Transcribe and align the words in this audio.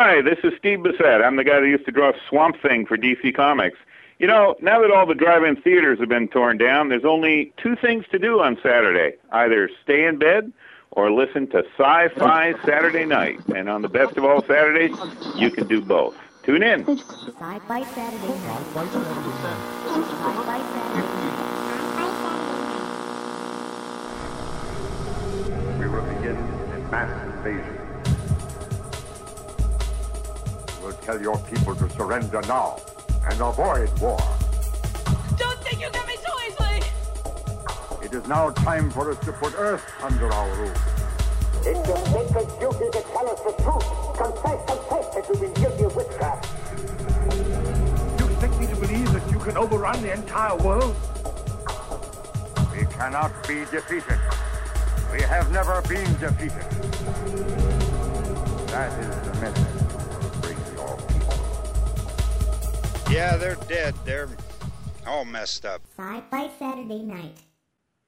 Hi, 0.00 0.22
this 0.22 0.38
is 0.44 0.52
Steve 0.56 0.78
Bissette. 0.78 1.26
I'm 1.26 1.34
the 1.34 1.42
guy 1.42 1.58
that 1.58 1.66
used 1.66 1.84
to 1.86 1.90
draw 1.90 2.12
Swamp 2.28 2.62
Thing 2.62 2.86
for 2.86 2.96
DC 2.96 3.34
Comics. 3.34 3.78
You 4.20 4.28
know, 4.28 4.54
now 4.62 4.80
that 4.80 4.92
all 4.92 5.06
the 5.06 5.14
drive-in 5.16 5.56
theaters 5.56 5.98
have 5.98 6.08
been 6.08 6.28
torn 6.28 6.56
down, 6.56 6.88
there's 6.88 7.04
only 7.04 7.52
two 7.56 7.74
things 7.74 8.04
to 8.12 8.18
do 8.20 8.38
on 8.38 8.56
Saturday: 8.62 9.16
either 9.32 9.68
stay 9.82 10.04
in 10.04 10.16
bed 10.16 10.52
or 10.92 11.10
listen 11.10 11.48
to 11.48 11.64
Sci-Fi 11.76 12.54
Saturday 12.64 13.06
Night. 13.06 13.40
And 13.56 13.68
on 13.68 13.82
the 13.82 13.88
best 13.88 14.16
of 14.16 14.24
all 14.24 14.40
Saturdays, 14.42 14.96
you 15.34 15.50
can 15.50 15.66
do 15.66 15.80
both. 15.80 16.14
Tune 16.44 16.62
in. 16.62 16.86
Sci-Fi 16.86 17.82
Saturday 17.82 18.38
night. 18.38 18.66
Sci-Fi 18.76 18.86
Saturday 18.86 19.42
We 25.80 25.88
will 25.88 26.02
begin 26.02 26.36
a 26.36 26.78
mass 26.88 27.27
tell 31.08 31.22
your 31.22 31.38
people 31.38 31.74
to 31.74 31.88
surrender 31.88 32.42
now 32.42 32.78
and 33.30 33.40
avoid 33.40 33.88
war. 33.98 34.20
Don't 35.38 35.58
think 35.64 35.80
you 35.80 35.90
get 35.90 36.06
me 36.06 36.16
so 36.22 36.30
easily! 36.46 36.82
It 38.04 38.12
is 38.12 38.28
now 38.28 38.50
time 38.50 38.90
for 38.90 39.10
us 39.10 39.18
to 39.24 39.32
put 39.32 39.54
Earth 39.56 39.82
under 40.02 40.30
our 40.30 40.54
rule. 40.56 40.78
It's 41.64 41.88
your 41.88 41.96
sacred 42.12 42.48
duty 42.60 42.90
to 42.92 43.02
tell 43.14 43.26
us 43.26 43.40
the 43.40 43.54
truth. 43.62 43.88
Confess, 44.18 44.60
confess 44.68 45.14
that 45.14 45.24
you've 45.30 45.40
been 45.40 45.54
guilty 45.54 45.84
of 45.84 45.96
witchcraft. 45.96 46.46
You 48.20 48.26
expect 48.26 48.60
me 48.60 48.66
to 48.66 48.76
believe 48.76 49.10
that 49.14 49.30
you 49.30 49.38
can 49.38 49.56
overrun 49.56 50.02
the 50.02 50.12
entire 50.12 50.56
world? 50.56 50.94
We 52.76 52.84
cannot 52.84 53.32
be 53.48 53.64
defeated. 53.70 54.20
We 55.10 55.22
have 55.22 55.50
never 55.52 55.80
been 55.88 56.12
defeated. 56.18 56.68
That 58.68 58.92
is 59.00 59.26
the 59.26 59.40
message. 59.40 59.67
Yeah, 63.18 63.36
they're 63.36 63.56
dead. 63.68 63.96
They're 64.04 64.28
all 65.04 65.24
messed 65.24 65.66
up. 65.66 65.82
Sci-Fi 65.96 66.50
Saturday 66.56 67.02
night. 67.02 67.36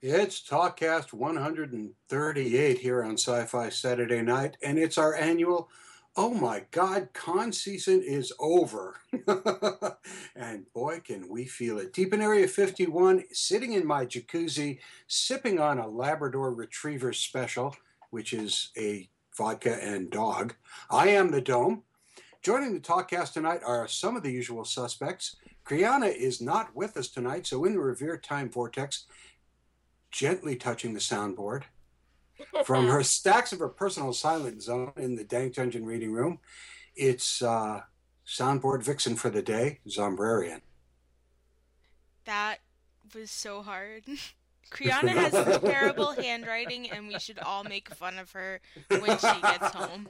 It's 0.01 0.41
TalkCast 0.41 1.11
138 1.11 2.77
here 2.79 3.03
on 3.03 3.17
Sci 3.17 3.43
Fi 3.43 3.67
Saturday 3.67 4.21
Night, 4.21 4.55
and 4.63 4.79
it's 4.79 4.97
our 4.97 5.13
annual 5.13 5.67
Oh 6.15 6.33
my 6.33 6.63
God, 6.71 7.09
con 7.11 7.51
season 7.51 8.01
is 8.01 8.31
over. 8.39 9.01
and 10.33 10.71
boy, 10.73 11.01
can 11.03 11.27
we 11.27 11.43
feel 11.43 11.77
it. 11.77 11.91
Deep 11.91 12.13
in 12.13 12.21
Area 12.21 12.47
51, 12.47 13.25
sitting 13.33 13.73
in 13.73 13.85
my 13.85 14.05
jacuzzi, 14.05 14.79
sipping 15.07 15.59
on 15.59 15.77
a 15.77 15.89
Labrador 15.89 16.53
Retriever 16.53 17.11
special, 17.11 17.75
which 18.11 18.31
is 18.31 18.69
a 18.77 19.09
vodka 19.37 19.77
and 19.83 20.09
dog. 20.09 20.55
I 20.89 21.09
am 21.09 21.31
the 21.31 21.41
Dome. 21.41 21.83
Joining 22.41 22.73
the 22.73 22.79
TalkCast 22.79 23.33
tonight 23.33 23.61
are 23.63 23.87
some 23.87 24.15
of 24.15 24.23
the 24.23 24.31
usual 24.31 24.65
suspects. 24.65 25.35
Kriana 25.63 26.11
is 26.11 26.41
not 26.41 26.75
with 26.75 26.97
us 26.97 27.07
tonight, 27.07 27.45
so 27.45 27.63
in 27.65 27.73
the 27.73 27.79
Revere 27.79 28.17
Time 28.17 28.49
Vortex, 28.49 29.05
gently 30.09 30.55
touching 30.55 30.95
the 30.95 30.99
soundboard 30.99 31.63
from 32.65 32.87
her 32.87 33.03
stacks 33.03 33.53
of 33.53 33.59
her 33.59 33.69
personal 33.69 34.11
silent 34.11 34.63
zone 34.63 34.91
in 34.97 35.15
the 35.15 35.23
Dank 35.23 35.53
Dungeon 35.53 35.85
reading 35.85 36.13
room. 36.13 36.39
It's 36.95 37.43
uh, 37.43 37.81
soundboard 38.25 38.81
vixen 38.81 39.17
for 39.17 39.29
the 39.29 39.43
day, 39.43 39.79
Zombrarian. 39.87 40.61
That 42.25 42.57
was 43.13 43.29
so 43.29 43.61
hard. 43.61 44.05
Kriana 44.71 45.09
has 45.31 45.59
terrible 45.59 46.13
handwriting, 46.13 46.89
and 46.89 47.07
we 47.07 47.19
should 47.19 47.37
all 47.37 47.63
make 47.63 47.93
fun 47.93 48.17
of 48.17 48.31
her 48.31 48.61
when 48.87 49.19
she 49.19 49.41
gets 49.41 49.75
home. 49.75 50.07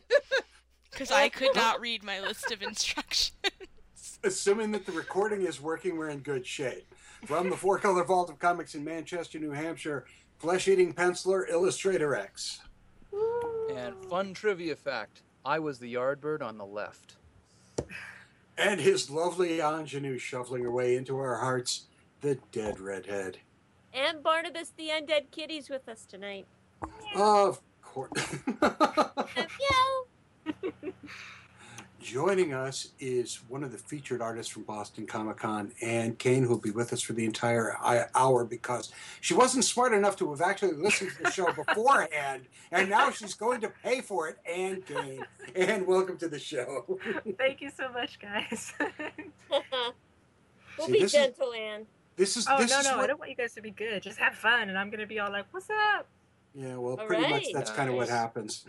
Because 0.91 1.11
I 1.11 1.29
could 1.29 1.49
not 1.55 1.79
read 1.79 2.03
my 2.03 2.19
list 2.19 2.51
of 2.51 2.61
instructions. 2.61 3.31
Assuming 4.23 4.71
that 4.71 4.85
the 4.85 4.91
recording 4.91 5.41
is 5.43 5.59
working, 5.59 5.97
we're 5.97 6.09
in 6.09 6.19
good 6.19 6.45
shape. 6.45 6.93
From 7.25 7.49
the 7.49 7.57
Four 7.57 7.79
Color 7.79 8.03
Vault 8.03 8.29
of 8.29 8.39
Comics 8.39 8.75
in 8.75 8.83
Manchester, 8.83 9.39
New 9.39 9.51
Hampshire, 9.51 10.05
Flesh 10.37 10.67
Eating 10.67 10.93
Penciler, 10.93 11.49
Illustrator 11.49 12.15
X. 12.15 12.59
And 13.75 13.95
fun 14.05 14.33
trivia 14.33 14.75
fact 14.75 15.21
I 15.45 15.59
was 15.59 15.79
the 15.79 15.93
yardbird 15.93 16.41
on 16.41 16.57
the 16.57 16.65
left. 16.65 17.15
And 18.57 18.79
his 18.79 19.09
lovely 19.09 19.59
ingenue 19.59 20.17
shoveling 20.17 20.63
her 20.63 20.71
way 20.71 20.95
into 20.95 21.17
our 21.17 21.37
hearts, 21.37 21.85
the 22.21 22.37
dead 22.51 22.79
redhead. 22.79 23.37
And 23.93 24.21
Barnabas 24.21 24.73
the 24.77 24.89
Undead 24.89 25.31
Kitty's 25.31 25.69
with 25.69 25.89
us 25.89 26.05
tonight. 26.05 26.45
Of 27.15 27.61
course. 27.81 28.35
Meow. 28.61 30.05
Joining 31.99 32.51
us 32.51 32.89
is 32.99 33.41
one 33.47 33.63
of 33.63 33.71
the 33.71 33.77
featured 33.77 34.23
artists 34.23 34.51
from 34.51 34.63
Boston 34.63 35.05
Comic 35.05 35.37
Con, 35.37 35.71
Anne 35.83 36.15
Kane, 36.15 36.43
who'll 36.43 36.57
be 36.57 36.71
with 36.71 36.91
us 36.93 37.01
for 37.01 37.13
the 37.13 37.23
entire 37.25 37.77
hour 38.15 38.43
because 38.43 38.91
she 39.21 39.35
wasn't 39.35 39.63
smart 39.65 39.93
enough 39.93 40.15
to 40.17 40.31
have 40.31 40.41
actually 40.41 40.73
listened 40.73 41.11
to 41.17 41.23
the 41.23 41.29
show 41.31 41.51
beforehand, 41.65 42.47
and 42.71 42.89
now 42.89 43.11
she's 43.11 43.35
going 43.35 43.61
to 43.61 43.69
pay 43.83 44.01
for 44.01 44.27
it. 44.29 44.37
Anne 44.51 44.81
Kane. 44.81 45.23
Anne, 45.55 45.85
welcome 45.85 46.17
to 46.17 46.27
the 46.27 46.39
show. 46.39 46.99
Thank 47.37 47.61
you 47.61 47.69
so 47.69 47.91
much, 47.91 48.17
guys. 48.19 48.73
we'll 49.49 50.87
See, 50.87 50.91
be 50.93 50.99
this 51.01 51.03
is- 51.03 51.11
gentle, 51.13 51.53
Anne. 51.53 51.85
This 52.15 52.35
is 52.35 52.45
oh 52.49 52.57
this 52.57 52.71
no, 52.71 52.79
is 52.79 52.85
no, 52.85 52.95
what- 52.97 53.03
I 53.03 53.07
don't 53.07 53.19
want 53.19 53.29
you 53.29 53.37
guys 53.37 53.53
to 53.53 53.61
be 53.61 53.71
good. 53.71 54.01
Just 54.01 54.17
have 54.17 54.33
fun, 54.33 54.69
and 54.69 54.77
I'm 54.77 54.89
gonna 54.89 55.05
be 55.07 55.19
all 55.19 55.31
like, 55.31 55.45
"What's 55.51 55.69
up?" 55.69 56.07
Yeah, 56.53 56.77
well, 56.77 56.99
All 56.99 57.05
pretty 57.07 57.23
much 57.23 57.31
right. 57.31 57.47
that's 57.53 57.71
kind 57.71 57.89
of 57.89 57.95
what 57.95 58.09
happens. 58.09 58.65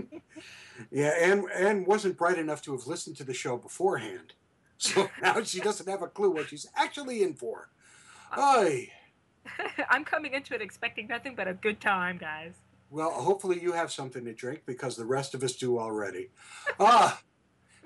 yeah, 0.90 1.14
Anne, 1.20 1.44
Anne 1.54 1.84
wasn't 1.84 2.16
bright 2.16 2.38
enough 2.38 2.62
to 2.62 2.72
have 2.72 2.86
listened 2.86 3.16
to 3.18 3.24
the 3.24 3.34
show 3.34 3.56
beforehand. 3.56 4.34
So 4.82 5.08
now 5.22 5.40
she 5.44 5.60
doesn't 5.60 5.88
have 5.88 6.02
a 6.02 6.08
clue 6.08 6.30
what 6.30 6.48
she's 6.48 6.66
actually 6.74 7.22
in 7.22 7.34
for. 7.34 7.70
Oy. 8.36 8.90
I'm 9.90 10.04
coming 10.04 10.34
into 10.34 10.56
it 10.56 10.60
expecting 10.60 11.06
nothing 11.06 11.36
but 11.36 11.46
a 11.46 11.54
good 11.54 11.80
time, 11.80 12.18
guys. 12.18 12.54
Well, 12.90 13.12
hopefully 13.12 13.62
you 13.62 13.70
have 13.74 13.92
something 13.92 14.24
to 14.24 14.34
drink 14.34 14.62
because 14.66 14.96
the 14.96 15.04
rest 15.04 15.34
of 15.34 15.44
us 15.44 15.52
do 15.54 15.78
already. 15.78 16.30
Ah, 16.80 17.22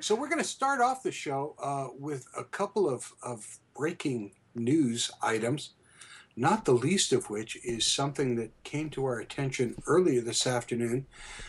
so 0.01 0.15
we're 0.15 0.29
going 0.29 0.43
to 0.43 0.49
start 0.49 0.81
off 0.81 1.03
the 1.03 1.13
show 1.13 1.55
uh, 1.63 1.89
with 1.99 2.27
a 2.37 2.45
couple 2.45 2.89
of, 2.89 3.13
of 3.23 3.59
breaking 3.75 4.33
news 4.55 5.11
items, 5.23 5.75
not 6.37 6.67
the 6.67 6.73
least 6.73 7.13
of 7.13 7.31
which 7.31 7.57
is 7.65 7.87
something 7.87 8.37
that 8.37 8.63
came 8.63 8.91
to 8.91 9.05
our 9.07 9.19
attention 9.19 9.75
earlier 9.87 10.21
this 10.21 10.47
afternoon. 10.47 11.07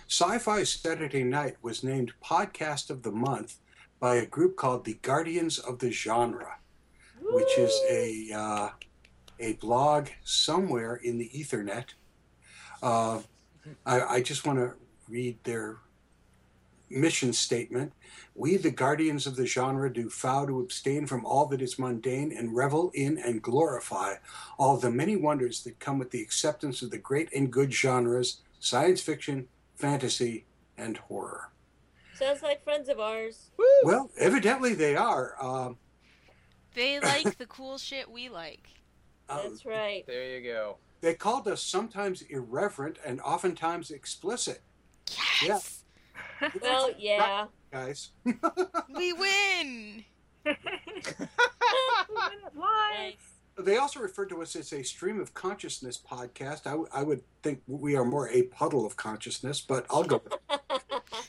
Sci 0.07 0.37
Fi 0.39 0.63
Saturday 0.63 1.23
Night 1.23 1.57
was 1.61 1.83
named 1.83 2.13
Podcast 2.23 2.89
of 2.89 3.03
the 3.03 3.11
Month 3.11 3.57
by 3.99 4.15
a 4.15 4.25
group 4.25 4.55
called 4.55 4.85
the 4.85 4.97
Guardians 5.01 5.59
of 5.59 5.79
the 5.79 5.91
Genre, 5.91 6.57
which 7.21 7.57
is 7.57 7.77
a, 7.89 8.31
uh, 8.33 8.69
a 9.39 9.53
blog 9.53 10.07
somewhere 10.23 10.95
in 10.95 11.17
the 11.17 11.29
Ethernet. 11.35 11.87
Uh, 12.81 13.19
I, 13.85 14.01
I 14.01 14.21
just 14.21 14.45
want 14.45 14.59
to 14.59 14.73
read 15.09 15.37
their 15.43 15.77
mission 16.89 17.33
statement. 17.33 17.93
We, 18.35 18.57
the 18.57 18.71
guardians 18.71 19.25
of 19.27 19.35
the 19.35 19.45
genre, 19.45 19.91
do 19.91 20.09
vow 20.09 20.45
to 20.45 20.59
abstain 20.61 21.07
from 21.07 21.25
all 21.25 21.45
that 21.47 21.61
is 21.61 21.79
mundane 21.79 22.31
and 22.31 22.55
revel 22.55 22.91
in 22.93 23.17
and 23.17 23.41
glorify 23.41 24.15
all 24.59 24.77
the 24.77 24.91
many 24.91 25.15
wonders 25.15 25.63
that 25.63 25.79
come 25.79 25.97
with 25.99 26.11
the 26.11 26.21
acceptance 26.21 26.81
of 26.81 26.91
the 26.91 26.97
great 26.97 27.29
and 27.33 27.51
good 27.51 27.73
genres 27.73 28.41
science 28.59 29.01
fiction, 29.01 29.47
fantasy, 29.75 30.45
and 30.77 30.97
horror. 30.97 31.51
Sounds 32.15 32.41
like 32.41 32.63
friends 32.63 32.89
of 32.89 32.99
ours. 32.99 33.51
Well, 33.83 34.09
evidently 34.17 34.73
they 34.73 34.95
are. 34.95 35.35
Um, 35.41 35.77
They 36.73 36.99
like 37.01 37.37
the 37.37 37.45
cool 37.47 37.78
shit 37.78 38.09
we 38.09 38.29
like. 38.29 38.67
uh, 39.29 39.43
That's 39.43 39.66
right. 39.66 40.03
There 40.07 40.37
you 40.40 40.43
go. 40.43 40.78
they 41.01 41.13
called 41.13 41.47
us 41.47 41.61
sometimes 41.61 42.22
irreverent 42.23 42.97
and 43.05 43.19
oftentimes 43.22 43.91
explicit, 43.91 44.61
Yes! 45.43 45.77
Well, 46.61 46.91
yeah. 46.97 47.45
guys. 47.72 48.11
We 48.95 49.13
win! 49.13 50.05
Nice. 52.55 53.16
They 53.59 53.78
also 53.78 53.99
referred 53.99 54.29
to 54.29 54.41
us 54.41 54.55
as 54.55 54.72
a 54.72 54.84
stream 54.84 55.19
of 55.19 55.34
consciousness 55.34 55.99
podcast. 55.99 56.67
I, 56.67 56.72
w- 56.72 56.87
I 56.93 57.01
would 57.03 57.22
think 57.41 57.61
we 57.67 57.95
are 57.95 58.05
more 58.05 58.29
a 58.29 58.43
puddle 58.43 58.85
of 58.85 58.95
consciousness, 58.97 59.61
but 59.61 59.85
I'll 59.89 60.03
go 60.03 60.22
with 60.23 60.59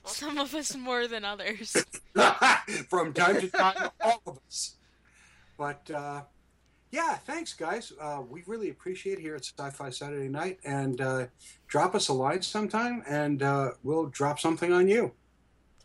Some 0.04 0.36
of 0.38 0.54
us 0.54 0.76
more 0.76 1.06
than 1.08 1.24
others. 1.24 1.74
from 2.88 3.12
time 3.14 3.40
to 3.40 3.48
time, 3.48 3.90
all 4.02 4.22
of 4.26 4.38
us. 4.46 4.76
But 5.56 5.90
uh, 5.90 6.22
yeah, 6.90 7.16
thanks, 7.16 7.52
guys. 7.52 7.92
Uh, 8.00 8.22
we 8.28 8.42
really 8.46 8.70
appreciate 8.70 9.18
it 9.18 9.22
here 9.22 9.34
at 9.34 9.44
Sci 9.44 9.70
Fi 9.70 9.90
Saturday 9.90 10.28
Night. 10.28 10.58
And 10.64 11.00
uh, 11.00 11.26
drop 11.66 11.94
us 11.94 12.08
a 12.08 12.12
line 12.12 12.42
sometime, 12.42 13.02
and 13.08 13.42
uh, 13.42 13.72
we'll 13.82 14.06
drop 14.06 14.38
something 14.40 14.72
on 14.72 14.88
you. 14.88 15.12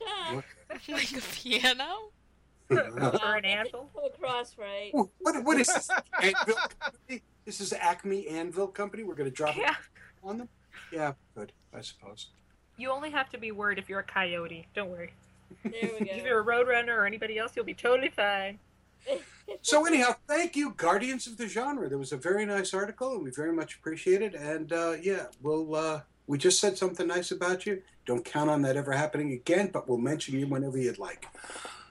Ah, 0.06 0.42
like 0.90 1.12
a 1.18 1.22
piano? 1.34 2.10
or 2.70 3.36
an 3.36 3.46
anvil. 3.46 3.90
Come 3.94 4.06
across 4.06 4.58
right. 4.58 4.92
What, 5.20 5.44
what 5.44 5.60
is 5.60 5.68
this? 5.68 5.90
Anvil 6.22 6.56
Company? 6.80 7.22
This 7.46 7.60
is 7.62 7.74
Acme 7.74 8.28
Anvil 8.28 8.68
Company. 8.68 9.04
We're 9.04 9.16
going 9.16 9.30
to 9.30 9.36
drop 9.36 9.56
Yeah. 9.56 9.72
it 9.72 9.76
on 10.24 10.38
them? 10.38 10.50
Yeah, 10.92 11.14
good, 11.36 11.52
I 11.74 11.82
suppose. 11.82 12.30
You 12.78 12.90
only 12.92 13.12
have 13.12 13.30
to 13.32 13.38
be 13.38 13.52
worried 13.52 13.78
if 13.78 13.90
you're 13.90 14.00
a 14.00 14.04
coyote. 14.04 14.66
Don't 14.74 14.90
worry. 14.90 15.14
There 15.64 15.72
we 16.00 16.10
If 16.10 16.26
you're 16.26 16.40
a 16.42 16.46
Roadrunner 16.46 16.96
or 16.98 17.06
anybody 17.06 17.38
else, 17.38 17.52
you'll 17.56 17.66
be 17.66 17.74
totally 17.74 18.10
fine. 18.10 18.58
So 19.62 19.86
anyhow, 19.86 20.16
thank 20.28 20.56
you, 20.56 20.74
Guardians 20.76 21.28
of 21.28 21.38
the 21.38 21.48
Genre. 21.48 21.88
There 21.88 21.98
was 21.98 22.12
a 22.12 22.18
very 22.18 22.46
nice 22.46 22.74
article, 22.74 23.14
and 23.14 23.24
we 23.24 23.32
very 23.32 23.54
much 23.54 23.76
appreciate 23.76 24.22
it. 24.22 24.36
And 24.36 24.72
uh, 24.74 24.96
yeah, 25.02 25.28
we'll 25.42 25.76
uh, 25.76 26.02
we 26.28 26.38
just 26.38 26.60
said 26.60 26.78
something 26.78 27.08
nice 27.08 27.32
about 27.32 27.66
you. 27.66 27.82
Don't 28.06 28.26
count 28.26 28.50
on 28.50 28.62
that 28.64 28.78
ever 28.78 28.92
happening 28.92 29.32
again, 29.32 29.70
but 29.72 29.88
we'll 29.88 29.98
mention 29.98 30.38
you 30.38 30.48
whenever 30.48 30.78
you'd 30.78 31.00
like. 31.00 31.28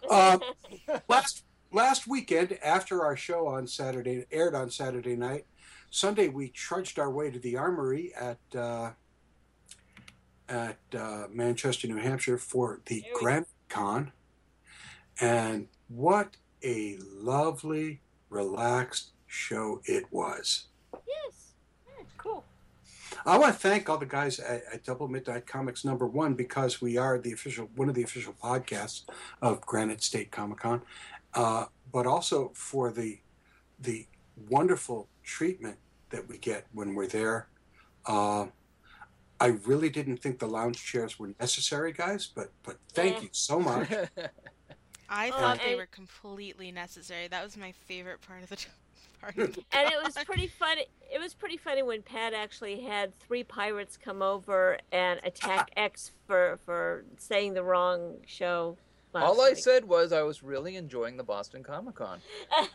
Uh, 0.09 0.39
last 1.09 1.45
last 1.73 2.07
weekend, 2.07 2.59
after 2.63 3.05
our 3.05 3.17
show 3.17 3.47
on 3.47 3.67
Saturday 3.67 4.27
aired 4.31 4.55
on 4.55 4.71
Saturday 4.71 5.17
night, 5.17 5.47
Sunday 5.91 6.29
we 6.29 6.49
trudged 6.49 6.99
our 6.99 7.11
way 7.11 7.31
to 7.31 7.39
the 7.39 7.57
Armory 7.57 8.13
at 8.15 8.39
uh, 8.55 8.91
at 10.49 10.79
uh, 10.97 11.27
Manchester, 11.31 11.89
New 11.89 11.97
Hampshire, 11.97 12.39
for 12.39 12.81
the 12.87 13.03
Granite 13.15 13.49
Con, 13.69 14.13
and 15.21 15.69
what 15.89 16.37
a 16.65 16.99
lovely, 17.01 18.01
relaxed 18.31 19.11
show 19.27 19.81
it 19.85 20.05
was. 20.11 20.67
Yes. 20.93 21.53
Cool. 22.19 22.45
I 23.25 23.39
want 23.39 23.55
to 23.55 23.59
thank 23.59 23.89
all 23.89 23.99
the 23.99 24.07
guys 24.07 24.39
at, 24.39 24.65
at 24.73 24.85
Double 24.85 25.09
Midnight 25.09 25.47
Comics 25.47 25.85
number 25.85 26.07
one 26.07 26.35
because 26.35 26.81
we 26.81 26.97
are 26.97 27.19
the 27.19 27.33
official 27.33 27.71
one 27.77 27.89
of 27.89 27.95
the 27.95 28.03
official 28.03 28.35
podcasts 28.43 29.03
of 29.41 29.61
Granite 29.63 30.03
State 30.03 30.31
Comic 30.31 30.59
Con, 30.59 30.83
uh, 31.35 31.67
but 31.93 32.07
also 32.07 32.51
for 32.55 32.91
the 32.91 33.21
the 33.81 34.07
wonderful 34.49 35.09
treatment 35.23 35.77
that 36.11 36.29
we 36.29 36.39
get 36.39 36.67
when 36.73 36.95
we're 36.95 37.07
there. 37.07 37.49
Uh, 38.07 38.47
I 39.41 39.47
really 39.67 39.91
didn't 39.91 40.19
think 40.19 40.39
the 40.39 40.47
lounge 40.47 40.85
chairs 40.85 41.19
were 41.19 41.31
necessary, 41.41 41.93
guys, 41.93 42.27
but 42.27 42.51
but 42.63 42.77
thank 42.93 43.23
you 43.23 43.29
so 43.33 43.59
much. 43.59 43.89
I 45.09 45.29
Oh, 45.29 45.33
thought 45.33 45.61
they 45.65 45.75
were 45.75 45.87
completely 45.87 46.71
necessary. 46.73 47.29
That 47.29 47.43
was 47.45 47.57
my 47.57 47.73
favorite 47.73 48.21
part 48.23 48.43
of 48.43 48.49
the 48.49 48.57
part. 49.21 49.37
Of 49.39 49.55
the 49.55 49.63
and 49.73 49.89
it 49.93 50.03
was 50.03 50.17
pretty 50.25 50.47
funny. 50.47 50.87
It 51.13 51.21
was 51.21 51.35
pretty 51.35 51.57
funny 51.57 51.83
when 51.83 52.03
Pat 52.03 52.33
actually 52.35 52.81
had 52.81 53.19
three 53.21 53.45
pirates 53.45 53.97
come 53.97 54.23
over 54.23 54.79
and 54.91 55.21
attack 55.25 55.71
X 55.77 56.11
for 56.27 56.59
for 56.65 57.05
saying 57.19 57.55
the 57.55 57.63
wrong 57.63 58.17
show. 58.27 58.77
last 59.13 59.25
All 59.25 59.41
I 59.43 59.53
said 59.55 59.85
was 59.85 60.13
I 60.13 60.23
was 60.23 60.43
really 60.43 60.77
enjoying 60.77 61.17
the 61.17 61.25
Boston 61.25 61.63
Comic 61.63 61.97
Con. 61.97 62.21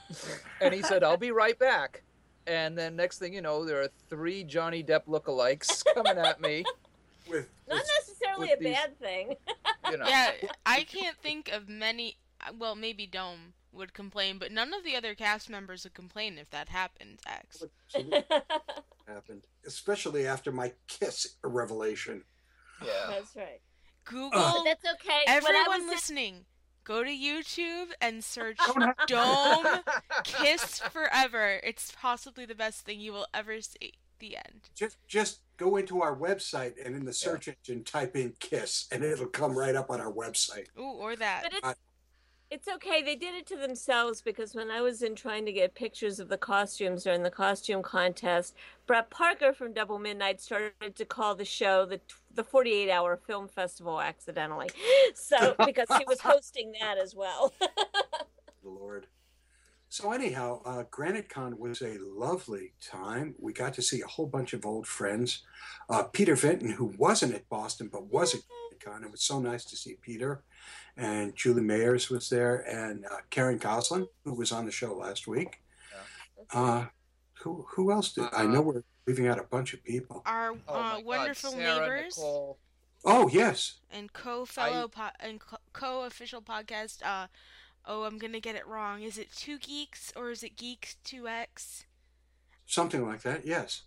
and 0.62 0.74
he 0.74 0.82
said, 0.82 1.04
I'll 1.04 1.18
be 1.18 1.32
right 1.32 1.58
back. 1.58 2.04
And 2.46 2.78
then 2.78 2.96
next 2.96 3.18
thing 3.20 3.34
you 3.34 3.42
know, 3.42 3.66
there 3.66 3.82
are 3.82 3.90
three 4.10 4.44
Johnny 4.46 4.82
Depp 4.84 5.06
lookalikes 5.08 5.84
coming 5.94 6.18
at 6.18 6.40
me. 6.40 6.64
With 7.30 7.50
Not 7.68 7.76
necessarily 7.80 8.07
with 8.40 8.52
a 8.60 8.64
these- 8.64 8.74
bad 8.76 9.00
thing. 9.00 9.36
You 9.90 9.96
know. 9.98 10.06
Yeah, 10.06 10.32
I 10.66 10.84
can't 10.84 11.16
think 11.18 11.50
of 11.50 11.70
many. 11.70 12.18
Well, 12.60 12.76
maybe 12.76 13.08
Dome 13.08 13.54
would 13.72 13.94
complain, 13.94 14.38
but 14.38 14.52
none 14.52 14.74
of 14.74 14.84
the 14.84 14.98
other 14.98 15.16
cast 15.16 15.50
members 15.50 15.86
would 15.86 15.94
complain 15.94 16.38
if 16.38 16.50
that 16.50 16.68
happened. 16.68 17.20
X. 17.26 17.64
Oh, 17.96 18.02
happened, 19.08 19.44
especially 19.66 20.28
after 20.28 20.52
my 20.52 20.74
kiss 20.88 21.36
revelation. 21.42 22.24
Yeah. 22.86 22.92
That's 23.10 23.34
right. 23.38 23.62
Google. 24.04 24.32
But 24.32 24.64
that's 24.66 24.86
okay. 24.96 25.22
Everyone 25.26 25.84
was- 25.84 25.88
listening, 25.88 26.46
go 26.84 27.04
to 27.06 27.10
YouTube 27.10 27.92
and 28.02 28.22
search 28.24 28.58
Dome 29.08 29.66
Kiss 30.26 30.80
Forever. 30.80 31.62
It's 31.64 31.94
possibly 31.98 32.46
the 32.46 32.56
best 32.56 32.82
thing 32.82 33.00
you 33.00 33.14
will 33.14 33.28
ever 33.34 33.62
see. 33.62 33.94
The 34.20 34.38
end. 34.38 34.70
Just 34.76 34.98
just 35.08 35.42
go 35.58 35.76
into 35.78 36.02
our 36.02 36.16
website 36.16 36.74
and 36.84 36.96
in 36.96 37.06
the 37.06 37.14
search 37.14 37.48
engine 37.48 37.84
type 37.84 38.16
in 38.16 38.34
kiss 38.40 38.88
and 38.92 39.04
it'll 39.04 39.28
come 39.28 39.58
right 39.58 39.76
up 39.76 39.90
on 39.90 40.00
our 40.00 40.12
website. 40.12 40.68
Ooh, 40.78 40.84
or 40.84 41.16
that. 41.16 41.44
But 41.44 41.54
Uh, 41.64 41.70
it's 41.70 41.80
it's 42.50 42.68
okay. 42.76 43.02
They 43.02 43.16
did 43.18 43.36
it 43.36 43.46
to 43.48 43.58
themselves 43.58 44.22
because 44.22 44.56
when 44.56 44.72
I 44.72 44.80
was 44.82 45.02
in 45.02 45.16
trying 45.16 45.46
to 45.46 45.52
get 45.52 45.76
pictures 45.76 46.20
of 46.20 46.30
the 46.30 46.38
costumes 46.38 47.04
during 47.04 47.22
the 47.24 47.30
costume 47.30 47.82
contest, 47.84 48.56
Brett 48.86 49.10
Parker 49.10 49.52
from 49.52 49.74
Double 49.74 50.00
Midnight 50.00 50.40
started 50.40 50.96
to 50.96 51.06
call 51.06 51.36
the 51.36 51.44
show 51.46 51.86
the 51.86 52.00
the 52.34 52.44
48 52.46 52.90
hour 52.90 53.18
film 53.18 53.48
festival 53.48 54.00
accidentally. 54.02 54.70
So 55.14 55.56
because 55.66 55.88
he 55.98 56.06
was 56.08 56.22
hosting 56.32 56.74
that 56.80 56.98
as 56.98 57.16
well. 57.16 57.54
The 57.60 57.70
Lord. 58.64 59.08
So 59.98 60.12
anyhow, 60.12 60.62
uh, 60.64 60.84
Granite 60.92 61.28
Con 61.28 61.58
was 61.58 61.82
a 61.82 61.98
lovely 62.00 62.74
time. 62.80 63.34
We 63.40 63.52
got 63.52 63.74
to 63.74 63.82
see 63.82 64.02
a 64.02 64.06
whole 64.06 64.28
bunch 64.28 64.54
of 64.54 64.64
old 64.64 64.86
friends. 64.86 65.42
Uh, 65.90 66.04
Peter 66.04 66.36
Vinton, 66.36 66.70
who 66.70 66.94
wasn't 67.00 67.34
at 67.34 67.50
Boston 67.50 67.90
but 67.92 68.06
was 68.06 68.36
at 68.36 68.42
Granite 68.48 68.86
Con. 68.86 69.04
It 69.04 69.12
was 69.12 69.24
so 69.24 69.40
nice 69.40 69.66
to 69.66 69.76
see 69.76 69.96
Peter. 70.00 70.44
And 70.98 71.36
Julie 71.36 71.64
Mayers 71.64 72.12
was 72.12 72.30
there, 72.30 72.58
and 72.70 73.06
uh, 73.06 73.22
Karen 73.32 73.58
Goslin, 73.58 74.06
who 74.24 74.36
was 74.36 74.52
on 74.52 74.66
the 74.68 74.72
show 74.72 74.94
last 74.94 75.26
week. 75.26 75.62
Uh, 76.54 76.86
who 77.42 77.66
who 77.68 77.92
else 77.92 78.14
did? 78.14 78.26
I 78.34 78.46
know 78.46 78.62
we're 78.62 78.84
leaving 79.08 79.28
out 79.28 79.40
a 79.40 79.44
bunch 79.46 79.74
of 79.74 79.84
people. 79.84 80.22
Our 80.28 80.52
Oh 80.68 80.76
uh, 80.76 80.80
my 80.80 80.94
God, 80.94 81.06
wonderful 81.06 81.52
Sarah, 81.54 81.80
neighbors 81.80 82.18
Nicole. 82.20 82.60
Oh 83.04 83.30
yes, 83.30 83.80
and 83.90 84.14
co-fellow 84.14 84.90
po- 84.90 85.18
and 85.20 85.40
co- 85.40 85.58
co-official 85.74 86.44
podcast. 86.44 87.02
Oh, 87.90 88.04
I'm 88.04 88.18
gonna 88.18 88.40
get 88.42 88.56
it 88.56 88.68
wrong. 88.68 89.02
Is 89.02 89.18
it 89.18 89.32
Two 89.34 89.58
Geeks 89.58 90.12
or 90.16 90.30
is 90.32 90.44
it 90.44 90.56
Geeks 90.58 90.96
Two 91.04 91.28
X? 91.28 91.86
something 92.70 93.08
like 93.08 93.22
that. 93.22 93.46
Yes, 93.46 93.84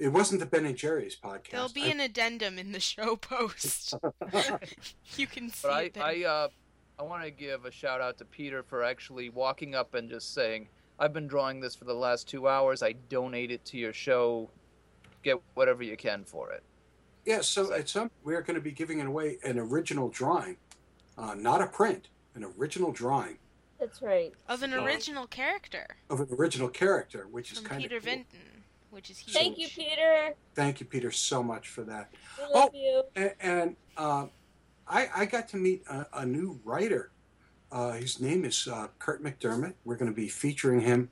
it 0.00 0.08
wasn't 0.08 0.40
the 0.40 0.46
Ben 0.46 0.66
and 0.66 0.76
Jerry's 0.76 1.14
podcast. 1.16 1.50
There'll 1.52 1.68
be 1.68 1.84
I- 1.84 1.88
an 1.90 2.00
addendum 2.00 2.58
in 2.58 2.72
the 2.72 2.80
show 2.80 3.14
post. 3.20 3.94
you 5.16 5.26
can 5.28 5.48
see 5.50 5.68
But 5.68 5.72
I, 5.72 5.80
it. 5.82 5.94
There. 5.94 6.02
I, 6.04 6.24
uh, 6.24 6.48
I 6.98 7.02
want 7.04 7.22
to 7.22 7.30
give 7.30 7.64
a 7.66 7.70
shout 7.70 8.00
out 8.00 8.18
to 8.18 8.24
Peter 8.24 8.62
for 8.64 8.82
actually 8.82 9.28
walking 9.28 9.74
up 9.76 9.94
and 9.94 10.10
just 10.10 10.34
saying, 10.34 10.68
"I've 10.98 11.12
been 11.12 11.28
drawing 11.28 11.60
this 11.60 11.76
for 11.76 11.84
the 11.84 11.94
last 11.94 12.28
two 12.28 12.48
hours. 12.48 12.82
I 12.82 12.92
donate 13.08 13.52
it 13.52 13.64
to 13.66 13.78
your 13.78 13.92
show. 13.92 14.50
Get 15.22 15.40
whatever 15.54 15.84
you 15.84 15.96
can 15.96 16.24
for 16.24 16.50
it." 16.52 16.64
Yeah, 17.24 17.40
so 17.42 17.72
at 17.72 17.88
some 17.88 18.10
we're 18.24 18.42
going 18.42 18.54
to 18.56 18.60
be 18.60 18.72
giving 18.72 19.00
away 19.00 19.38
an 19.44 19.58
original 19.58 20.08
drawing, 20.08 20.56
uh, 21.18 21.34
not 21.34 21.60
a 21.60 21.66
print, 21.66 22.08
an 22.36 22.44
original 22.58 22.92
drawing 22.92 23.38
That's 23.80 24.00
right. 24.02 24.32
of 24.48 24.62
an 24.62 24.70
So- 24.70 24.84
original 24.84 25.26
character 25.26 25.86
of 26.10 26.20
an 26.20 26.28
original 26.30 26.68
character, 26.68 27.26
which 27.30 27.52
is 27.52 27.58
kind 27.60 27.82
Peter 27.82 27.96
of 27.96 28.04
cool. 28.04 28.12
Vinton, 28.12 28.62
which 28.90 29.10
is 29.10 29.18
huge. 29.18 29.34
Thank 29.34 29.58
you, 29.58 29.68
Peter. 29.68 30.34
Thank 30.54 30.80
you, 30.80 30.86
Peter, 30.86 31.10
so 31.10 31.42
much 31.42 31.68
for 31.68 31.82
that. 31.84 32.10
We 32.38 32.44
love 32.54 32.70
Oh. 32.72 32.76
you. 32.78 33.02
And, 33.16 33.34
and 33.40 33.76
uh, 33.96 34.26
I, 34.86 35.08
I 35.16 35.24
got 35.26 35.48
to 35.48 35.56
meet 35.56 35.82
a, 35.88 36.06
a 36.12 36.26
new 36.26 36.60
writer. 36.64 37.10
Uh, 37.72 37.92
his 37.92 38.20
name 38.20 38.44
is 38.44 38.68
uh, 38.68 38.88
Kurt 38.98 39.22
McDermott. 39.24 39.74
We're 39.84 39.96
going 39.96 40.10
to 40.10 40.14
be 40.16 40.28
featuring 40.28 40.80
him 40.80 41.10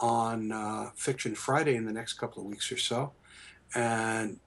on 0.00 0.50
uh, 0.50 0.90
Fiction 0.96 1.34
Friday 1.36 1.76
in 1.76 1.84
the 1.84 1.92
next 1.92 2.14
couple 2.14 2.42
of 2.42 2.48
weeks 2.48 2.72
or 2.72 2.76
so. 2.76 3.12
And 3.76 4.40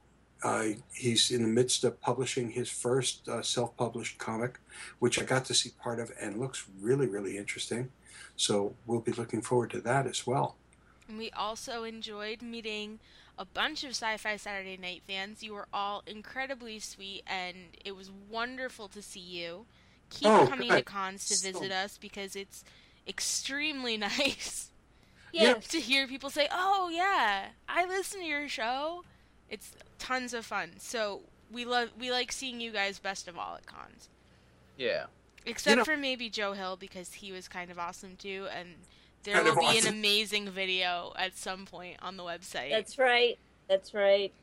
uh, 0.43 0.65
he's 0.93 1.31
in 1.31 1.41
the 1.41 1.47
midst 1.47 1.83
of 1.83 1.99
publishing 2.01 2.51
his 2.51 2.69
first 2.69 3.27
uh, 3.27 3.41
self 3.41 3.75
published 3.77 4.17
comic, 4.17 4.59
which 4.99 5.19
I 5.19 5.23
got 5.25 5.45
to 5.45 5.53
see 5.53 5.71
part 5.81 5.99
of 5.99 6.11
and 6.21 6.39
looks 6.39 6.65
really, 6.81 7.07
really 7.07 7.37
interesting. 7.37 7.89
So 8.35 8.75
we'll 8.85 8.99
be 8.99 9.11
looking 9.13 9.41
forward 9.41 9.71
to 9.71 9.81
that 9.81 10.05
as 10.05 10.27
well. 10.27 10.55
And 11.09 11.17
we 11.17 11.31
also 11.31 11.83
enjoyed 11.83 12.41
meeting 12.41 12.99
a 13.39 13.45
bunch 13.45 13.83
of 13.83 13.91
Sci 13.91 14.17
Fi 14.17 14.35
Saturday 14.37 14.77
Night 14.77 15.01
fans. 15.07 15.41
You 15.41 15.53
were 15.53 15.67
all 15.73 16.03
incredibly 16.05 16.79
sweet, 16.79 17.23
and 17.25 17.55
it 17.83 17.95
was 17.95 18.11
wonderful 18.29 18.87
to 18.89 19.01
see 19.01 19.19
you. 19.19 19.65
Keep 20.09 20.27
Oh, 20.27 20.47
coming 20.47 20.69
to 20.69 20.75
good. 20.77 20.85
cons 20.85 21.27
to 21.29 21.35
So- 21.35 21.51
visit 21.51 21.71
us 21.71 21.97
because 21.97 22.35
it's 22.35 22.63
extremely 23.07 23.97
nice 23.97 24.71
Yes. 25.33 25.67
to 25.69 25.79
hear 25.79 26.07
people 26.07 26.29
say, 26.29 26.47
Oh, 26.51 26.89
yeah, 26.93 27.47
I 27.67 27.85
listen 27.85 28.21
to 28.21 28.25
your 28.25 28.47
show. 28.47 29.03
It's 29.49 29.71
tons 29.99 30.33
of 30.33 30.45
fun. 30.45 30.71
So 30.79 31.21
we 31.51 31.65
love 31.65 31.89
we 31.99 32.11
like 32.11 32.31
seeing 32.31 32.59
you 32.59 32.71
guys 32.71 32.99
best 32.99 33.27
of 33.27 33.37
all 33.37 33.55
at 33.55 33.65
cons. 33.65 34.09
Yeah. 34.77 35.05
Except 35.45 35.77
know- 35.77 35.85
for 35.85 35.97
maybe 35.97 36.29
Joe 36.29 36.53
Hill 36.53 36.75
because 36.75 37.13
he 37.13 37.31
was 37.31 37.47
kind 37.47 37.71
of 37.71 37.79
awesome 37.79 38.15
too, 38.17 38.47
and 38.53 38.75
there 39.23 39.43
will 39.43 39.53
of 39.53 39.59
be 39.59 39.77
an 39.77 39.87
amazing 39.87 40.49
video 40.49 41.13
at 41.17 41.35
some 41.35 41.65
point 41.65 41.97
on 42.01 42.17
the 42.17 42.23
website. 42.23 42.71
That's 42.71 42.97
right. 42.97 43.37
That's 43.67 43.93
right. 43.93 44.33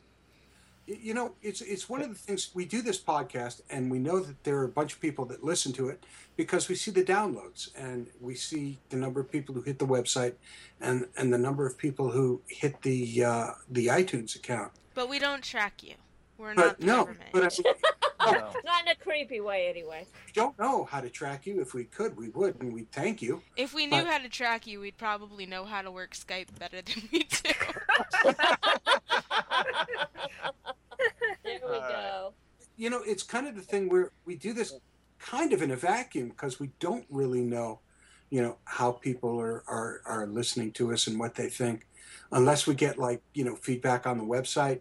You 0.86 1.14
know, 1.14 1.32
it's 1.42 1.62
it's 1.62 1.88
one 1.88 2.02
of 2.02 2.10
the 2.10 2.14
things 2.14 2.50
we 2.54 2.66
do 2.66 2.82
this 2.82 3.00
podcast, 3.00 3.62
and 3.70 3.90
we 3.90 3.98
know 3.98 4.20
that 4.20 4.44
there 4.44 4.58
are 4.58 4.64
a 4.64 4.68
bunch 4.68 4.92
of 4.92 5.00
people 5.00 5.24
that 5.26 5.42
listen 5.42 5.72
to 5.74 5.88
it 5.88 6.04
because 6.36 6.68
we 6.68 6.74
see 6.74 6.90
the 6.90 7.02
downloads 7.02 7.70
and 7.74 8.08
we 8.20 8.34
see 8.34 8.78
the 8.90 8.96
number 8.96 9.20
of 9.20 9.30
people 9.32 9.54
who 9.54 9.62
hit 9.62 9.78
the 9.78 9.86
website, 9.86 10.34
and 10.80 11.06
and 11.16 11.32
the 11.32 11.38
number 11.38 11.66
of 11.66 11.78
people 11.78 12.10
who 12.10 12.42
hit 12.48 12.82
the 12.82 13.24
uh, 13.24 13.50
the 13.70 13.86
iTunes 13.86 14.36
account. 14.36 14.72
But 14.94 15.08
we 15.08 15.18
don't 15.18 15.42
track 15.42 15.82
you. 15.82 15.94
We're 16.38 16.54
But 16.54 16.64
not 16.66 16.80
the 16.80 16.86
no, 16.86 16.96
government. 16.98 17.30
but 17.32 17.44
I 17.44 17.48
No. 18.32 18.50
Not 18.64 18.82
in 18.84 18.88
a 18.88 18.94
creepy 18.94 19.40
way, 19.40 19.68
anyway. 19.68 20.06
we 20.26 20.32
don't 20.32 20.58
know 20.58 20.84
how 20.84 21.00
to 21.02 21.10
track 21.10 21.46
you. 21.46 21.60
If 21.60 21.74
we 21.74 21.84
could, 21.84 22.16
we 22.16 22.30
would, 22.30 22.58
and 22.60 22.72
we'd 22.72 22.90
thank 22.90 23.20
you. 23.20 23.42
if 23.56 23.74
we 23.74 23.84
knew 23.86 23.98
but- 24.02 24.06
how 24.06 24.18
to 24.18 24.28
track 24.30 24.66
you, 24.66 24.80
we'd 24.80 24.96
probably 24.96 25.44
know 25.46 25.64
how 25.64 25.82
to 25.82 25.90
work 25.90 26.14
Skype 26.14 26.58
better 26.58 26.80
than 26.80 27.02
we 27.12 27.24
do. 27.24 27.50
There 31.44 31.60
we 31.68 31.74
All 31.74 31.80
right. 31.80 31.90
go. 31.90 32.32
You 32.76 32.90
know, 32.90 33.02
it's 33.04 33.22
kind 33.22 33.46
of 33.46 33.54
the 33.54 33.60
thing 33.62 33.88
where 33.88 34.10
we 34.24 34.36
do 34.36 34.52
this 34.52 34.74
kind 35.18 35.52
of 35.52 35.62
in 35.62 35.70
a 35.70 35.76
vacuum 35.76 36.28
because 36.28 36.58
we 36.58 36.70
don't 36.80 37.04
really 37.10 37.42
know, 37.42 37.80
you 38.30 38.42
know, 38.42 38.56
how 38.64 38.92
people 38.92 39.38
are, 39.40 39.62
are, 39.68 40.00
are 40.06 40.26
listening 40.26 40.72
to 40.72 40.92
us 40.92 41.06
and 41.06 41.18
what 41.18 41.34
they 41.34 41.48
think, 41.48 41.86
unless 42.32 42.66
we 42.66 42.74
get 42.74 42.98
like, 42.98 43.22
you 43.34 43.44
know, 43.44 43.56
feedback 43.56 44.06
on 44.06 44.18
the 44.18 44.24
website. 44.24 44.80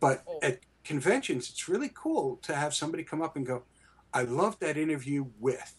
But 0.00 0.24
at 0.42 0.60
conventions, 0.84 1.50
it's 1.50 1.68
really 1.68 1.90
cool 1.94 2.36
to 2.42 2.54
have 2.54 2.74
somebody 2.74 3.02
come 3.04 3.20
up 3.22 3.36
and 3.36 3.44
go, 3.46 3.64
I 4.12 4.22
love 4.22 4.58
that 4.60 4.76
interview 4.76 5.26
with, 5.38 5.74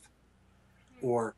or 1.02 1.36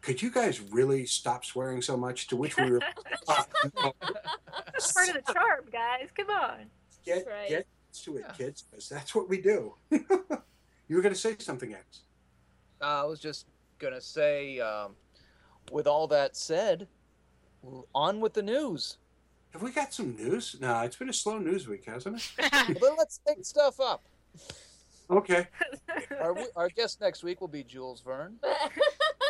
could 0.00 0.22
you 0.22 0.30
guys 0.30 0.60
really 0.60 1.06
stop 1.06 1.44
swearing 1.44 1.82
so 1.82 1.96
much? 1.96 2.26
To 2.28 2.36
which 2.36 2.56
we 2.56 2.70
were, 2.70 2.80
"Uh, 3.28 3.42
no." 3.82 3.92
That's 4.72 4.92
part 4.92 5.08
of 5.08 5.14
the 5.14 5.32
charm, 5.32 5.64
guys. 5.72 6.08
Come 6.16 6.30
on. 6.30 6.66
get, 7.04 7.26
right. 7.26 7.48
get 7.48 7.66
to 8.04 8.16
it, 8.18 8.24
kids, 8.36 8.64
'cause 8.70 8.88
that's 8.88 9.14
what 9.14 9.28
we 9.28 9.40
do. 9.40 9.74
you 9.90 10.06
were 10.96 11.02
going 11.02 11.14
to 11.14 11.20
say 11.20 11.36
something, 11.38 11.74
X. 11.74 12.00
Uh, 12.80 13.02
I 13.02 13.04
was 13.04 13.18
just 13.20 13.46
gonna 13.78 14.00
say, 14.00 14.60
um, 14.60 14.94
with 15.72 15.86
all 15.86 16.06
that 16.08 16.36
said, 16.36 16.82
l- 16.82 16.88
on 17.94 18.20
with 18.20 18.34
the 18.34 18.42
news. 18.42 18.96
Have 19.52 19.62
we 19.62 19.70
got 19.70 19.94
some 19.94 20.16
news? 20.16 20.56
No, 20.60 20.80
it's 20.80 20.96
been 20.96 21.08
a 21.08 21.12
slow 21.12 21.38
news 21.38 21.68
week, 21.68 21.84
hasn't 21.86 22.16
it? 22.38 22.78
Well, 22.80 22.94
let's 22.98 23.20
take 23.26 23.44
stuff 23.44 23.78
up. 23.80 24.02
Okay. 25.10 25.46
Our, 26.20 26.36
our 26.56 26.68
guest 26.70 27.00
next 27.00 27.22
week 27.22 27.40
will 27.40 27.48
be 27.48 27.62
Jules 27.62 28.00
Verne. 28.00 28.36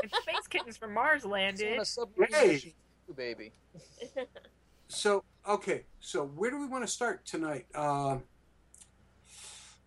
And 0.02 0.12
space 0.22 0.46
kittens 0.50 0.76
from 0.76 0.92
Mars 0.92 1.24
landed. 1.24 1.78
On 1.78 2.06
a 2.22 2.26
Hey. 2.36 2.46
mission, 2.48 2.72
baby. 3.16 3.52
So, 4.88 5.24
okay. 5.48 5.84
So, 6.00 6.26
where 6.26 6.50
do 6.50 6.58
we 6.60 6.66
want 6.66 6.84
to 6.84 6.90
start 6.92 7.24
tonight? 7.24 7.66
Um, 7.74 8.22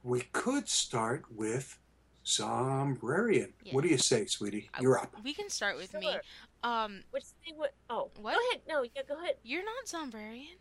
we 0.03 0.21
could 0.33 0.67
start 0.67 1.23
with 1.31 1.77
Zombrarian. 2.25 3.53
What 3.71 3.83
do 3.83 3.89
you 3.89 3.97
say, 3.99 4.25
sweetie? 4.25 4.69
You're 4.81 4.97
up. 4.97 5.13
We 5.23 5.33
can 5.33 5.49
start 5.49 5.77
with 5.77 5.93
me. 5.93 6.17
Sure. 6.63 6.71
Um, 6.71 7.03
Which 7.11 7.25
thing? 7.43 7.55
What? 7.57 7.73
Oh, 7.89 8.09
What? 8.19 8.33
Go 8.33 8.39
ahead. 8.49 8.61
No, 8.67 8.83
yeah, 8.83 9.01
go 9.07 9.17
ahead. 9.21 9.35
you're 9.43 9.63
not 9.63 9.85
Zombrarian. 9.85 10.57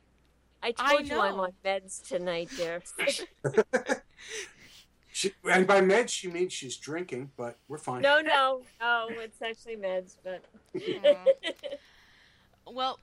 I 0.62 0.72
I 0.78 0.96
told 0.96 1.08
you 1.08 1.20
I'm 1.20 1.38
on 1.38 1.52
meds 1.64 2.06
tonight, 2.06 2.50
dear. 2.56 2.82
She, 5.16 5.32
and 5.50 5.66
by 5.66 5.80
meds, 5.80 6.10
she 6.10 6.28
means 6.28 6.52
she's 6.52 6.76
drinking, 6.76 7.30
but 7.38 7.56
we're 7.68 7.78
fine. 7.78 8.02
no, 8.02 8.20
no, 8.20 8.60
no. 8.78 9.06
It's 9.12 9.40
actually 9.40 9.76
meds, 9.76 10.16
but. 10.22 10.44
Well, 12.70 12.98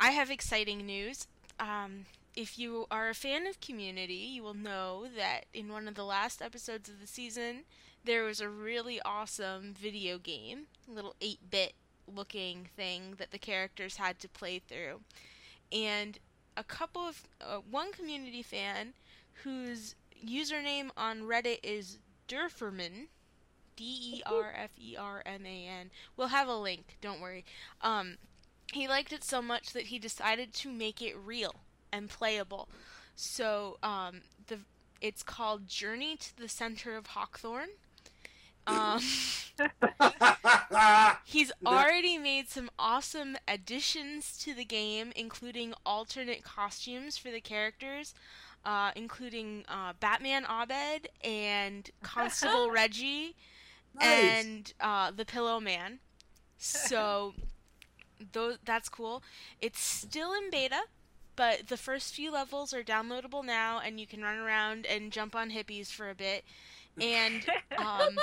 I 0.00 0.10
have 0.10 0.30
exciting 0.30 0.84
news. 0.84 1.28
Um, 1.60 2.06
if 2.34 2.58
you 2.58 2.86
are 2.90 3.08
a 3.08 3.14
fan 3.14 3.46
of 3.46 3.60
Community, 3.60 4.14
you 4.14 4.42
will 4.42 4.54
know 4.54 5.06
that 5.16 5.44
in 5.52 5.68
one 5.68 5.86
of 5.86 5.94
the 5.94 6.04
last 6.04 6.42
episodes 6.42 6.88
of 6.88 7.00
the 7.00 7.06
season, 7.06 7.64
there 8.02 8.24
was 8.24 8.40
a 8.40 8.48
really 8.48 9.00
awesome 9.04 9.74
video 9.74 10.18
game, 10.18 10.66
little 10.88 11.14
8 11.20 11.38
bit 11.50 11.74
looking 12.12 12.68
thing 12.76 13.14
that 13.18 13.30
the 13.30 13.38
characters 13.38 13.96
had 13.96 14.18
to 14.20 14.28
play 14.28 14.58
through. 14.58 15.00
And 15.72 16.18
a 16.56 16.64
couple 16.64 17.02
of, 17.02 17.22
uh, 17.40 17.58
one 17.68 17.92
community 17.92 18.42
fan 18.42 18.94
whose 19.42 19.94
username 20.24 20.90
on 20.96 21.22
Reddit 21.22 21.60
is 21.62 21.98
Derferman, 22.28 23.08
D 23.76 23.84
E 24.18 24.22
R 24.26 24.52
F 24.56 24.70
E 24.78 24.96
R 24.96 25.22
M 25.26 25.44
A 25.46 25.66
N. 25.66 25.90
We'll 26.16 26.28
have 26.28 26.48
a 26.48 26.56
link, 26.56 26.96
don't 27.00 27.20
worry. 27.20 27.44
Um, 27.80 28.18
he 28.72 28.88
liked 28.88 29.12
it 29.12 29.24
so 29.24 29.42
much 29.42 29.72
that 29.72 29.84
he 29.84 29.98
decided 29.98 30.52
to 30.54 30.70
make 30.70 31.02
it 31.02 31.16
real 31.16 31.56
and 31.92 32.08
playable. 32.08 32.68
So 33.16 33.78
um, 33.82 34.22
the 34.46 34.60
it's 35.00 35.22
called 35.22 35.68
Journey 35.68 36.16
to 36.16 36.36
the 36.36 36.48
Center 36.48 36.96
of 36.96 37.08
Hawkthorne. 37.08 37.76
Um, 38.66 39.00
he's 41.24 41.52
already 41.64 42.18
made 42.18 42.48
some 42.48 42.70
awesome 42.78 43.36
additions 43.46 44.36
to 44.38 44.54
the 44.54 44.64
game, 44.64 45.12
including 45.14 45.74
alternate 45.84 46.42
costumes 46.42 47.16
for 47.16 47.30
the 47.30 47.40
characters, 47.40 48.14
uh, 48.64 48.90
including 48.96 49.64
uh, 49.68 49.92
Batman 50.00 50.44
Abed 50.44 51.08
and 51.22 51.90
Constable 52.02 52.70
Reggie 52.72 53.36
and 54.00 54.72
uh, 54.80 55.10
the 55.10 55.24
Pillow 55.24 55.60
Man. 55.60 55.98
So 56.58 57.34
those 58.32 58.58
that's 58.64 58.88
cool. 58.88 59.22
It's 59.60 59.80
still 59.80 60.32
in 60.32 60.50
beta, 60.50 60.82
but 61.36 61.68
the 61.68 61.76
first 61.76 62.14
few 62.14 62.32
levels 62.32 62.72
are 62.72 62.82
downloadable 62.82 63.44
now, 63.44 63.80
and 63.84 64.00
you 64.00 64.06
can 64.06 64.22
run 64.22 64.38
around 64.38 64.86
and 64.86 65.12
jump 65.12 65.34
on 65.34 65.50
hippies 65.50 65.88
for 65.92 66.08
a 66.10 66.14
bit. 66.14 66.44
And 67.00 67.44
um, 67.76 68.16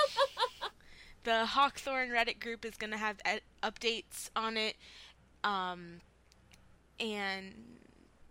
the 1.23 1.45
Hawkthorne 1.45 2.09
Reddit 2.09 2.39
group 2.39 2.65
is 2.65 2.75
going 2.77 2.91
to 2.91 2.97
have 2.97 3.17
ed- 3.25 3.41
updates 3.61 4.29
on 4.35 4.57
it. 4.57 4.75
Um, 5.43 6.01
and 6.99 7.53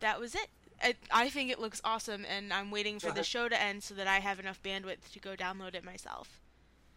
that 0.00 0.20
was 0.20 0.34
it. 0.34 0.48
I, 0.82 0.94
I 1.10 1.28
think 1.28 1.50
it 1.50 1.58
looks 1.58 1.80
awesome, 1.84 2.24
and 2.24 2.52
I'm 2.52 2.70
waiting 2.70 2.98
for 2.98 3.12
the 3.12 3.22
show 3.22 3.48
to 3.50 3.62
end 3.62 3.82
so 3.82 3.94
that 3.94 4.06
I 4.06 4.18
have 4.20 4.40
enough 4.40 4.62
bandwidth 4.62 5.12
to 5.12 5.18
go 5.18 5.34
download 5.36 5.74
it 5.74 5.84
myself. 5.84 6.40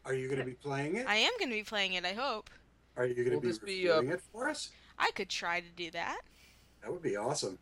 Are 0.06 0.14
you 0.14 0.28
going 0.28 0.40
to 0.40 0.46
be 0.46 0.54
playing 0.54 0.96
it? 0.96 1.06
I 1.08 1.16
am 1.16 1.32
going 1.38 1.50
to 1.50 1.56
be 1.56 1.64
playing 1.64 1.94
it, 1.94 2.06
I 2.06 2.14
hope. 2.14 2.50
Are 2.96 3.06
you 3.06 3.16
going 3.16 3.32
to 3.32 3.42
be 3.42 3.48
this 3.48 3.58
be, 3.58 3.90
uh, 3.90 3.96
reviewing 3.96 4.14
it 4.14 4.22
for 4.32 4.50
us? 4.50 4.70
I 4.98 5.12
could 5.12 5.30
try 5.30 5.60
to 5.60 5.70
do 5.76 5.92
that. 5.92 6.20
That 6.82 6.92
would 6.92 7.02
be 7.02 7.18
awesome. 7.18 7.58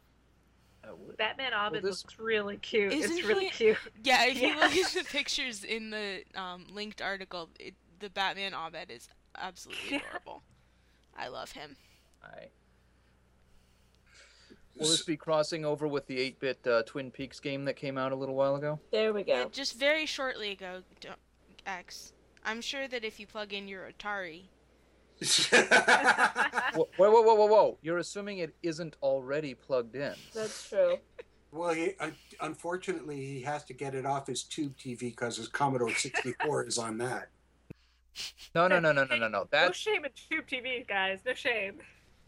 Batman 1.17 1.53
Abed 1.53 1.83
this- 1.83 2.03
looks 2.03 2.19
really 2.19 2.57
cute. 2.57 2.91
Isn't 2.93 3.17
it's 3.19 3.27
really 3.27 3.45
he- 3.45 3.51
cute. 3.51 3.77
Yeah, 4.03 4.25
if 4.25 4.41
you 4.41 4.49
Yeah. 4.49 4.55
look 4.55 4.75
at 4.75 4.91
the 4.93 5.03
pictures 5.03 5.63
in 5.63 5.89
the 5.89 6.23
um, 6.35 6.65
linked 6.71 7.01
article, 7.01 7.49
it, 7.59 7.75
the 7.99 8.09
Batman 8.09 8.53
Abed 8.53 8.89
is 8.91 9.07
absolutely 9.37 9.97
adorable. 9.97 10.41
I 11.17 11.27
love 11.27 11.51
him. 11.51 11.75
Aye. 12.23 12.47
Will 14.79 14.87
this 14.87 15.03
be 15.03 15.17
crossing 15.17 15.65
over 15.65 15.87
with 15.87 16.07
the 16.07 16.17
8-bit 16.17 16.65
uh, 16.65 16.83
Twin 16.83 17.11
Peaks 17.11 17.39
game 17.39 17.65
that 17.65 17.75
came 17.75 17.97
out 17.97 18.11
a 18.11 18.15
little 18.15 18.35
while 18.35 18.55
ago? 18.55 18.79
There 18.91 19.13
we 19.13 19.23
Yeah, 19.25 19.43
go. 19.43 19.49
just 19.49 19.77
very 19.77 20.05
shortly 20.05 20.51
ago, 20.51 20.81
X. 21.65 22.13
I'm 22.45 22.61
sure 22.61 22.87
that 22.87 23.03
if 23.03 23.19
you 23.19 23.27
plug 23.27 23.53
in 23.53 23.67
your 23.67 23.87
Atari, 23.91 24.43
Whoa, 25.21 26.87
whoa, 26.97 27.11
whoa, 27.11 27.21
whoa, 27.21 27.35
whoa, 27.35 27.45
whoa! 27.45 27.77
You're 27.81 27.99
assuming 27.99 28.39
it 28.39 28.55
isn't 28.63 28.95
already 29.03 29.53
plugged 29.53 29.95
in. 29.95 30.13
That's 30.33 30.69
true. 30.69 30.97
Well, 31.51 31.73
he, 31.73 31.93
un 31.99 32.15
unfortunately, 32.39 33.17
he 33.17 33.41
has 33.41 33.63
to 33.65 33.73
get 33.73 33.93
it 33.93 34.05
off 34.05 34.27
his 34.27 34.43
tube 34.43 34.75
TV 34.77 34.99
because 34.99 35.37
his 35.37 35.47
Commodore 35.47 35.93
64 35.93 36.65
is 36.67 36.77
on 36.77 36.97
that. 36.99 37.29
No, 38.55 38.67
no, 38.67 38.79
no, 38.79 38.91
no, 38.91 39.03
no, 39.03 39.17
no, 39.17 39.27
no. 39.27 39.47
No 39.51 39.71
shame 39.71 40.05
in 40.05 40.11
Tube 40.29 40.45
TV, 40.47 40.87
guys. 40.87 41.19
No 41.25 41.33
shame. 41.33 41.79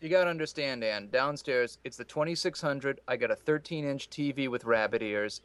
you 0.00 0.08
gotta 0.08 0.30
understand, 0.30 0.84
Ann. 0.84 1.08
Downstairs, 1.10 1.78
it's 1.84 1.96
the 1.96 2.04
2600. 2.04 3.00
I 3.08 3.16
got 3.16 3.30
a 3.30 3.36
13-inch 3.36 4.10
TV 4.10 4.48
with 4.48 4.64
rabbit 4.64 5.02
ears, 5.02 5.40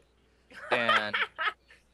and 0.71 1.15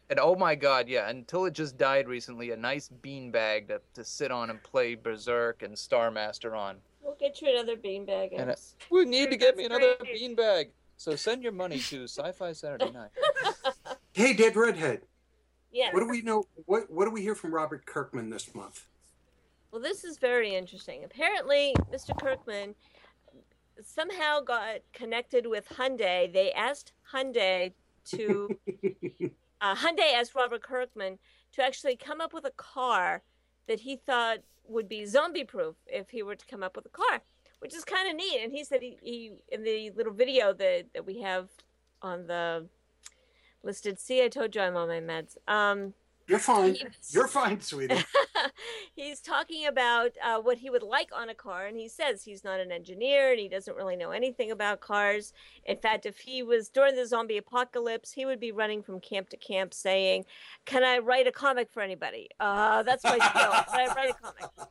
and 0.09 0.19
oh 0.19 0.35
my 0.35 0.55
god, 0.55 0.87
yeah! 0.87 1.09
Until 1.09 1.45
it 1.45 1.53
just 1.53 1.77
died 1.77 2.07
recently, 2.07 2.51
a 2.51 2.57
nice 2.57 2.89
beanbag 3.03 3.67
to 3.67 3.81
to 3.93 4.03
sit 4.03 4.31
on 4.31 4.49
and 4.49 4.61
play 4.63 4.95
Berserk 4.95 5.63
and 5.63 5.77
Star 5.77 6.11
Master 6.11 6.55
on. 6.55 6.77
We'll 7.01 7.15
get 7.19 7.41
you 7.41 7.49
another 7.49 7.75
beanbag. 7.75 8.31
And 8.31 8.41
uh, 8.41 8.43
Alex. 8.43 8.75
we 8.91 9.05
need 9.05 9.29
to 9.31 9.37
get 9.37 9.55
me 9.55 9.65
another 9.65 9.95
great. 9.99 10.19
beanbag. 10.21 10.65
So 10.97 11.15
send 11.15 11.43
your 11.43 11.51
money 11.51 11.79
to 11.79 12.03
Sci-Fi 12.07 12.53
Saturday 12.53 12.91
Night. 12.91 13.11
hey, 14.13 14.33
Dead 14.33 14.55
Redhead, 14.55 15.01
Yes. 15.71 15.93
what 15.93 15.99
do 15.99 16.07
we 16.09 16.21
know? 16.21 16.43
What 16.65 16.89
What 16.89 17.05
do 17.05 17.11
we 17.11 17.21
hear 17.21 17.35
from 17.35 17.53
Robert 17.53 17.85
Kirkman 17.85 18.29
this 18.29 18.53
month? 18.55 18.87
Well, 19.71 19.81
this 19.81 20.03
is 20.03 20.17
very 20.17 20.55
interesting. 20.55 21.03
Apparently, 21.03 21.75
Mr. 21.93 22.17
Kirkman 22.19 22.73
somehow 23.85 24.39
got 24.39 24.79
connected 24.93 25.45
with 25.45 25.67
Hyundai. 25.69 26.31
They 26.31 26.51
asked 26.53 26.93
Hyundai 27.13 27.73
to 28.05 28.57
uh, 29.61 29.75
Hyundai 29.75 30.13
asked 30.13 30.35
Robert 30.35 30.61
Kirkman 30.61 31.17
to 31.53 31.63
actually 31.63 31.95
come 31.95 32.21
up 32.21 32.33
with 32.33 32.45
a 32.45 32.51
car 32.51 33.23
that 33.67 33.81
he 33.81 33.95
thought 33.95 34.39
would 34.67 34.89
be 34.89 35.05
zombie 35.05 35.43
proof 35.43 35.75
if 35.87 36.09
he 36.09 36.23
were 36.23 36.35
to 36.35 36.45
come 36.45 36.63
up 36.63 36.75
with 36.75 36.85
a 36.85 36.89
car, 36.89 37.21
which 37.59 37.73
is 37.73 37.83
kind 37.83 38.09
of 38.09 38.15
neat. 38.15 38.39
And 38.43 38.51
he 38.51 38.63
said 38.63 38.81
he, 38.81 38.97
he 39.01 39.31
in 39.49 39.63
the 39.63 39.91
little 39.91 40.13
video 40.13 40.53
that, 40.53 40.85
that 40.93 41.05
we 41.05 41.21
have 41.21 41.49
on 42.01 42.27
the 42.27 42.67
listed. 43.63 43.99
See, 43.99 44.23
I 44.23 44.27
told 44.27 44.55
you 44.55 44.61
I'm 44.61 44.75
on 44.75 44.87
my 44.87 44.99
meds. 44.99 45.37
Um, 45.47 45.93
You're 46.27 46.39
fine. 46.39 46.77
You're 47.09 47.27
fine, 47.27 47.61
sweetie. 47.61 47.95
he's 48.95 49.19
talking 49.19 49.67
about 49.67 50.11
uh, 50.23 50.39
what 50.39 50.57
he 50.57 50.69
would 50.69 50.83
like 50.83 51.09
on 51.13 51.29
a 51.29 51.35
car, 51.35 51.65
and 51.67 51.77
he 51.77 51.87
says 51.87 52.23
he's 52.23 52.43
not 52.43 52.59
an 52.59 52.71
engineer 52.71 53.31
and 53.31 53.39
he 53.39 53.47
doesn't 53.47 53.75
really 53.75 53.95
know 53.95 54.11
anything 54.11 54.51
about 54.51 54.79
cars. 54.81 55.33
In 55.65 55.77
fact, 55.77 56.05
if 56.05 56.19
he 56.19 56.43
was 56.43 56.69
during 56.69 56.95
the 56.95 57.05
zombie 57.05 57.37
apocalypse, 57.37 58.11
he 58.11 58.25
would 58.25 58.39
be 58.39 58.51
running 58.51 58.81
from 58.83 58.99
camp 58.99 59.29
to 59.29 59.37
camp 59.37 59.73
saying, 59.73 60.25
"Can 60.65 60.83
I 60.83 60.99
write 60.99 61.27
a 61.27 61.31
comic 61.31 61.71
for 61.71 61.81
anybody? 61.81 62.29
Uh, 62.39 62.83
that's 62.83 63.03
my 63.03 63.17
skill. 63.17 63.51
Can 63.71 63.89
I 63.89 63.93
write 63.95 64.09
a 64.09 64.13
comic?" 64.13 64.69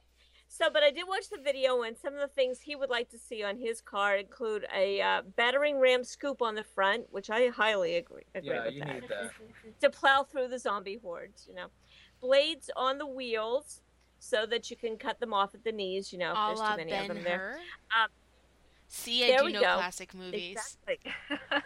So, 0.49 0.71
but 0.73 0.83
I 0.83 0.91
did 0.91 1.05
watch 1.07 1.29
the 1.29 1.39
video, 1.43 1.83
and 1.83 1.99
some 1.99 2.15
of 2.15 2.21
the 2.21 2.29
things 2.29 2.61
he 2.61 2.77
would 2.77 2.89
like 2.89 3.11
to 3.11 3.19
see 3.19 3.43
on 3.43 3.59
his 3.59 3.83
car 3.83 4.17
include 4.17 4.65
a 4.75 5.01
uh, 5.03 5.23
battering 5.37 5.79
ram 5.79 6.03
scoop 6.03 6.41
on 6.41 6.55
the 6.55 6.65
front, 6.65 7.07
which 7.11 7.29
I 7.29 7.49
highly 7.49 7.97
agree, 7.97 8.23
agree 8.35 8.55
Yeah, 8.55 8.65
with 8.65 8.75
you 8.75 8.81
that. 8.81 8.95
need 8.95 9.09
that. 9.11 9.33
to 9.83 9.91
plow 9.91 10.23
through 10.23 10.49
the 10.49 10.59
zombie 10.59 10.99
hordes, 11.03 11.45
you 11.47 11.55
know. 11.55 11.67
Blades 12.27 12.71
on 12.77 12.99
the 12.99 13.07
wheels 13.07 13.81
so 14.19 14.47
that 14.47 14.71
you 14.71 14.77
can 14.77 14.97
cut 14.97 15.21
them 15.21 15.33
off 15.33 15.55
at 15.55 15.63
the 15.65 15.73
knees, 15.73 16.13
you 16.13 16.19
know, 16.19 16.33
if 16.33 16.59
there's 16.59 16.71
too 16.71 16.77
many 16.77 16.93
of 16.93 17.09
them 17.09 17.23
there. 17.23 17.59
Um, 17.97 18.09
See, 18.89 19.25
I 19.25 19.29
there 19.29 19.39
do 19.41 19.45
we 19.47 19.53
know 19.53 19.61
go. 19.61 19.75
classic 19.77 20.15
movies. 20.15 20.57
Exactly. 20.89 21.13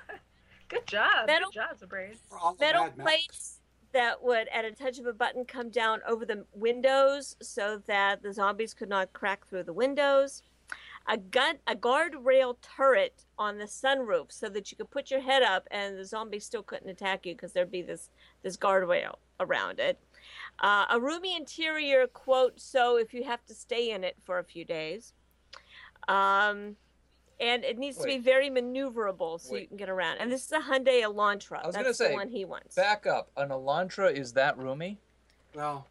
Good 0.68 0.86
job. 0.86 1.26
Metal- 1.26 1.50
Good 1.50 1.60
job, 1.60 1.78
Sabrina. 1.78 2.14
metal 2.60 2.88
plates 2.98 3.58
that 3.92 4.22
would, 4.22 4.48
at 4.48 4.64
a 4.64 4.70
touch 4.72 4.98
of 4.98 5.06
a 5.06 5.12
button, 5.12 5.44
come 5.44 5.68
down 5.70 6.00
over 6.06 6.24
the 6.24 6.44
windows 6.54 7.36
so 7.42 7.82
that 7.86 8.22
the 8.22 8.32
zombies 8.32 8.72
could 8.72 8.88
not 8.88 9.12
crack 9.12 9.46
through 9.48 9.64
the 9.64 9.72
windows. 9.72 10.42
A 11.08 11.16
gun, 11.16 11.56
a 11.66 11.74
guardrail 11.74 12.56
turret 12.76 13.24
on 13.38 13.58
the 13.58 13.64
sunroof 13.64 14.30
so 14.30 14.48
that 14.50 14.70
you 14.70 14.76
could 14.76 14.90
put 14.90 15.10
your 15.10 15.20
head 15.20 15.42
up 15.42 15.66
and 15.70 15.98
the 15.98 16.04
zombies 16.04 16.44
still 16.44 16.62
couldn't 16.62 16.88
attack 16.88 17.26
you 17.26 17.34
because 17.34 17.52
there'd 17.52 17.70
be 17.70 17.82
this 17.82 18.10
this 18.42 18.56
guardrail 18.56 19.14
around 19.40 19.80
it. 19.80 19.98
Uh, 20.60 20.86
a 20.90 21.00
roomy 21.00 21.34
interior 21.36 22.06
quote, 22.06 22.60
so 22.60 22.96
if 22.96 23.14
you 23.14 23.24
have 23.24 23.44
to 23.46 23.54
stay 23.54 23.90
in 23.92 24.04
it 24.04 24.16
for 24.24 24.38
a 24.38 24.44
few 24.44 24.64
days. 24.64 25.14
Um, 26.08 26.76
and 27.38 27.64
it 27.64 27.78
needs 27.78 27.96
to 27.98 28.04
be 28.04 28.18
very 28.18 28.50
maneuverable 28.50 29.40
so 29.40 29.56
you 29.56 29.66
can 29.66 29.78
get 29.78 29.88
around. 29.88 30.18
And 30.18 30.30
this 30.30 30.44
is 30.44 30.52
a 30.52 30.58
Hyundai 30.58 31.02
Elantra. 31.02 31.62
I 31.62 31.66
was 31.66 31.74
That's 31.74 31.84
gonna 31.84 31.94
say, 31.94 32.08
the 32.08 32.14
one 32.14 32.28
he 32.28 32.44
wants. 32.44 32.74
back 32.74 33.06
up. 33.06 33.30
An 33.36 33.48
Elantra 33.48 34.12
is 34.12 34.34
that 34.34 34.58
roomy? 34.58 34.98
Well, 35.54 35.88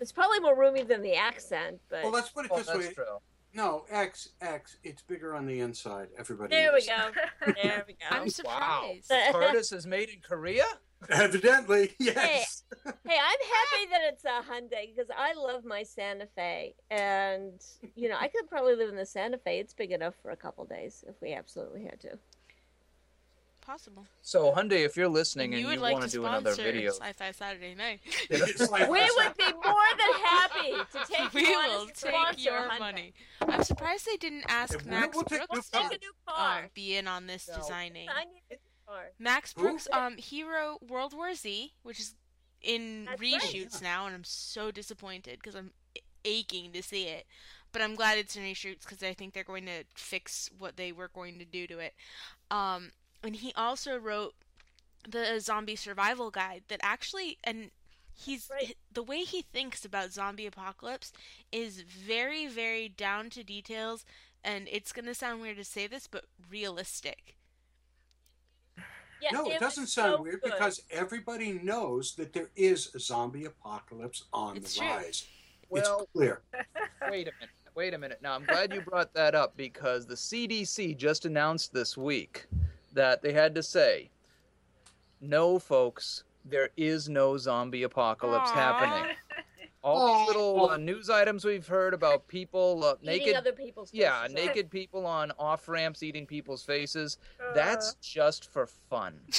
It's 0.00 0.12
probably 0.12 0.40
more 0.40 0.56
roomy 0.58 0.82
than 0.82 1.02
the 1.02 1.14
accent, 1.14 1.80
but 1.90 2.02
well, 2.02 2.12
let's 2.12 2.30
put 2.30 2.46
it 2.46 2.50
Oh, 2.52 2.56
this 2.58 2.66
that's 2.66 2.78
way. 2.78 2.92
true. 2.94 3.18
No, 3.52 3.84
X 3.90 4.30
X. 4.40 4.76
It's 4.84 5.02
bigger 5.02 5.34
on 5.34 5.46
the 5.46 5.60
inside. 5.60 6.08
Everybody. 6.18 6.50
there 6.54 6.72
we 6.72 6.86
go. 6.86 7.10
There 7.62 7.84
we 7.86 7.94
go. 7.94 8.06
I'm 8.10 8.28
surprised. 8.28 9.10
Wow. 9.10 9.18
surprised. 9.26 9.54
TARDIS 9.54 9.72
is 9.76 9.86
made 9.86 10.08
in 10.10 10.20
Korea? 10.20 10.64
Evidently, 11.10 11.94
yes. 11.98 12.64
hey, 12.84 12.90
I'm 12.94 13.04
happy 13.14 13.90
that 13.90 14.00
it's 14.12 14.24
a 14.24 14.42
Hyundai 14.50 14.94
because 14.94 15.10
I 15.16 15.34
love 15.34 15.64
my 15.64 15.82
Santa 15.82 16.26
Fe, 16.34 16.74
and 16.90 17.62
you 17.94 18.08
know 18.08 18.16
I 18.18 18.28
could 18.28 18.48
probably 18.48 18.74
live 18.76 18.88
in 18.88 18.96
the 18.96 19.06
Santa 19.06 19.38
Fe. 19.38 19.58
It's 19.60 19.74
big 19.74 19.92
enough 19.92 20.14
for 20.22 20.30
a 20.30 20.36
couple 20.36 20.64
days 20.64 21.04
if 21.08 21.14
we 21.20 21.32
absolutely 21.32 21.84
had 21.84 22.00
to. 22.00 22.18
Possible. 23.64 24.06
So, 24.22 24.52
Hyundai, 24.52 24.84
if 24.84 24.96
you're 24.96 25.08
listening 25.08 25.52
and 25.52 25.60
you 25.60 25.70
you, 25.70 25.76
like 25.80 25.94
want 25.94 26.04
to 26.04 26.10
to 26.10 26.16
do 26.18 26.24
another 26.24 26.54
video, 26.54 26.92
Sci-Fi 26.92 27.32
Saturday 27.32 27.74
Night. 27.74 27.98
We 28.30 28.38
would 28.38 29.36
be 29.36 29.44
more 29.52 29.88
than 29.98 30.12
happy 30.22 30.70
to 30.92 31.12
take 31.12 31.32
we 31.34 31.42
you 31.48 31.58
will 31.58 31.88
as 31.88 32.00
take 32.00 32.44
your 32.44 32.60
Hyundai. 32.60 32.78
money. 32.78 33.12
I'm 33.40 33.64
surprised 33.64 34.06
they 34.06 34.18
didn't 34.18 34.44
ask 34.48 34.74
And 34.74 34.84
we 34.84 34.90
Max 34.92 35.16
Brooks 35.20 35.32
new 35.32 35.38
We'll 35.50 35.62
car. 35.62 35.82
take 35.90 35.98
a 35.98 36.00
new 36.00 36.12
to 36.12 36.32
car. 36.32 36.58
um, 36.60 36.64
be 36.74 36.96
in 36.96 37.08
on 37.08 37.26
this 37.26 37.48
No. 37.48 37.56
designing. 37.58 38.06
I 38.88 38.92
need 38.92 38.96
a 38.98 38.98
new 38.98 38.98
car. 38.98 39.12
Max 39.18 39.52
Who? 39.54 39.62
Brooks, 39.62 39.88
um, 39.92 40.16
he 40.16 40.42
wrote 40.42 40.82
World 40.82 41.14
War 41.14 41.34
Z, 41.34 41.72
which 41.82 42.00
is 42.00 42.14
in 42.62 43.04
That's 43.06 43.20
right. 43.20 43.40
reshoots 43.40 43.82
now, 43.82 44.06
and 44.06 44.14
I'm 44.14 44.24
so 44.24 44.70
disappointed 44.70 45.38
because 45.38 45.54
I'm 45.54 45.72
aching 46.24 46.72
to 46.72 46.82
see 46.82 47.04
it. 47.04 47.26
But 47.72 47.82
I'm 47.82 47.94
glad 47.94 48.18
it's 48.18 48.36
in 48.36 48.42
reshoots 48.42 48.82
because 48.82 49.02
I 49.02 49.12
think 49.12 49.34
they're 49.34 49.44
going 49.44 49.66
to 49.66 49.84
fix 49.94 50.48
what 50.58 50.76
they 50.76 50.92
were 50.92 51.08
going 51.08 51.38
to 51.38 51.44
do 51.44 51.66
to 51.66 51.78
it. 51.78 51.94
Um, 52.50 52.92
and 53.22 53.36
he 53.36 53.52
also 53.54 53.96
wrote 53.98 54.34
the 55.08 55.38
zombie 55.40 55.76
survival 55.76 56.30
guide 56.30 56.64
that 56.68 56.80
actually, 56.82 57.38
and 57.44 57.70
he's 58.14 58.48
Right. 58.50 58.76
the 58.92 59.02
way 59.02 59.20
he 59.24 59.42
thinks 59.42 59.84
about 59.84 60.12
zombie 60.12 60.46
apocalypse 60.46 61.12
is 61.52 61.80
very, 61.82 62.46
very 62.46 62.88
down 62.88 63.30
to 63.30 63.44
details. 63.44 64.04
And 64.42 64.68
it's 64.70 64.92
gonna 64.92 65.14
sound 65.14 65.40
weird 65.42 65.56
to 65.58 65.64
say 65.64 65.86
this, 65.86 66.06
but 66.06 66.24
realistic. 66.50 67.35
Yeah, 69.22 69.30
no, 69.32 69.46
it 69.46 69.52
was 69.54 69.60
doesn't 69.60 69.86
sound 69.86 70.16
so 70.16 70.22
weird 70.22 70.40
good. 70.42 70.52
because 70.52 70.82
everybody 70.90 71.54
knows 71.54 72.14
that 72.16 72.32
there 72.32 72.50
is 72.56 72.94
a 72.94 72.98
zombie 73.00 73.46
apocalypse 73.46 74.24
on 74.32 74.56
It's 74.56 74.74
the 74.74 74.80
true. 74.80 74.88
rise. 74.88 75.26
Well- 75.70 76.00
it's 76.02 76.12
clear. 76.12 76.42
wait 77.10 77.28
a 77.28 77.32
minute. 77.40 77.50
Wait 77.74 77.92
a 77.94 77.98
minute. 77.98 78.18
Now, 78.22 78.34
I'm 78.34 78.44
glad 78.44 78.72
you 78.72 78.80
brought 78.80 79.12
that 79.14 79.34
up 79.34 79.54
because 79.56 80.06
the 80.06 80.14
CDC 80.14 80.96
just 80.96 81.26
announced 81.26 81.74
this 81.74 81.94
week 81.96 82.46
that 82.94 83.20
they 83.22 83.32
had 83.34 83.54
to 83.54 83.62
say, 83.62 84.08
no, 85.20 85.58
folks, 85.58 86.24
there 86.44 86.70
is 86.76 87.08
no 87.08 87.36
zombie 87.36 87.82
apocalypse 87.82 88.50
Aw. 88.50 88.54
happening. 88.54 89.16
All 89.86 90.18
these 90.18 90.26
little 90.28 90.70
uh, 90.70 90.76
news 90.76 91.08
items 91.08 91.44
we've 91.44 91.66
heard 91.66 91.94
about 91.94 92.26
people 92.26 92.82
uh, 92.84 92.94
Eating 93.02 93.18
naked, 93.18 93.36
other 93.36 93.52
people's 93.52 93.90
yeah, 93.94 94.22
faces. 94.22 94.34
naked 94.46 94.70
people 94.70 95.06
on 95.06 95.32
off 95.38 95.68
ramps 95.68 96.02
eating 96.02 96.26
people's 96.26 96.64
faces. 96.64 97.18
That's 97.54 97.94
just 97.94 98.50
for 98.52 98.66
fun. 98.66 99.20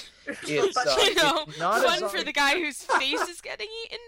It's, 0.43 0.75
uh, 0.75 0.95
you 1.05 1.15
know, 1.15 1.45
it's 1.47 1.57
not 1.57 1.81
fun 1.81 2.09
for 2.09 2.21
the 2.21 2.33
guy 2.33 2.59
whose 2.59 2.83
face 2.83 3.21
is 3.29 3.39
getting 3.39 3.69
eaten. 3.85 3.99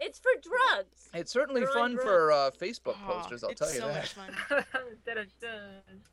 It's 0.00 0.18
for 0.18 0.32
drugs. 0.42 1.10
It's 1.14 1.30
certainly 1.30 1.60
They're 1.60 1.72
fun 1.72 1.92
drugs. 1.92 2.04
for 2.04 2.32
uh, 2.32 2.50
Facebook 2.50 2.96
Aw, 3.04 3.12
posters. 3.12 3.44
I'll 3.44 3.50
it's 3.50 3.60
tell 3.60 3.72
you 3.72 3.78
so 3.78 3.86
that. 3.86 3.94
much 3.94 4.14
fun. 4.14 4.64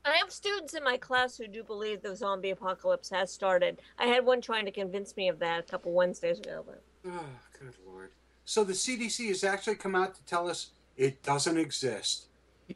I 0.05 0.11
have 0.17 0.31
students 0.31 0.75
in 0.75 0.83
my 0.83 0.97
class 0.97 1.37
who 1.37 1.47
do 1.47 1.63
believe 1.63 2.03
the 2.03 2.15
zombie 2.15 2.51
apocalypse 2.51 3.09
has 3.09 3.33
started. 3.33 3.81
I 3.97 4.05
had 4.05 4.25
one 4.27 4.41
trying 4.41 4.65
to 4.65 4.71
convince 4.71 5.17
me 5.17 5.27
of 5.27 5.39
that 5.39 5.59
a 5.61 5.63
couple 5.63 5.91
Wednesdays 5.91 6.37
ago. 6.37 6.63
But 6.63 6.83
Oh, 7.07 7.25
good 7.59 7.73
lord. 7.85 8.11
So 8.49 8.63
the 8.63 8.73
CDC 8.73 9.27
has 9.27 9.43
actually 9.43 9.75
come 9.75 9.93
out 9.93 10.15
to 10.15 10.23
tell 10.23 10.49
us 10.49 10.71
it 10.97 11.21
doesn't 11.21 11.55
exist. 11.55 12.29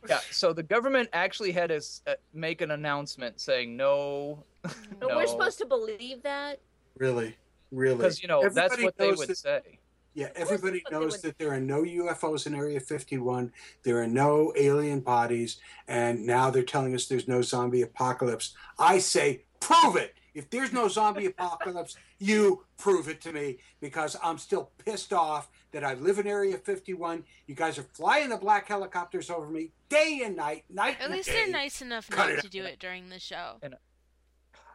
Yeah, 0.08 0.20
so 0.30 0.54
the 0.54 0.62
government 0.62 1.10
actually 1.14 1.52
had 1.52 1.70
to 1.70 1.82
uh, 2.06 2.14
make 2.32 2.62
an 2.62 2.70
announcement 2.70 3.42
saying 3.42 3.76
no, 3.76 4.44
but 4.62 4.76
no, 5.02 5.16
we're 5.16 5.26
supposed 5.26 5.58
to 5.58 5.66
believe 5.66 6.22
that. 6.22 6.60
Really, 6.96 7.36
really. 7.72 7.98
because 7.98 8.22
you 8.22 8.28
know 8.28 8.48
that's 8.50 8.80
what 8.84 8.96
they 9.00 9.14
would 9.14 9.28
that- 9.30 9.36
say. 9.36 9.80
Yeah, 10.14 10.30
everybody 10.36 10.84
knows 10.92 11.14
would- 11.14 11.22
that 11.24 11.40
there 11.40 11.52
are 11.52 11.60
no 11.60 11.82
UFOs 11.82 12.46
in 12.46 12.54
Area 12.54 12.80
51. 12.80 13.52
There 13.82 14.00
are 14.00 14.06
no 14.06 14.54
alien 14.56 15.00
bodies, 15.00 15.58
and 15.88 16.24
now 16.28 16.52
they're 16.52 16.62
telling 16.62 16.94
us 16.94 17.08
there's 17.08 17.28
no 17.28 17.42
zombie 17.42 17.82
apocalypse. 17.82 18.54
I 18.78 19.00
say, 19.00 19.46
prove 19.60 19.96
it. 19.96 20.14
If 20.34 20.50
there's 20.50 20.74
no 20.74 20.88
zombie 20.88 21.28
apocalypse, 21.28 21.96
you 22.20 22.66
prove 22.78 23.08
it 23.08 23.22
to 23.22 23.32
me 23.32 23.58
because 23.80 24.18
I'm 24.24 24.38
still 24.38 24.72
pissed 24.84 25.14
off 25.14 25.50
that 25.72 25.84
I 25.84 25.94
live 25.94 26.18
in 26.20 26.26
Area 26.28 26.58
51. 26.58 27.24
You 27.48 27.56
guys 27.56 27.78
are 27.78 27.84
flying 27.84 28.30
the 28.30 28.38
black 28.38 28.68
helicopters 28.68 29.30
over 29.30 29.48
me 29.48 29.70
day 29.90 30.22
and 30.24 30.36
night, 30.36 30.66
night 30.70 30.98
At 31.00 31.06
and 31.06 31.14
least 31.14 31.28
day. 31.28 31.34
they're 31.44 31.52
nice 31.52 31.82
enough 31.82 32.10
Cut 32.10 32.34
not 32.34 32.42
to 32.44 32.50
do 32.50 32.64
it 32.64 32.80
during 32.80 33.10
the 33.10 33.20
show. 33.20 33.58
And- 33.62 33.76
uh, 33.76 33.78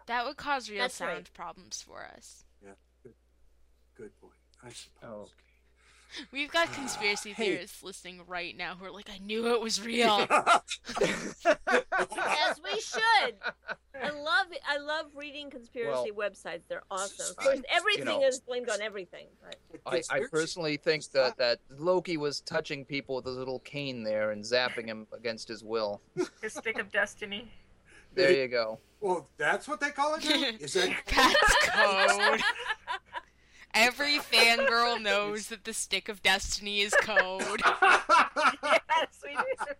That 0.06 0.24
would 0.26 0.36
cause 0.36 0.70
real 0.70 0.82
That's 0.82 0.94
sound 0.94 1.12
right. 1.12 1.34
problems 1.34 1.82
for 1.82 2.04
us. 2.04 2.44
Yeah, 2.64 2.70
good 3.02 3.14
good 3.96 4.20
point, 4.20 4.34
I 4.62 4.70
suppose. 4.70 5.30
Oh. 5.30 5.47
We've 6.32 6.50
got 6.50 6.72
conspiracy 6.72 7.32
Hey. 7.32 7.50
theorists 7.52 7.82
listening 7.82 8.20
right 8.26 8.56
now 8.56 8.74
who 8.74 8.84
are 8.86 8.90
like, 8.90 9.10
I 9.10 9.18
knew 9.18 9.46
it 9.54 9.60
was 9.60 9.80
real. 9.84 10.26
As 10.30 10.62
we 12.62 12.80
should. 12.80 13.34
I 14.00 14.10
love 14.10 14.46
it. 14.52 14.60
I 14.66 14.78
love 14.78 15.06
reading 15.14 15.50
conspiracy 15.50 16.12
websites. 16.12 16.62
They're 16.68 16.82
awesome. 16.90 17.26
Of 17.30 17.36
course, 17.36 17.60
everything 17.70 18.20
know- 18.20 18.22
is 18.22 18.40
blamed 18.40 18.70
on 18.70 18.80
everything. 18.80 19.26
But 19.84 20.04
I, 20.10 20.18
I 20.18 20.22
personally 20.30 20.76
think 20.76 21.04
that 21.12 21.36
that 21.38 21.58
Loki 21.76 22.16
was 22.16 22.40
touching 22.40 22.84
people 22.84 23.16
with 23.16 23.26
his 23.26 23.36
little 23.36 23.58
cane 23.60 24.02
there 24.04 24.30
and 24.30 24.42
zapping 24.44 24.86
him 24.86 25.06
against 25.12 25.48
his 25.48 25.62
will. 25.64 26.00
His 26.42 26.54
stick 26.54 26.78
of 26.78 26.90
destiny. 26.92 27.50
There 28.14 28.32
you 28.32 28.48
go. 28.48 28.78
Well, 29.00 29.28
that's 29.36 29.68
what 29.68 29.80
they 29.80 29.90
call 29.90 30.14
it 30.16 30.24
now? 30.24 30.50
Is 30.60 30.72
that 30.74 30.90
That's 31.06 31.68
code. 31.68 32.40
Every 33.78 34.18
fangirl 34.18 35.00
knows 35.00 35.48
that 35.48 35.64
the 35.64 35.72
stick 35.72 36.08
of 36.08 36.22
destiny 36.22 36.80
is 36.80 36.92
code. 37.02 37.62
Yes, 37.62 39.20
we 39.24 39.34
do. 39.36 39.74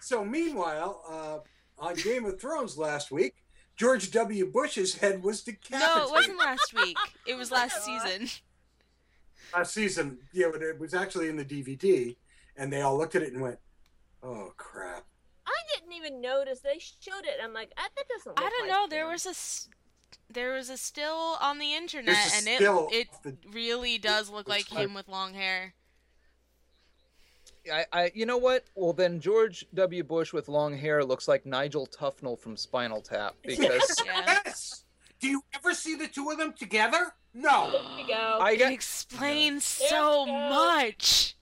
So, 0.00 0.24
meanwhile, 0.24 1.02
uh, 1.08 1.84
on 1.84 1.94
Game 1.96 2.24
of 2.24 2.40
Thrones 2.40 2.78
last 2.78 3.10
week, 3.10 3.34
George 3.76 4.10
W. 4.12 4.46
Bush's 4.50 4.94
head 4.96 5.22
was 5.22 5.42
decapitated. 5.42 5.86
No, 5.86 6.04
it 6.06 6.10
wasn't 6.10 6.38
last 6.38 6.72
week. 6.74 6.96
It 7.26 7.34
was 7.34 7.50
last 7.50 7.84
season. 7.84 8.28
Last 9.54 9.74
season, 9.74 10.18
yeah, 10.32 10.46
but 10.50 10.62
it 10.62 10.78
was 10.78 10.94
actually 10.94 11.28
in 11.28 11.36
the 11.36 11.44
DVD, 11.44 12.16
and 12.56 12.72
they 12.72 12.80
all 12.80 12.96
looked 12.96 13.14
at 13.14 13.22
it 13.22 13.32
and 13.32 13.42
went, 13.42 13.58
"Oh 14.22 14.52
crap!" 14.56 15.04
I 15.46 15.52
didn't 15.74 15.92
even 15.92 16.20
notice 16.20 16.60
they 16.60 16.78
showed 16.78 17.24
it. 17.24 17.38
I'm 17.42 17.52
like, 17.52 17.72
that 17.76 17.90
doesn't. 18.08 18.26
Look 18.36 18.44
I 18.44 18.48
don't 18.48 18.68
like 18.68 18.70
know. 18.76 18.86
There 18.88 19.06
was 19.06 19.26
a 19.26 19.30
s- 19.30 19.68
there 20.30 20.52
was 20.54 20.70
a 20.70 20.76
still 20.76 21.36
on 21.40 21.58
the 21.58 21.74
internet, 21.74 22.32
and 22.36 22.46
it 22.46 22.60
it 22.92 23.08
the- 23.22 23.36
really 23.52 23.98
does 23.98 24.28
look 24.30 24.48
like 24.48 24.68
him 24.68 24.94
with 24.94 25.08
long 25.08 25.34
hair. 25.34 25.74
I, 27.72 27.84
I, 27.92 28.12
you 28.14 28.26
know 28.26 28.36
what? 28.36 28.64
Well, 28.76 28.92
then 28.92 29.18
George 29.18 29.66
W. 29.74 30.04
Bush 30.04 30.32
with 30.32 30.46
long 30.48 30.76
hair 30.76 31.04
looks 31.04 31.26
like 31.26 31.44
Nigel 31.44 31.86
Tufnell 31.86 32.38
from 32.38 32.56
Spinal 32.56 33.00
Tap 33.00 33.34
because 33.44 34.00
Yeah. 34.04 34.40
Yes. 34.44 34.84
Do 35.18 35.28
you 35.28 35.42
ever 35.54 35.74
see 35.74 35.96
the 35.96 36.06
two 36.06 36.30
of 36.30 36.38
them 36.38 36.52
together? 36.52 37.12
No. 37.34 37.70
There 37.72 37.98
you 38.00 38.06
go. 38.06 38.38
I 38.40 38.52
It 38.52 38.58
got 38.58 38.72
explains 38.72 39.78
There 39.78 39.88
so 39.88 40.26
much. 40.26 41.34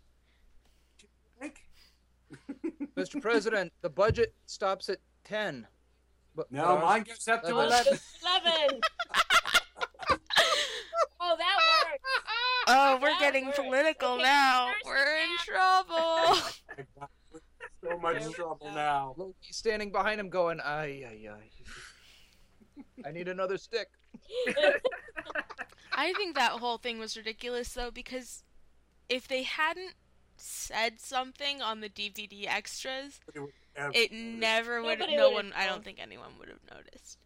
Mr. 2.97 3.21
President, 3.21 3.73
the 3.83 3.91
budget 3.91 4.33
stops 4.47 4.89
at 4.89 4.99
ten. 5.25 5.67
But 6.35 6.51
No, 6.51 6.77
uh, 6.77 6.81
mine 6.81 7.03
gets 7.05 7.29
up 7.29 7.43
to 7.45 7.51
eleven. 7.51 7.99
11. 8.23 8.61
Eleven. 8.63 8.81
oh, 11.21 11.37
that 11.39 11.59
worked. 11.61 12.05
Oh, 12.67 12.99
we're 13.01 13.09
That 13.11 13.21
getting 13.21 13.47
works. 13.47 13.59
political 13.59 14.15
Okay, 14.15 14.23
now. 14.23 14.73
We're 14.85 15.17
in 15.17 15.29
trouble. 15.45 16.37
so 17.85 17.99
much 17.99 18.33
trouble 18.33 18.71
now. 18.75 19.15
Loki's 19.17 19.57
standing 19.57 19.93
behind 19.93 20.19
him, 20.21 20.29
going, 20.29 20.61
"Ay, 20.61 21.05
ay, 21.07 21.29
ay." 21.31 21.51
I 23.07 23.13
need 23.13 23.29
another 23.29 23.59
stick. 23.59 23.89
I 25.93 26.13
think 26.15 26.35
that 26.35 26.53
whole 26.53 26.79
thing 26.79 26.99
was 26.99 27.17
ridiculous 27.17 27.73
though 27.73 27.91
because 27.93 28.43
if 29.09 29.29
they 29.29 29.43
hadn't 29.45 29.95
said 30.37 30.99
something 31.01 31.63
on 31.63 31.81
the 31.81 31.89
DVD 31.89 32.47
extras, 32.49 33.21
it 33.77 34.13
never 34.13 34.83
would. 34.83 34.99
Nobody 34.99 35.17
No 35.17 35.31
would've 35.31 35.51
one. 35.51 35.53
I 35.57 35.67
don't 35.67 35.85
think 35.85 35.99
anyone 36.01 36.31
would 36.39 36.49
have 36.49 36.61
noticed. 36.73 37.19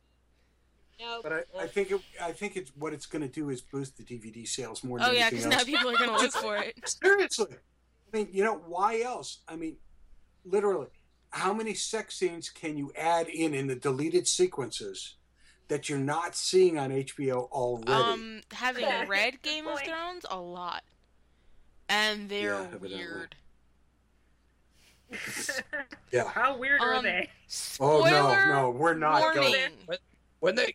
No. 1.00 1.20
But 1.22 1.32
I, 1.32 1.62
I 1.62 1.66
think 1.68 1.90
it, 1.92 2.00
I 2.20 2.32
think 2.32 2.56
it's 2.56 2.72
what 2.76 2.92
it's 2.92 3.06
going 3.06 3.22
to 3.22 3.28
do 3.28 3.50
is 3.50 3.60
boost 3.60 3.96
the 3.96 4.02
DVD 4.02 4.46
sales 4.48 4.82
more. 4.82 4.98
Oh 5.00 5.12
yeah, 5.12 5.30
because 5.30 5.46
now 5.46 5.62
people 5.62 5.90
are 5.90 5.96
gonna 5.96 6.16
look 6.18 6.32
for 6.32 6.56
it. 6.56 6.74
Seriously, 7.02 7.54
I 8.12 8.16
mean, 8.16 8.28
you 8.32 8.42
know, 8.42 8.56
why 8.66 9.02
else? 9.02 9.38
I 9.46 9.54
mean, 9.54 9.76
literally, 10.44 10.88
how 11.30 11.52
many 11.54 11.74
sex 11.74 12.16
scenes 12.16 12.50
can 12.50 12.76
you 12.76 12.90
add 12.96 13.28
in 13.28 13.54
in 13.54 13.68
the 13.68 13.76
deleted 13.76 14.26
sequences 14.26 15.14
that 15.68 15.88
you're 15.88 15.98
not 16.00 16.34
seeing 16.34 16.78
on 16.78 16.90
HBO 16.90 17.48
already? 17.50 17.92
Um, 17.92 18.40
having 18.52 18.82
Yeah, 18.86 19.04
read 19.06 19.40
Game 19.42 19.68
of. 19.68 19.80
Thrones 19.80 20.26
a 20.28 20.40
lot, 20.40 20.82
and 21.88 22.28
they're 22.28 22.54
Yeah, 22.54 22.66
evidently. 22.74 22.96
weird. 22.96 23.36
Yeah. 26.12 26.28
How 26.28 26.56
weird 26.56 26.80
are 26.80 26.94
Um, 26.96 27.04
they? 27.04 27.30
Oh 27.80 28.02
no, 28.04 28.46
no, 28.46 28.70
we're 28.70 28.94
not 28.94 29.20
warning. 29.22 29.52
going. 29.86 29.98
When 30.40 30.54
they 30.54 30.74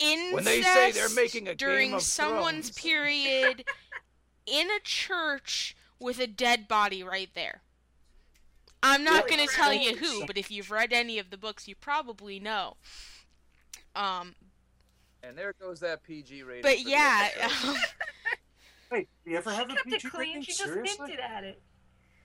Incest 0.00 0.34
When 0.34 0.44
they 0.44 0.62
say 0.62 0.92
they're 0.92 1.08
making 1.10 1.48
a 1.48 1.54
during 1.54 1.88
Game 1.88 1.94
of 1.96 2.02
someone's 2.02 2.70
Thrones. 2.70 2.80
period 2.80 3.64
in 4.46 4.68
a 4.70 4.80
church 4.84 5.76
with 5.98 6.20
a 6.20 6.26
dead 6.28 6.68
body 6.68 7.02
right 7.02 7.30
there. 7.34 7.62
I'm 8.80 9.02
not 9.02 9.24
Yeah. 9.28 9.36
going 9.36 9.48
to 9.48 9.54
tell 9.54 9.72
you 9.72 9.96
who, 9.96 10.24
but 10.24 10.38
if 10.38 10.52
you've 10.52 10.70
read 10.70 10.92
any 10.92 11.18
of 11.18 11.30
the 11.30 11.36
books, 11.36 11.66
you 11.66 11.74
probably 11.74 12.38
know. 12.38 12.76
Um, 13.96 14.36
and 15.24 15.36
there 15.36 15.52
goes 15.60 15.80
that 15.80 16.04
PG 16.04 16.44
rating. 16.44 16.62
but 16.62 16.78
yeah, 16.80 17.28
episode. 17.40 17.76
Wait, 18.92 19.08
you 19.24 19.36
ever 19.36 19.50
She 19.50 19.56
have 19.56 19.68
a 19.70 19.74
kept 19.74 19.86
it 19.88 19.90
PG 19.94 20.08
clean. 20.10 20.28
rating? 20.28 20.42
She 20.42 20.52
just 20.52 20.62
Seriously? 20.62 21.06
hinted 21.10 21.18
at 21.20 21.42
it. 21.42 21.60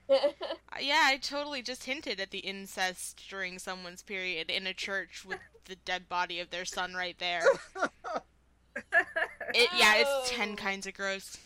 yeah, 0.80 1.02
I 1.04 1.18
totally 1.20 1.62
just 1.62 1.84
hinted 1.84 2.20
at 2.20 2.30
the 2.30 2.38
incest 2.38 3.22
during 3.28 3.58
someone's 3.58 4.02
period 4.02 4.50
in 4.50 4.66
a 4.66 4.74
church 4.74 5.24
with 5.24 5.38
the 5.64 5.76
dead 5.76 6.08
body 6.08 6.40
of 6.40 6.50
their 6.50 6.64
son 6.64 6.94
right 6.94 7.18
there. 7.18 7.42
It, 9.54 9.68
yeah, 9.78 9.94
it's 9.98 10.30
ten 10.30 10.56
kinds 10.56 10.86
of 10.86 10.94
gross. 10.94 11.36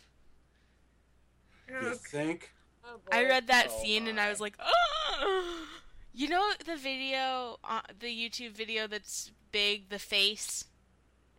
You 1.68 1.94
think? 1.94 2.53
Oh. 2.85 2.99
I 3.12 3.25
read 3.25 3.47
that 3.49 3.66
Oh 3.71 3.83
scene 3.83 4.07
and 4.09 4.18
I 4.18 4.31
was 4.31 4.40
like, 4.40 4.55
oh! 4.59 5.66
You 6.14 6.29
know 6.29 6.53
the 6.64 6.77
video, 6.77 7.59
uh, 7.62 7.81
the 8.01 8.07
YouTube 8.09 8.53
video 8.53 8.87
that's 8.87 9.31
big, 9.53 9.90
the 9.90 9.99
face, 9.99 10.64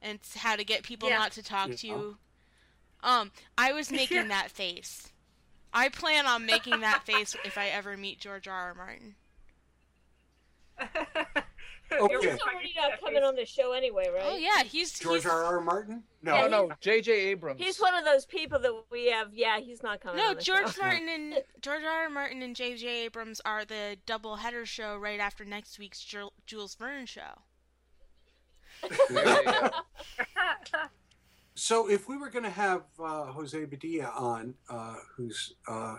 and 0.02 0.16
it's 0.16 0.38
how 0.38 0.56
to 0.56 0.64
get 0.64 0.84
people 0.84 1.10
Yeah. 1.10 1.18
not 1.18 1.32
to 1.34 1.44
talk 1.44 1.72
to 1.76 1.88
you. 1.88 2.18
Um, 3.02 3.32
I 3.58 3.72
was 3.74 3.92
making 3.92 4.18
Yeah. 4.18 4.28
that 4.28 4.52
face. 4.52 5.12
I 5.74 5.90
plan 5.90 6.26
on 6.26 6.46
making 6.46 6.80
that 6.82 7.06
face 7.06 7.36
if 7.46 7.58
I 7.58 7.68
ever 7.68 7.96
meet 7.96 8.20
George 8.20 8.48
R. 8.48 8.56
R. 8.56 8.74
Martin. 8.74 9.16
Okay. 11.92 12.14
You're 12.14 12.22
He's 12.22 12.42
already 12.42 12.74
not 12.76 13.00
coming 13.00 13.24
on 13.24 13.36
the 13.36 13.46
show 13.46 13.72
anyway, 13.72 14.10
right? 14.14 14.24
Oh 14.24 14.36
yeah, 14.36 14.64
he's 14.64 14.98
George 15.00 15.24
he's, 15.24 15.32
R. 15.32 15.44
R. 15.44 15.62
Martin? 15.62 16.04
No. 16.22 16.34
Oh, 16.34 16.48
no, 16.48 16.62
Yeah, 16.62 16.68
no, 16.68 16.76
J.J. 16.82 17.12
Abrams. 17.12 17.60
He's 17.60 17.80
one 17.80 17.96
of 17.96 18.06
those 18.06 18.26
people 18.26 18.60
that 18.60 18.84
we 18.92 19.10
have. 19.10 19.34
Yeah, 19.34 19.60
he's 19.60 19.82
not 19.82 20.00
coming. 20.02 20.18
No, 20.18 20.30
on 20.30 20.36
the 20.36 20.42
George 20.42 20.76
show. 20.76 20.82
Martin 20.82 21.10
and 21.10 21.42
George 21.62 21.84
R. 21.84 22.04
R. 22.04 22.10
Martin 22.10 22.42
and 22.44 22.56
J.J. 22.56 23.06
Abrams 23.06 23.42
are 23.44 23.66
the 23.66 23.98
double 24.06 24.36
header 24.36 24.66
show 24.66 24.98
right 24.98 25.20
after 25.20 25.44
next 25.46 25.80
week's 25.80 26.06
Jules 26.46 26.76
Verne 26.76 27.06
show. 27.08 27.42
So 31.60 31.90
if 31.90 32.08
we 32.08 32.16
were 32.16 32.30
going 32.30 32.46
to 32.46 32.50
have 32.50 32.84
uh, 32.98 33.26
Jose 33.26 33.66
Padilha 33.66 34.18
on, 34.18 34.54
uh, 34.70 34.96
who's 35.18 35.56
uh, 35.68 35.98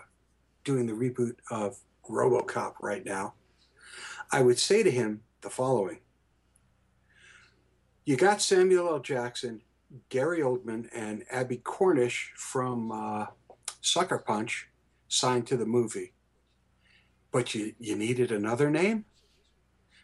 doing 0.63 0.87
the 0.87 0.93
reboot 0.93 1.35
of 1.51 1.77
RoboCop 2.09 2.73
right 2.81 3.05
now, 3.05 3.35
I 4.31 4.41
would 4.41 4.57
say 4.57 4.81
to 4.81 4.89
him 4.89 5.21
the 5.41 5.51
following: 5.51 5.99
You 8.05 8.17
got 8.17 8.41
Samuel 8.41 8.89
L. 8.89 8.99
Jackson, 9.01 9.61
Gary 10.09 10.39
Oldman, 10.39 10.89
and 10.95 11.25
Abbie 11.29 11.61
Cornish 11.63 12.33
from 12.35 12.91
uh, 12.91 13.27
Sucker 13.81 14.17
Punch 14.17 14.67
signed 15.09 15.45
to 15.45 15.57
the 15.57 15.67
movie, 15.67 16.13
but 17.31 17.53
you 17.53 17.75
you 17.77 17.95
needed 17.95 18.31
another 18.31 18.71
name. 18.71 19.05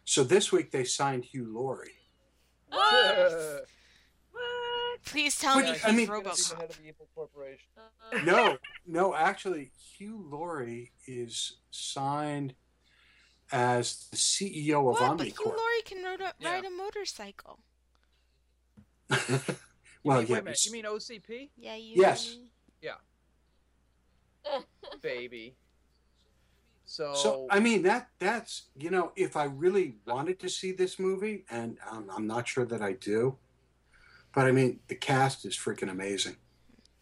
So 0.04 0.22
this 0.22 0.52
week 0.52 0.70
they 0.70 0.84
signed 0.84 1.24
Hugh 1.24 1.52
Laurie. 1.52 1.98
What? 4.98 5.04
Please 5.12 5.38
tell 5.38 5.54
But, 5.56 5.64
me 5.64 5.78
I 5.84 5.88
mean- 5.90 5.98
He's 6.00 6.06
the 6.08 6.12
RoboCop. 6.14 6.60
head 6.60 6.70
of 6.70 6.76
the 6.76 6.88
evil 6.88 7.08
corporation. 7.14 7.68
Uh, 8.12 8.18
no, 8.24 8.58
no, 8.86 9.14
actually, 9.14 9.70
Hugh 9.96 10.26
Laurie 10.30 10.92
is 11.06 11.58
signed 11.70 12.54
as 13.52 14.06
the 14.10 14.16
CEO 14.16 14.88
of 14.90 15.00
What? 15.00 15.18
But 15.18 15.26
Hugh 15.28 15.34
Laurie 15.46 15.82
can 15.84 16.02
ride 16.04 16.20
a, 16.20 16.34
Yeah. 16.38 16.52
ride 16.52 16.64
a 16.64 16.70
motorcycle. 16.70 17.60
well, 19.08 19.18
You 20.22 20.26
mean- 20.26 20.26
yeah, 20.28 20.40
wait 20.42 20.46
a 20.48 20.56
you 20.64 20.72
mean 20.72 20.84
OCP? 20.84 21.50
Yeah, 21.56 21.76
you. 21.76 21.94
Yes. 21.96 22.36
Yeah. 22.82 22.96
Baby. 25.02 25.56
So, 26.84 27.12
so 27.14 27.46
I 27.50 27.60
mean 27.60 27.82
that 27.82 28.08
that's 28.18 28.62
you 28.74 28.88
know 28.88 29.12
if 29.14 29.36
I 29.36 29.44
really 29.44 29.96
wanted 30.06 30.38
to 30.40 30.48
see 30.48 30.72
this 30.72 30.98
movie, 30.98 31.44
and 31.50 31.76
I'm, 31.90 32.08
I'm 32.08 32.26
not 32.26 32.48
sure 32.48 32.64
that 32.64 32.80
I 32.80 32.92
do, 32.92 33.36
but 34.38 34.46
I 34.46 34.52
mean 34.52 34.78
the 34.86 34.94
cast 34.94 35.44
is 35.44 35.56
freaking 35.56 35.90
amazing. 35.90 36.36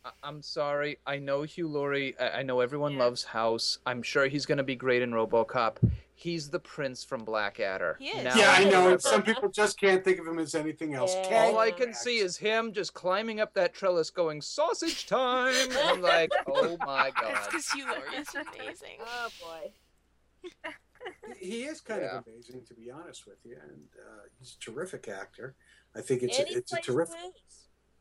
I- 0.07 0.11
I'm 0.23 0.41
sorry. 0.41 0.97
I 1.07 1.19
know 1.19 1.43
Hugh 1.43 1.69
Laurie. 1.69 2.19
I 2.19 2.39
I 2.41 2.43
know 2.43 2.61
everyone 2.61 2.93
Yeah. 2.95 3.01
loves 3.01 3.25
House. 3.25 3.79
I'm 3.85 4.03
sure 4.03 4.27
he's 4.27 4.47
going 4.47 4.57
to 4.57 4.65
be 4.65 4.75
great 4.77 5.03
in 5.03 5.11
RoboCop. 5.11 5.77
He's 6.15 6.49
the 6.49 6.59
prince 6.61 7.05
from 7.05 7.25
Blackadder. 7.25 7.97
He 8.01 8.09
is. 8.09 8.35
Yeah, 8.37 8.51
I 8.57 8.65
know. 8.65 8.85
forever. 8.85 8.99
Some 9.01 9.23
people 9.23 9.51
just 9.51 9.79
can't 9.79 10.03
think 10.03 10.19
of 10.19 10.27
him 10.27 10.39
as 10.39 10.55
anything 10.55 10.95
else. 10.95 11.15
Yeah. 11.15 11.29
Can't 11.29 11.53
All 11.55 11.59
I 11.59 11.71
can 11.73 11.93
see 11.93 12.19
is 12.21 12.39
him 12.39 12.73
just 12.73 12.95
climbing 12.95 13.39
up 13.39 13.53
that 13.53 13.75
trellis, 13.75 14.09
going 14.09 14.41
sausage 14.41 15.07
time. 15.07 15.53
And 15.55 15.77
I'm 15.77 16.01
like, 16.01 16.31
oh 16.47 16.79
my 16.87 17.09
It's 17.09 17.21
god. 17.21 17.45
because 17.45 17.71
Hugh 17.71 17.85
Laurie 17.85 18.17
is 18.23 18.35
amazing. 18.35 18.97
oh 19.07 19.29
boy. 19.43 19.73
he 21.39 21.65
is 21.65 21.81
kind 21.83 22.01
Yeah. 22.01 22.19
of 22.19 22.27
amazing, 22.27 22.65
to 22.69 22.75
be 22.75 22.91
honest 22.91 23.27
with 23.27 23.45
you, 23.45 23.59
and 23.63 23.83
uh, 24.01 24.23
he's 24.39 24.57
a 24.59 24.65
terrific 24.65 25.09
actor. 25.09 25.55
I 25.97 26.01
think 26.01 26.23
it's 26.23 26.39
and 26.39 26.49
a, 26.49 26.57
it's 26.59 26.73
a 26.73 26.81
terrific. 26.81 27.17
blues. 27.21 27.33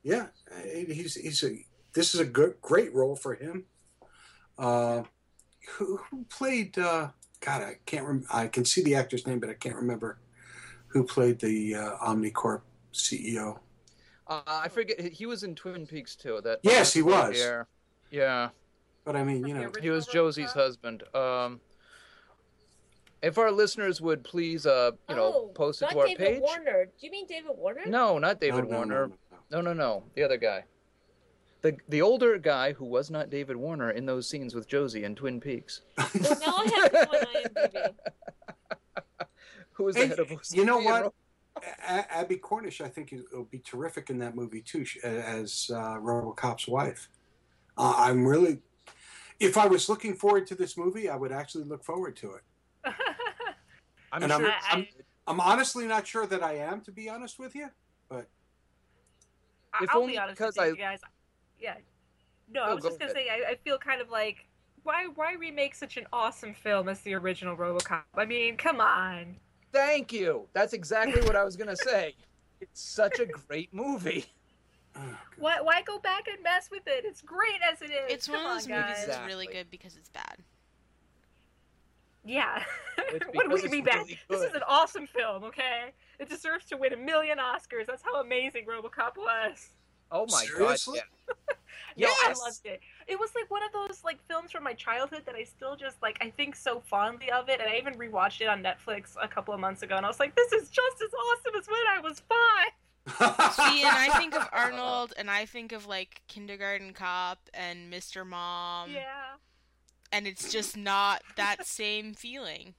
Yeah, 0.04 0.28
he's 0.64 1.16
he's 1.16 1.44
a. 1.44 1.66
This 1.94 2.14
is 2.14 2.20
a 2.20 2.26
good, 2.26 2.56
great 2.62 2.94
role 2.94 3.16
for 3.16 3.36
him. 3.36 3.66
Uh, 4.58 5.04
who, 5.78 5.98
who 5.98 6.26
played? 6.26 6.78
Uh, 6.78 7.10
God, 7.40 7.62
I 7.62 7.78
can't. 7.86 8.06
Rem- 8.06 8.26
I 8.32 8.48
can 8.48 8.66
see 8.66 8.84
the 8.84 8.96
actor's 8.96 9.26
name, 9.26 9.40
but 9.40 9.50
I 9.50 9.54
can't 9.54 9.76
remember 9.76 10.20
who 10.88 11.04
played 11.04 11.40
the 11.40 11.76
uh, 11.76 11.98
Omnicorp 11.98 12.62
CEO. 12.94 13.60
Uh, 14.28 14.42
I 14.48 14.68
forget. 14.68 15.00
He 15.00 15.26
was 15.26 15.44
in 15.44 15.56
Twin 15.56 15.88
Peaks 15.88 16.16
too. 16.16 16.42
That. 16.44 16.60
Yes, 16.64 16.94
he 16.94 17.02
was. 17.02 17.38
Yeah. 17.40 17.64
Yeah. 18.12 18.50
But 19.06 19.16
I 19.16 19.24
mean, 19.24 19.46
you 19.46 19.54
know, 19.54 19.72
He 19.80 19.92
was 19.92 20.08
Josie's 20.08 20.52
husband. 20.52 21.04
Um, 21.14 21.62
if 23.22 23.38
our 23.38 23.52
listeners 23.52 24.02
would 24.02 24.24
please, 24.24 24.66
uh, 24.66 24.92
you 25.10 25.16
know, 25.16 25.34
oh, 25.36 25.48
post 25.54 25.82
it 25.82 25.86
not 25.86 25.92
to 25.94 26.00
our 26.00 26.08
David 26.08 26.20
page. 26.28 26.42
Warner. 26.42 26.86
Do 26.86 27.06
you 27.06 27.12
mean 27.12 27.26
David 27.28 27.52
Warner? 27.56 27.82
No, 27.88 28.18
not 28.20 28.40
David 28.40 28.66
no, 28.66 28.70
no, 28.72 28.76
Warner. 28.78 29.08
no, 29.08 29.16
no, 29.52 29.62
No, 29.62 29.62
no, 29.62 29.74
no. 29.74 30.04
The 30.16 30.24
other 30.24 30.38
guy. 30.38 30.64
The 31.62 31.78
the 31.90 32.02
older 32.02 32.38
guy 32.38 32.74
who 32.74 32.86
was 32.86 33.10
not 33.10 33.30
David 33.32 33.56
Warner 33.56 33.92
in 33.92 34.06
those 34.06 34.30
scenes 34.30 34.54
with 34.54 34.68
Josie 34.68 35.04
in 35.04 35.16
Twin 35.16 35.40
Peaks. 35.40 35.82
Well, 35.98 36.40
now 36.40 36.54
I 36.58 36.72
have 36.76 36.92
him 36.92 37.08
on 37.10 37.70
IMDb. 37.72 37.94
Who 39.74 39.84
was 39.84 39.96
the 39.96 40.02
Hey, 40.04 40.08
head 40.08 40.20
of 40.20 40.32
you 40.54 40.64
know 40.64 40.78
what? 40.80 41.12
A- 41.88 42.14
Abbie 42.16 42.38
Cornish, 42.38 42.80
I 42.82 42.88
think, 42.88 43.14
will 43.34 43.44
be 43.46 43.60
terrific 43.60 44.10
in 44.10 44.18
that 44.20 44.36
movie 44.36 44.62
too, 44.62 44.86
as 45.04 45.70
uh, 45.74 45.98
RoboCop's 45.98 46.68
wife. 46.68 47.10
Uh, 47.78 47.94
I'm 47.98 48.26
really, 48.26 48.60
if 49.40 49.58
I 49.58 49.66
was 49.68 49.90
looking 49.90 50.14
forward 50.16 50.48
to 50.48 50.56
this 50.56 50.78
movie, 50.78 51.10
I 51.10 51.16
would 51.18 51.32
actually 51.34 51.66
look 51.66 51.84
forward 51.84 52.16
to 52.18 52.34
it. 52.36 52.42
I'm 54.16 54.24
and 54.24 54.32
I'm. 54.34 54.46
I- 54.46 54.60
I'm, 54.72 54.88
I'm 55.28 55.40
honestly 55.40 55.86
not 55.88 56.06
sure 56.08 56.26
that 56.28 56.44
I 56.44 56.58
am, 56.58 56.82
to 56.82 56.92
be 56.92 57.10
honest 57.10 57.40
with 57.40 57.56
you. 57.56 57.68
But 58.10 58.28
I- 59.74 59.84
If 59.84 59.90
I'll 59.90 60.02
only 60.02 60.14
be 60.14 60.20
honest 60.20 60.38
because 60.38 60.56
with 60.58 60.78
you 60.78 60.84
I- 60.84 60.90
guys. 60.92 61.00
Yeah. 61.60 61.76
No, 62.50 62.62
oh, 62.62 62.64
I 62.64 62.72
Oh, 62.72 62.76
was 62.76 62.84
go 62.84 62.90
just 62.90 63.00
gonna 63.00 63.12
ahead. 63.12 63.26
say 63.26 63.46
I, 63.46 63.52
I 63.52 63.56
feel 63.56 63.78
kind 63.78 64.02
of 64.02 64.10
like 64.10 64.48
why 64.84 65.08
why 65.16 65.34
remake 65.34 65.74
such 65.76 65.98
an 65.98 66.06
awesome 66.14 66.54
film 66.54 66.88
as 66.90 67.02
the 67.02 67.14
original 67.16 67.58
RoboCop? 67.58 68.04
I 68.16 68.26
mean, 68.26 68.56
come 68.56 68.80
on. 68.80 69.36
Thank 69.74 70.14
you. 70.14 70.48
That's 70.54 70.74
exactly 70.74 71.22
what 71.24 71.36
I 71.36 71.44
was 71.44 71.56
gonna 71.56 71.76
say. 71.92 72.16
It's 72.62 72.82
such 72.82 73.20
a 73.20 73.26
great 73.26 73.74
movie. 73.74 74.26
Oh, 74.96 75.02
why 75.38 75.60
why 75.60 75.82
go 75.82 75.98
back 76.00 76.28
and 76.28 76.42
mess 76.44 76.70
with 76.72 76.84
it? 76.86 77.04
It's 77.04 77.22
great 77.22 77.60
as 77.70 77.82
it 77.82 77.92
is. 77.92 78.12
It's 78.12 78.30
one 78.30 78.38
Come 78.38 78.46
of 78.46 78.52
on, 78.52 78.58
those 78.58 78.68
movies 78.70 79.06
that's 79.08 79.26
really 79.28 79.48
good 79.48 79.70
because 79.72 79.98
it's 79.98 80.10
bad. 80.10 80.38
Yeah. 82.26 82.64
It's 82.98 83.26
what 83.34 83.44
do 83.44 83.50
because 83.50 83.62
we 83.62 83.66
it's 83.66 83.72
mean 83.72 83.84
bad? 83.84 83.98
really 83.98 84.20
This 84.30 84.42
is 84.42 84.56
an 84.56 84.64
awesome 84.68 85.06
film, 85.06 85.44
okay? 85.44 85.92
It 86.20 86.28
deserves 86.30 86.66
to 86.66 86.78
win 86.78 86.92
a 86.94 86.98
million 86.98 87.38
Oscars. 87.38 87.86
That's 87.86 88.02
how 88.02 88.20
amazing 88.22 88.66
RoboCop 88.66 89.16
was. 89.18 89.70
Oh 90.12 90.26
my 90.32 90.44
Seriously? 90.46 91.00
god. 91.28 91.56
Yeah, 91.96 92.08
Yes! 92.08 92.40
I 92.42 92.46
loved 92.46 92.66
it. 92.66 92.80
It 93.08 93.20
was 93.20 93.32
like 93.36 93.50
one 93.52 93.62
of 93.64 93.72
those 93.74 94.04
like 94.04 94.18
films 94.28 94.52
from 94.52 94.64
my 94.64 94.74
childhood 94.74 95.22
that 95.26 95.36
I 95.36 95.44
still 95.44 95.76
just 95.76 96.02
like 96.02 96.18
I 96.22 96.30
think 96.32 96.56
so 96.56 96.82
fondly 96.88 97.30
of 97.32 97.48
it, 97.50 97.60
and 97.62 97.70
I 97.70 97.78
even 97.78 97.94
rewatched 97.96 98.42
it 98.42 98.48
on 98.48 98.64
Netflix 98.64 99.16
a 99.22 99.28
couple 99.28 99.54
of 99.54 99.60
months 99.60 99.84
ago, 99.84 99.96
and 99.98 100.06
I 100.06 100.10
was 100.10 100.20
like, 100.20 100.36
this 100.36 100.52
is 100.54 100.70
just 100.70 101.02
as 101.04 101.12
awesome 101.14 101.56
as 101.60 101.68
when 101.68 101.88
I 101.96 102.00
was 102.00 102.22
five. 102.22 102.72
See, 103.54 103.84
and 103.84 103.96
I 103.96 104.18
think 104.18 104.34
of 104.36 104.48
Arnold, 104.52 105.14
and 105.18 105.30
I 105.30 105.46
think 105.46 105.74
of 105.74 105.86
like 105.86 106.22
Kindergarten 106.28 106.94
Cop 106.94 107.38
and 107.54 107.92
Mr. 107.94 108.26
Mom, 108.26 108.90
Yeah. 108.92 109.36
And 110.16 110.26
it's 110.26 110.50
just 110.50 110.78
not 110.78 111.22
that 111.36 111.66
same 111.66 112.14
feeling. 112.14 112.74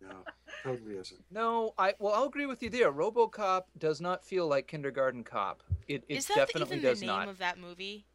No, 0.00 0.24
totally 0.64 0.94
isn't. 0.96 1.20
No, 1.30 1.74
I 1.78 1.92
well 1.98 2.14
I'll 2.14 2.24
agree 2.24 2.46
with 2.46 2.62
you 2.62 2.70
there. 2.70 2.90
RoboCop 2.90 3.64
does 3.78 4.00
not 4.00 4.24
feel 4.24 4.48
like 4.48 4.66
Kindergarten 4.66 5.22
Cop. 5.24 5.62
It 5.88 6.04
it 6.08 6.16
Is 6.16 6.26
that 6.28 6.36
definitely 6.36 6.78
even 6.78 6.94
the 6.94 7.00
name 7.00 7.06
not. 7.06 7.28
of 7.28 7.36
that 7.38 7.58
movie? 7.58 8.06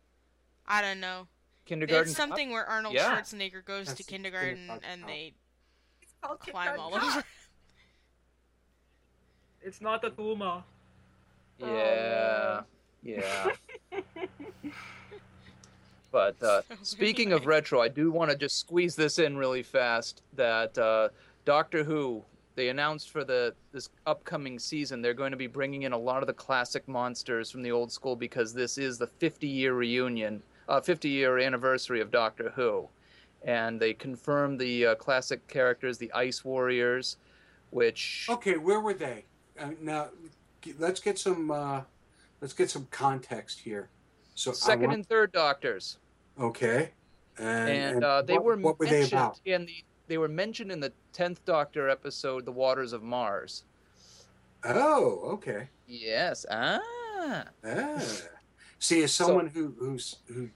I 0.66 0.82
don't 0.82 1.00
know. 1.00 1.28
Kindergarten 1.66 2.10
it's 2.10 2.18
Cop? 2.18 2.28
something 2.30 2.50
where 2.50 2.66
Arnold 2.66 2.96
Yeah. 2.96 3.16
Schwarzenegger 3.22 3.64
goes 3.64 3.86
That's 3.86 4.00
to 4.00 4.04
the 4.04 4.10
kindergarten 4.12 4.56
Kindergarten 4.58 4.90
and 4.92 5.02
Cop. 5.02 5.10
they 5.10 5.34
It's 6.02 6.14
called 6.24 6.40
climb 6.40 6.80
all 6.80 6.96
over. 6.96 7.24
It's 9.62 9.82
not 9.82 10.04
a 10.04 10.10
Tuma. 10.10 10.64
Yeah. 11.60 12.62
Oh, 12.62 12.64
yeah. 13.04 13.52
But 16.16 16.42
uh, 16.42 16.62
speaking 16.82 17.34
of 17.34 17.46
retro, 17.46 17.82
I 17.82 17.90
do 17.90 18.10
want 18.10 18.32
to 18.32 18.38
just 18.38 18.58
squeeze 18.58 18.96
this 18.96 19.20
in 19.20 19.36
really 19.36 19.64
fast. 19.64 20.22
That 20.38 20.78
uh, 20.78 21.10
Doctor 21.44 21.84
Who, 21.84 22.24
they 22.56 22.70
announced 22.70 23.10
for 23.10 23.26
the 23.26 23.54
this 23.74 23.90
upcoming 24.08 24.58
season, 24.58 25.02
they're 25.02 25.14
going 25.14 25.32
to 25.32 25.38
be 25.38 25.48
bringing 25.48 25.82
in 25.82 25.92
a 25.92 25.98
lot 25.98 26.24
of 26.24 26.28
the 26.28 26.34
classic 26.34 26.88
monsters 26.88 27.52
from 27.52 27.64
the 27.64 27.72
old 27.74 27.92
school 27.92 28.16
because 28.16 28.54
this 28.54 28.78
is 28.78 28.98
the 28.98 29.08
50 29.08 29.46
year 29.46 29.74
reunion, 29.74 30.42
uh, 30.70 30.80
50 30.80 31.10
year 31.10 31.38
anniversary 31.38 32.00
of 32.00 32.12
Doctor 32.12 32.54
Who, 32.56 32.88
and 33.44 33.78
they 33.78 33.94
confirmed 33.94 34.58
the 34.58 34.86
uh, 34.86 34.96
classic 34.96 35.46
characters, 35.50 35.98
the 35.98 36.14
Ice 36.14 36.46
Warriors, 36.46 37.18
which 37.72 38.28
Okay, 38.30 38.56
where 38.56 38.80
were 38.80 38.94
they? 38.94 39.26
Uh, 39.60 39.72
now, 39.82 40.08
let's 40.80 41.02
get 41.02 41.20
some. 41.20 41.52
Uh, 41.52 41.82
let's 42.40 42.54
get 42.54 42.70
some 42.70 42.88
context 42.90 43.60
here. 43.60 43.90
So 44.34 44.54
second 44.54 44.84
want- 44.84 44.94
and 44.94 45.06
third 45.06 45.34
Doctors. 45.34 45.98
Okay, 46.40 46.92
and, 47.38 47.70
and, 47.70 48.04
uh, 48.04 48.22
they 48.22 48.34
what, 48.34 48.44
were 48.44 48.58
what 48.58 48.80
were 48.80 48.86
they 48.86 49.00
mentioned 49.02 49.14
about? 49.22 49.40
in 49.46 49.66
the 49.66 49.84
they 50.08 50.18
were 50.18 50.28
mentioned 50.28 50.72
in 50.72 50.80
the 50.80 50.94
tenth 51.14 51.44
Doctor 51.46 51.90
episode, 51.90 52.46
"The 52.46 52.52
Waters 52.52 52.94
of 52.94 53.04
Mars." 53.04 53.64
Oh, 54.64 55.20
okay. 55.34 55.70
Yes. 55.88 56.46
Ah. 56.50 56.80
Ah. 57.66 58.02
See, 58.80 59.04
as 59.04 59.14
someone 59.14 59.48
who 59.48 59.76
who's 59.80 60.18
who 60.28 60.50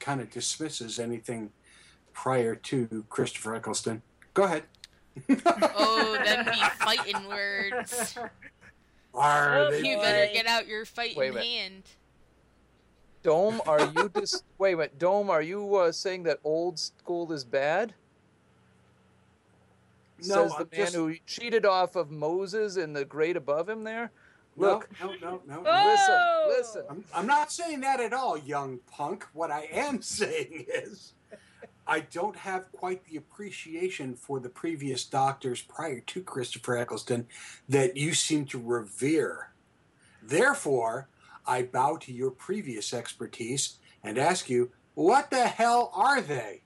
kind 0.00 0.20
of 0.20 0.30
dismisses 0.30 0.98
anything 0.98 1.50
prior 2.12 2.54
to 2.56 3.04
Christopher 3.08 3.54
Eccleston, 3.54 4.02
go 4.34 4.44
ahead. 4.44 4.64
Oh, 5.76 6.18
them 6.24 6.46
be 6.46 6.52
fighting 6.78 7.28
words. 7.28 8.16
Are 9.14 9.70
they 9.70 9.86
You 9.86 9.96
boy. 9.96 10.02
better 10.02 10.32
get 10.32 10.46
out 10.46 10.66
your 10.66 10.84
fighting 10.86 11.18
Wait 11.18 11.34
minute. 11.34 11.46
hand. 11.46 11.82
Dome, 13.22 13.60
are 13.66 13.84
you 13.96 14.08
dis- 14.08 14.42
wait 14.58 14.74
a 14.74 14.76
minute, 14.76 14.98
Dome? 14.98 15.30
Are 15.30 15.42
you 15.42 15.76
uh, 15.76 15.92
saying 15.92 16.24
that 16.24 16.38
old 16.44 16.78
school 16.78 17.32
is 17.32 17.44
bad? 17.44 17.94
No, 20.24 20.48
Says 20.48 20.50
the 20.52 20.56
I'm 20.58 20.68
man 20.70 20.80
just- 20.80 20.94
who 20.94 21.14
cheated 21.26 21.64
off 21.66 21.96
of 21.96 22.10
Moses 22.10 22.76
and 22.76 22.94
the 22.94 23.04
great 23.04 23.36
above 23.36 23.68
him 23.68 23.84
there. 23.84 24.12
Look, 24.56 24.88
No, 25.00 25.14
no, 25.14 25.40
no, 25.46 25.62
no. 25.62 25.62
Oh! 25.66 26.46
listen, 26.50 26.58
listen. 26.58 26.84
I'm, 26.90 27.04
I'm 27.14 27.26
not 27.26 27.50
saying 27.50 27.80
that 27.80 28.00
at 28.00 28.12
all, 28.12 28.36
young 28.36 28.80
punk. 28.90 29.26
What 29.32 29.50
I 29.50 29.62
am 29.72 30.02
saying 30.02 30.66
is, 30.68 31.14
I 31.86 32.00
don't 32.00 32.36
have 32.36 32.70
quite 32.70 33.04
the 33.06 33.16
appreciation 33.16 34.14
for 34.14 34.38
the 34.40 34.50
previous 34.50 35.04
doctors 35.04 35.62
prior 35.62 36.00
to 36.00 36.22
Christopher 36.22 36.76
Eccleston 36.76 37.26
that 37.68 37.96
you 37.96 38.12
seem 38.12 38.44
to 38.46 38.60
revere. 38.60 39.48
Therefore, 40.22 41.08
I 41.46 41.62
bow 41.62 41.96
to 41.98 42.12
your 42.12 42.30
previous 42.30 42.92
expertise 42.92 43.78
and 44.02 44.18
ask 44.18 44.48
you, 44.48 44.70
what 44.94 45.30
the 45.30 45.46
hell 45.46 45.90
are 45.94 46.20
they? 46.20 46.62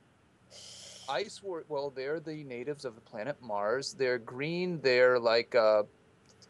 Ice 1.08 1.42
war. 1.42 1.64
Well, 1.68 1.90
they're 1.90 2.20
the 2.20 2.42
natives 2.44 2.84
of 2.84 2.94
the 2.94 3.00
planet 3.00 3.36
Mars. 3.40 3.94
They're 3.94 4.18
green. 4.18 4.80
They're 4.80 5.18
like 5.18 5.54
uh, 5.54 5.84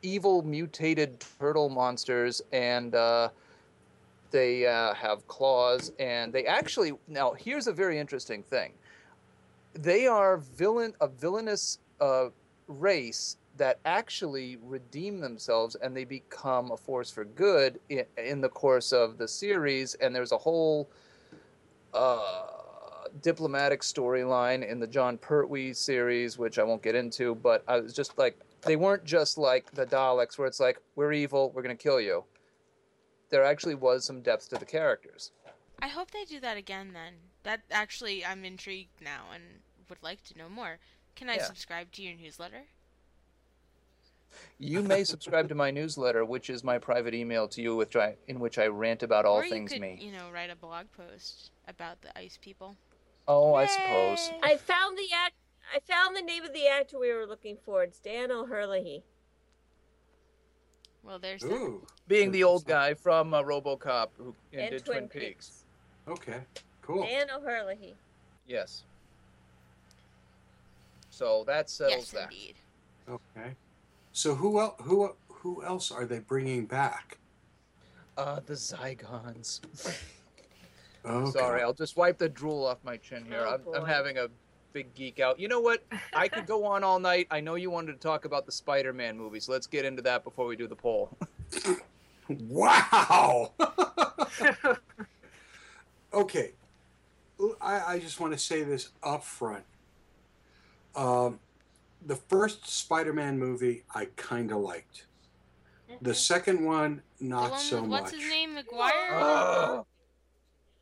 evil 0.03 0.43
mutated 0.43 1.23
turtle 1.39 1.69
monsters, 1.69 2.41
and 2.53 2.95
uh, 2.95 3.29
they 4.31 4.67
uh, 4.67 4.95
have 4.95 5.27
claws. 5.29 5.93
And 5.99 6.33
they 6.33 6.47
actually 6.47 6.93
now 7.07 7.33
here's 7.33 7.67
a 7.67 7.73
very 7.73 7.99
interesting 7.99 8.43
thing. 8.43 8.73
They 9.75 10.07
are 10.07 10.39
villain 10.39 10.95
a 11.03 11.09
villainous 11.09 11.79
uh, 12.01 12.29
race 12.67 13.37
that 13.57 13.81
actually 13.85 14.59
redeem 14.63 15.21
themselves 15.21 15.77
and 15.77 15.97
they 15.97 16.05
become 16.05 16.71
a 16.71 16.77
force 16.77 17.11
for 17.11 17.25
good 17.25 17.81
in, 17.89 18.05
in 18.17 18.41
the 18.41 18.49
course 18.49 18.93
of 18.93 19.19
the 19.19 19.29
series. 19.29 19.95
And 19.95 20.15
there's 20.15 20.33
a 20.33 20.39
whole. 20.39 20.91
Uh, 21.95 22.47
diplomatic 23.23 23.81
storyline 23.81 24.69
in 24.69 24.79
the 24.79 24.87
Jon 24.87 25.17
Pertwee 25.17 25.73
series, 25.73 26.39
which 26.39 26.59
I 26.59 26.63
won't 26.63 26.83
get 26.83 26.95
into, 26.95 27.35
but 27.35 27.65
I 27.67 27.81
was 27.81 27.95
just 27.95 28.19
like, 28.19 28.39
they 28.63 28.77
weren't 28.77 29.05
just 29.05 29.39
like 29.39 29.71
the 29.73 29.87
Daleks, 29.87 30.37
where 30.37 30.47
it's 30.47 30.61
like, 30.61 30.83
we're 30.97 31.13
evil, 31.13 31.51
we're 31.55 31.63
going 31.63 31.77
to 31.77 31.83
kill 31.83 32.01
you. 32.01 32.25
There 33.31 33.43
actually 33.45 33.75
was 33.75 34.05
some 34.05 34.21
depth 34.21 34.51
to 34.51 34.57
the 34.57 34.67
characters. 34.67 35.33
I 35.81 35.89
hope 35.89 36.11
they 36.11 36.25
do 36.25 36.41
that 36.41 36.57
again 36.57 36.91
then. 36.93 37.15
That 37.43 37.63
actually, 37.71 38.25
I'm 38.25 38.45
intrigued 38.45 39.01
now 39.01 39.27
and 39.33 39.43
would 39.89 40.03
like 40.03 40.23
to 40.25 40.37
know 40.37 40.49
more. 40.49 40.79
Can 41.15 41.31
I 41.31 41.37
Yeah. 41.37 41.45
subscribe 41.45 41.93
to 41.93 42.03
your 42.03 42.17
newsletter? 42.17 42.65
You 44.59 44.83
may 44.83 45.05
subscribe 45.05 45.49
to 45.51 45.55
my 45.55 45.71
newsletter, 45.71 46.25
which 46.25 46.49
is 46.51 46.65
my 46.65 46.79
private 46.79 47.15
email 47.15 47.47
to 47.49 47.63
you, 47.63 47.77
which 47.77 47.95
I, 47.97 48.17
in 48.27 48.41
which 48.41 48.59
I 48.59 48.67
rant 48.67 49.03
about 49.03 49.25
all 49.25 49.37
or 49.39 49.45
you 49.45 49.51
things 49.51 49.73
could, 49.73 49.81
me. 49.81 49.99
you 50.01 50.13
know, 50.13 50.31
write 50.33 50.51
a 50.51 50.57
blog 50.57 50.87
post 50.97 51.51
about 51.69 52.01
the 52.03 52.17
ice 52.19 52.39
people. 52.41 52.77
Oh, 53.29 53.55
I 53.55 53.67
suppose. 53.67 54.31
I 54.43 54.57
found 54.57 54.97
the 54.97 55.09
act. 55.15 55.35
I 55.75 55.81
found 55.81 56.17
the 56.17 56.23
name 56.23 56.45
of 56.45 56.53
the 56.53 56.69
actor 56.69 56.99
we 56.99 57.13
were 57.13 57.27
looking 57.27 57.57
for. 57.65 57.83
It's 57.83 57.99
Dan 57.99 58.31
O'Herlihy. 58.31 59.03
Well, 61.03 61.19
there's 61.19 61.43
that. 61.43 61.51
Ooh, 61.53 61.87
Being 62.09 62.31
the 62.33 62.45
old 62.45 62.65
guy 62.65 62.95
from 62.95 63.35
uh, 63.35 63.43
RoboCop 63.43 64.09
who 64.17 64.35
and 64.53 64.61
And 64.63 64.71
did 64.71 64.85
Twin 64.85 65.09
Twin 65.09 65.23
Peaks. 65.23 65.65
okay, 66.09 66.41
cool. 66.83 67.03
Dan 67.05 67.29
O'Herlihy. 67.31 67.95
Yes. 68.47 68.85
So 71.11 71.45
that 71.47 71.69
settles 71.71 71.97
Yes, 71.99 72.11
that. 72.13 72.33
indeed. 72.33 72.55
Okay. 73.09 73.55
So 74.17 74.35
who 74.35 74.59
el- 74.59 74.77
who 74.81 75.15
who 75.29 75.63
else 75.63 75.91
are 75.91 76.07
they 76.07 76.21
bringing 76.21 76.65
back? 76.65 77.19
Uh, 78.17 78.41
the 78.47 78.55
Zygons. 78.55 79.61
Okay. 81.05 81.39
Sorry, 81.39 81.61
I'll 81.61 81.75
just 81.75 81.99
wipe 81.99 82.17
the 82.17 82.31
drool 82.31 82.65
off 82.65 82.79
my 82.83 82.97
chin 82.97 83.27
here. 83.27 83.45
Oh, 83.47 83.61
I'm, 83.75 83.83
I'm 83.83 83.87
having 83.87 84.17
a 84.17 84.29
big 84.73 84.95
geek 84.95 85.21
out. 85.21 85.39
You 85.39 85.49
know 85.49 85.61
what? 85.61 85.85
I 86.15 86.29
could 86.29 86.47
go 86.47 86.65
on 86.65 86.83
all 86.83 86.99
night. 86.99 87.27
I 87.31 87.41
know 87.41 87.57
you 87.57 87.71
wanted 87.71 87.93
to 87.93 87.99
talk 87.99 88.25
about 88.25 88.47
the 88.47 88.53
Spider-Man 88.53 89.19
movie, 89.19 89.39
so 89.39 89.53
let's 89.53 89.67
get 89.67 89.85
into 89.85 90.01
that 90.03 90.25
before 90.25 90.47
we 90.47 90.57
do 90.57 90.67
the 90.67 90.75
poll. 90.75 91.11
Wow. 92.49 93.53
okay. 96.15 96.53
I, 97.61 97.83
I 97.87 97.99
just 97.99 98.19
want 98.19 98.33
to 98.33 98.39
say 98.39 98.63
this 98.63 98.89
up 99.03 99.23
front. 99.23 99.65
Um, 100.95 101.39
the 102.05 102.17
first 102.17 102.67
Spider-Man 102.69 103.39
movie 103.39 103.85
I 103.95 104.07
kind 104.17 104.51
of 104.53 104.59
liked. 104.59 105.07
The 106.03 106.15
second 106.15 106.65
one, 106.65 107.03
The 107.19 107.25
not 107.27 107.51
one 107.53 107.61
so 107.61 107.81
with, 107.81 107.91
much. 107.91 108.03
what's 108.03 108.15
his 108.17 108.29
name, 108.29 108.55
Maguire? 108.55 109.11
Ugh. 109.15 109.87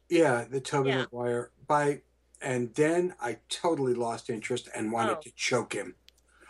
Yeah, 0.08 0.44
the 0.50 0.60
Tobey 0.60 0.90
Yeah. 0.90 0.98
Maguire. 0.98 1.50
By 1.66 2.02
and 2.42 2.74
then 2.74 3.14
I 3.22 3.38
totally 3.48 3.94
lost 3.94 4.28
interest 4.28 4.68
and 4.74 4.92
wanted 4.92 5.16
Oh. 5.18 5.20
to 5.22 5.30
choke 5.32 5.72
him. 5.72 5.94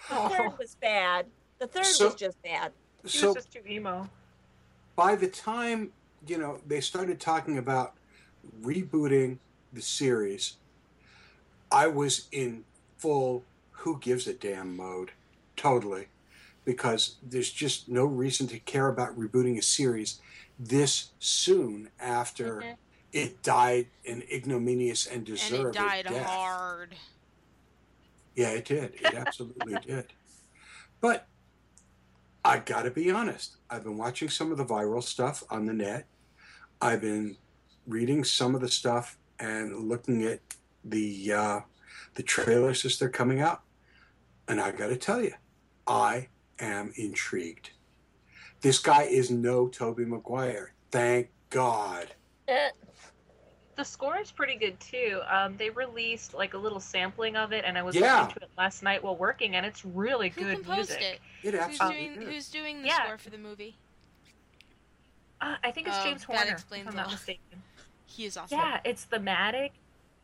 The 0.08 0.28
third 0.28 0.52
was 0.58 0.74
bad. 0.76 1.26
The 1.58 1.66
third 1.68 1.84
So- 1.86 2.06
was 2.06 2.14
just 2.16 2.42
bad. 2.42 2.72
He 3.04 3.08
So 3.10 3.28
was 3.28 3.36
just 3.36 3.52
too 3.52 3.62
emo. 3.68 4.08
by 4.96 5.14
the 5.14 5.28
time 5.28 5.92
you 6.26 6.38
know 6.38 6.60
they 6.66 6.80
started 6.80 7.20
talking 7.20 7.58
about 7.58 7.94
rebooting 8.62 9.38
the 9.72 9.82
series 9.82 10.56
I 11.70 11.86
was 11.86 12.28
in 12.32 12.64
full 12.96 13.44
who 13.78 13.98
gives 13.98 14.26
a 14.26 14.34
damn 14.34 14.76
mode, 14.76 15.10
totally, 15.56 16.06
because 16.64 17.16
there's 17.22 17.50
just 17.50 17.88
no 17.88 18.04
reason 18.04 18.46
to 18.48 18.58
care 18.60 18.88
about 18.88 19.18
rebooting 19.18 19.58
a 19.58 19.62
series 19.62 20.20
this 20.58 21.10
soon 21.18 21.90
after 22.00 22.60
Mhm. 22.60 22.76
it 23.12 23.42
died 23.42 23.88
an 24.06 24.22
ignominious 24.32 25.06
and 25.06 25.16
And 25.18 25.26
deserved 25.26 25.76
it 25.76 25.78
died 25.78 26.06
death. 26.06 26.26
hard. 26.26 26.96
Yeah, 28.34 28.50
it 28.50 28.64
did. 28.64 28.94
It 28.94 29.14
absolutely 29.14 29.74
did. 29.86 30.12
But 31.00 31.26
I 32.44 32.58
got 32.58 32.82
to 32.82 32.90
be 32.90 33.10
honest. 33.10 33.56
I've 33.70 33.84
been 33.84 33.96
watching 33.98 34.28
some 34.28 34.50
of 34.52 34.58
the 34.58 34.64
viral 34.64 35.02
stuff 35.02 35.42
on 35.50 35.66
the 35.66 35.72
net. 35.74 36.06
I've 36.80 37.00
been 37.00 37.36
reading 37.86 38.24
some 38.24 38.54
of 38.54 38.60
the 38.60 38.68
stuff 38.68 39.18
and 39.38 39.88
looking 39.88 40.22
at 40.24 40.40
the 40.84 41.32
uh, 41.32 41.60
the 42.14 42.22
trailers 42.22 42.84
as 42.84 42.98
they're 42.98 43.08
coming 43.08 43.40
out. 43.40 43.62
And 44.48 44.60
I've 44.60 44.76
got 44.76 44.88
to 44.88 44.96
tell 44.96 45.22
you, 45.22 45.32
I 45.86 46.28
am 46.58 46.92
intrigued. 46.96 47.70
This 48.60 48.78
guy 48.78 49.02
is 49.04 49.30
no 49.30 49.68
Tobey 49.68 50.04
Maguire. 50.04 50.72
Thank 50.90 51.28
God. 51.50 52.08
The 53.76 53.84
score 53.84 54.18
is 54.18 54.30
pretty 54.30 54.54
good 54.54 54.78
too. 54.78 55.20
Um, 55.28 55.56
they 55.56 55.68
released 55.70 56.32
like 56.32 56.54
a 56.54 56.58
little 56.58 56.78
sampling 56.78 57.36
of 57.36 57.52
it, 57.52 57.64
and 57.66 57.76
I 57.76 57.82
was 57.82 57.96
Yeah. 57.96 58.20
listening 58.20 58.36
to 58.36 58.44
it 58.44 58.50
last 58.56 58.82
night 58.84 59.02
while 59.02 59.16
working, 59.16 59.56
and 59.56 59.66
it's 59.66 59.84
really 59.84 60.28
good. 60.28 60.44
Who 60.44 60.50
good 60.56 60.64
composed 60.64 60.90
music. 60.90 61.20
it? 61.42 61.54
It 61.54 61.60
Who's 61.60 61.78
doing 61.78 62.22
is. 62.22 62.28
Who's 62.28 62.48
doing 62.50 62.82
the 62.82 62.88
Yeah. 62.88 63.02
score 63.04 63.18
for 63.18 63.30
the 63.30 63.38
movie? 63.38 63.76
Uh, 65.40 65.56
I 65.64 65.72
think 65.72 65.88
it's 65.88 65.96
Oh, 65.98 66.04
James 66.04 66.20
that 66.20 66.26
Horner, 66.36 66.46
if 66.46 66.52
explains 66.52 66.86
I'm 66.86 66.92
a 66.94 66.96
not 66.96 67.06
lot. 67.06 67.12
mistaken. 67.14 67.62
He 68.06 68.24
is 68.26 68.36
awesome. 68.36 68.58
Yeah, 68.58 68.80
it's 68.84 69.04
thematic, 69.04 69.72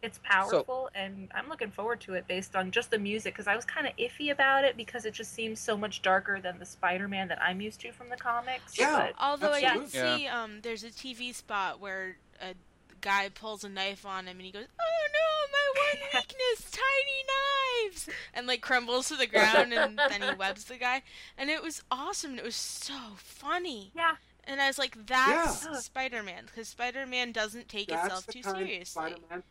it's 0.03 0.19
powerful, 0.25 0.89
and 0.95 1.29
I'm 1.35 1.49
looking 1.49 1.71
forward 1.71 2.01
to 2.03 2.15
it 2.15 2.27
based 2.27 2.57
on 2.57 2.71
just 2.71 2.91
the 2.91 2.99
music 2.99 3.35
because 3.35 3.47
I 3.47 3.55
was 3.57 3.65
kind 3.65 3.87
of 3.87 3.95
iffy 3.97 4.31
about 4.33 4.65
it 4.65 4.77
because 4.77 5.05
it 5.05 5.13
just 5.13 5.35
seems 5.35 5.61
so 5.61 5.77
much 5.77 6.01
darker 6.03 6.41
than 6.41 6.59
the 6.59 6.65
Spider-Man 6.67 7.29
that 7.29 7.43
I'm 7.43 7.61
used 7.61 7.81
to 7.81 7.93
from 7.93 8.09
the 8.09 8.17
comics. 8.17 8.77
but 8.79 9.13
Although 9.21 9.53
I 9.53 9.61
did 9.61 9.69
absolutely. 9.83 10.19
see, 10.23 10.27
um, 10.27 10.61
there's 10.63 10.85
a 10.85 10.89
TV 10.91 11.35
spot 11.35 11.81
where 11.81 12.17
a 12.41 12.55
guy 13.03 13.29
pulls 13.35 13.63
a 13.65 13.69
knife 13.69 14.07
on 14.07 14.27
him 14.27 14.37
and 14.39 14.47
he 14.47 14.53
goes, 14.53 14.67
"Oh 14.81 15.07
no, 15.13 15.53
my 15.53 15.99
one 15.99 16.09
weakness, 16.15 16.71
tiny 16.71 17.89
knives," 17.89 18.09
and 18.35 18.47
like 18.47 18.61
crumbles 18.63 19.09
to 19.09 19.17
the 19.17 19.27
ground 19.27 19.73
and 19.75 19.99
then 19.99 20.23
he 20.23 20.35
webs 20.39 20.65
the 20.65 20.77
guy, 20.77 21.03
and 21.37 21.51
it 21.51 21.63
was 21.63 21.83
awesome. 21.91 22.31
and 22.31 22.39
It 22.41 22.45
was 22.45 22.57
so 22.57 22.95
funny. 23.17 23.93
Yeah. 23.95 24.17
And 24.45 24.61
I 24.61 24.67
was 24.67 24.79
like, 24.79 24.97
"That's 25.07 25.65
Yeah. 25.67 25.75
Spider-Man," 25.75 26.45
because 26.47 26.69
Spider-Man 26.69 27.33
doesn't 27.33 27.69
take 27.69 27.89
That's 27.89 28.07
itself 28.07 28.27
too 28.29 28.43
seriously. 28.43 28.85
Spider-Man 29.03 29.43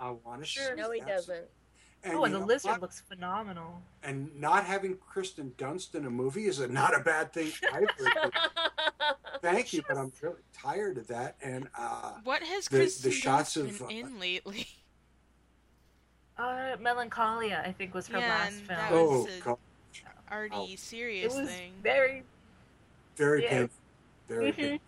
I 0.00 0.10
want 0.10 0.40
to 0.42 0.46
Sure. 0.46 0.76
No, 0.76 0.90
he 0.90 1.00
doesn't. 1.00 1.44
And 2.04 2.14
oh, 2.14 2.24
and 2.24 2.32
the 2.34 2.38
know 2.38 2.46
lizard 2.46 2.70
what? 2.72 2.82
looks 2.82 3.00
phenomenal. 3.00 3.82
And 4.04 4.30
not 4.40 4.64
having 4.64 4.96
Kirsten 5.12 5.52
Dunst 5.58 5.96
in 5.96 6.06
a 6.06 6.10
movie 6.10 6.44
is 6.46 6.60
a, 6.60 6.68
not 6.68 6.96
a 6.96 7.00
bad 7.00 7.32
thing 7.32 7.50
either. 7.72 8.30
Thank 9.42 9.72
you, 9.72 9.82
but 9.88 9.96
I'm 9.96 10.12
really 10.20 10.36
tired 10.52 10.98
of 10.98 11.08
that. 11.08 11.34
And 11.42 11.68
uh, 11.76 12.12
What 12.22 12.42
has 12.44 12.68
the, 12.68 12.78
Kirsten 12.78 13.10
the 13.10 13.16
shots 13.16 13.56
Dunst 13.56 13.80
of 13.82 13.88
been 13.88 14.04
uh, 14.04 14.08
in 14.08 14.20
lately? 14.20 14.66
Uh, 16.38 16.76
Melancholia, 16.80 17.64
I 17.66 17.72
think, 17.72 17.94
was 17.94 18.06
her 18.08 18.18
Yeah, 18.20 18.28
last 18.28 18.52
film. 18.54 18.66
that 18.68 18.92
oh 18.92 19.22
was 19.24 19.36
a 19.38 19.40
god, 19.40 19.58
arty, 20.30 20.74
it 20.74 20.78
serious 20.78 21.34
was 21.34 21.48
thing. 21.48 21.72
very. 21.82 22.22
very 23.16 23.42
Yes. 23.42 23.50
painful, 23.50 23.76
very 24.28 24.52
Mhm. 24.52 24.54
painful. 24.56 24.86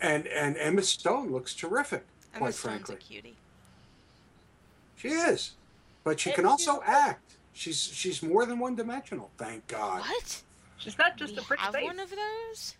And 0.00 0.26
and 0.26 0.56
Emma 0.56 0.82
Stone 0.82 1.30
looks 1.30 1.54
terrific, 1.54 2.04
Emma 2.32 2.38
quite 2.40 2.54
Stone's 2.54 2.74
frankly. 2.82 2.96
a 2.96 2.98
cutie. 2.98 3.36
She 5.04 5.10
is, 5.10 5.52
but 6.02 6.18
she 6.18 6.30
And 6.30 6.36
can 6.36 6.46
also 6.46 6.82
act. 6.84 7.36
She's 7.52 7.80
she's 7.80 8.22
more 8.22 8.46
than 8.46 8.58
one 8.58 8.74
dimensional. 8.74 9.30
Thank 9.36 9.66
God. 9.66 10.00
What? 10.00 10.42
She's 10.78 10.96
not 10.96 11.16
just 11.18 11.34
we 11.34 11.38
a 11.38 11.42
pretty 11.42 11.62
have 11.62 11.74
face. 11.74 11.84
one 11.84 12.00
of 12.00 12.10
those? 12.10 12.74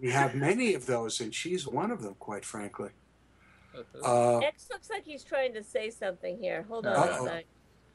We 0.00 0.10
have 0.10 0.34
many 0.34 0.72
of 0.74 0.86
those, 0.86 1.20
and 1.20 1.34
she's 1.34 1.66
one 1.66 1.90
of 1.90 2.02
them, 2.02 2.16
quite 2.18 2.44
frankly. 2.44 2.90
Uh, 4.02 4.38
X 4.38 4.68
looks 4.70 4.88
like 4.88 5.04
he's 5.04 5.22
trying 5.22 5.52
to 5.52 5.62
say 5.62 5.90
something 5.90 6.38
here. 6.38 6.64
Hold 6.68 6.86
on 6.86 6.96
Uh-oh. 6.96 7.26
a 7.26 7.28
sec. 7.28 7.44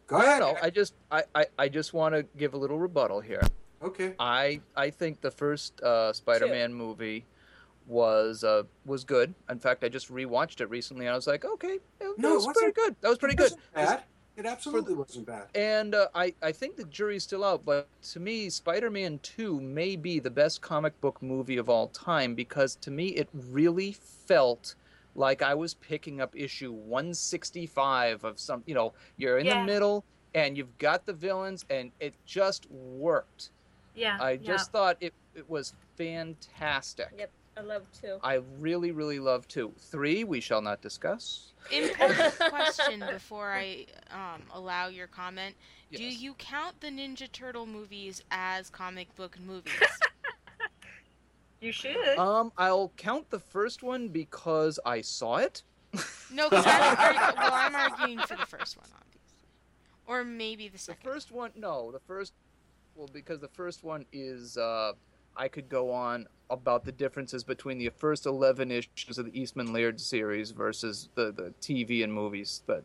go 0.06 0.18
ahead. 0.18 0.40
No, 0.42 0.56
I 0.62 0.70
just 0.70 0.94
I, 1.12 1.24
I, 1.34 1.46
I 1.58 1.70
just 1.70 1.94
want 1.94 2.14
to 2.14 2.24
give 2.38 2.54
a 2.54 2.58
little 2.58 2.78
rebuttal 2.78 3.20
here. 3.20 3.42
Okay. 3.82 4.14
I 4.20 4.62
I 4.76 4.92
think 4.92 5.22
the 5.22 5.32
first 5.32 5.82
uh, 5.82 6.14
Spider-Man 6.14 6.72
movie 6.72 7.26
was 7.92 8.44
uh, 8.44 8.64
was 8.86 9.04
good. 9.04 9.36
In 9.50 9.60
fact, 9.60 9.84
I 9.84 9.90
just 9.90 10.12
rewatched 10.12 10.62
it 10.62 10.70
recently, 10.70 11.06
and 11.06 11.14
I 11.14 11.16
was 11.16 11.28
like, 11.28 11.46
okay, 11.46 11.78
that 12.00 12.14
No, 12.18 12.32
it 12.34 12.36
was 12.36 12.58
pretty 12.58 12.72
good. 12.72 12.96
That 13.02 13.10
was 13.10 13.18
pretty 13.18 13.34
it 13.34 13.38
good. 13.38 13.52
wasn't 13.52 13.74
bad. 13.76 14.04
It 14.38 14.46
absolutely 14.46 14.94
wasn't 14.96 15.28
bad. 15.28 15.48
And 15.54 15.94
uh, 15.94 16.08
I, 16.16 16.34
I 16.42 16.54
think 16.54 16.78
the 16.78 16.86
jury's 16.86 17.24
still 17.24 17.44
out, 17.44 17.66
but 17.66 17.88
to 18.14 18.20
me, 18.20 18.50
Spider 18.50 18.90
Man 18.90 19.20
2 19.24 19.60
may 19.60 19.98
be 19.98 20.20
the 20.20 20.30
best 20.30 20.62
comic 20.62 21.00
book 21.02 21.22
movie 21.22 21.58
of 21.58 21.70
all 21.70 21.88
time 21.90 22.34
because 22.34 22.76
to 22.78 22.92
me, 22.92 23.08
it 23.10 23.28
really 23.34 23.92
felt 23.92 24.76
like 25.16 25.42
I 25.42 25.54
was 25.54 25.74
picking 25.74 26.22
up 26.22 26.34
issue 26.34 26.72
165 26.72 28.24
of 28.24 28.40
some, 28.40 28.64
you 28.66 28.74
know, 28.74 28.94
you're 29.18 29.38
in 29.38 29.46
Yeah. 29.46 29.60
the 29.60 29.66
middle 29.66 30.06
and 30.34 30.58
you've 30.58 30.78
got 30.78 31.06
the 31.06 31.12
villains, 31.12 31.66
and 31.70 31.92
it 32.00 32.14
just 32.26 32.72
worked. 32.72 33.50
Yeah. 33.96 34.18
I 34.18 34.32
yeah. 34.32 34.38
just 34.54 34.72
thought 34.72 34.96
it, 35.02 35.14
it 35.36 35.50
was 35.50 35.74
fantastic. 35.98 37.10
Yep, 37.18 37.32
I 37.62 37.64
love 37.64 37.84
two. 38.00 38.18
I 38.24 38.40
really, 38.60 38.92
really 38.92 39.20
love 39.20 39.48
2. 39.48 39.72
3, 39.78 40.24
we 40.24 40.40
shall 40.40 40.62
not 40.62 40.82
discuss. 40.82 41.54
Important 41.72 42.40
question 42.50 43.04
before 43.12 43.52
I 43.52 43.86
um, 44.10 44.42
allow 44.52 44.88
your 44.88 45.06
comment. 45.08 45.56
Do 45.94 46.04
you 46.04 46.34
count 46.36 46.80
the 46.80 46.88
Ninja 46.88 47.32
Turtle 47.32 47.68
movies 47.68 48.24
as 48.32 48.70
comic 48.70 49.16
book 49.16 49.38
movies? 49.46 49.74
You 51.60 51.72
should. 51.72 52.18
Um, 52.18 52.52
I'll 52.58 52.92
count 52.98 53.30
the 53.30 53.38
first 53.38 53.84
one 53.84 54.08
because 54.08 54.80
I 54.84 55.02
saw 55.02 55.36
it. 55.36 55.62
no, 56.34 56.50
because 56.50 56.66
I'm, 56.66 56.96
argu- 56.98 57.36
well, 57.38 57.52
I'm 57.54 57.76
arguing 57.76 58.18
for 58.18 58.36
the 58.36 58.48
first 58.48 58.78
one, 58.78 58.88
obviously. 58.96 59.48
Or 60.08 60.24
maybe 60.24 60.70
the 60.70 60.80
second. 60.80 61.04
The 61.04 61.14
first 61.14 61.32
one, 61.32 61.52
no, 61.56 61.92
the 61.92 62.00
first, 62.00 62.34
well, 62.96 63.08
because 63.14 63.42
the 63.42 63.48
first 63.48 63.84
one 63.84 64.08
is, 64.12 64.58
uh, 64.58 64.94
I 65.38 65.50
could 65.50 65.70
go 65.70 65.92
on 65.92 66.26
about 66.52 66.84
the 66.86 66.92
differences 66.92 67.44
between 67.44 67.78
the 67.78 67.90
first 67.90 68.26
11 68.26 68.72
issues 68.72 69.18
of 69.18 69.26
the 69.26 69.40
Eastman 69.40 69.72
Laird 69.74 70.00
series 70.00 70.52
versus 70.52 71.10
the, 71.16 71.32
the 71.32 71.54
TV 71.62 72.04
and 72.04 72.14
movies, 72.14 72.62
but 72.68 72.84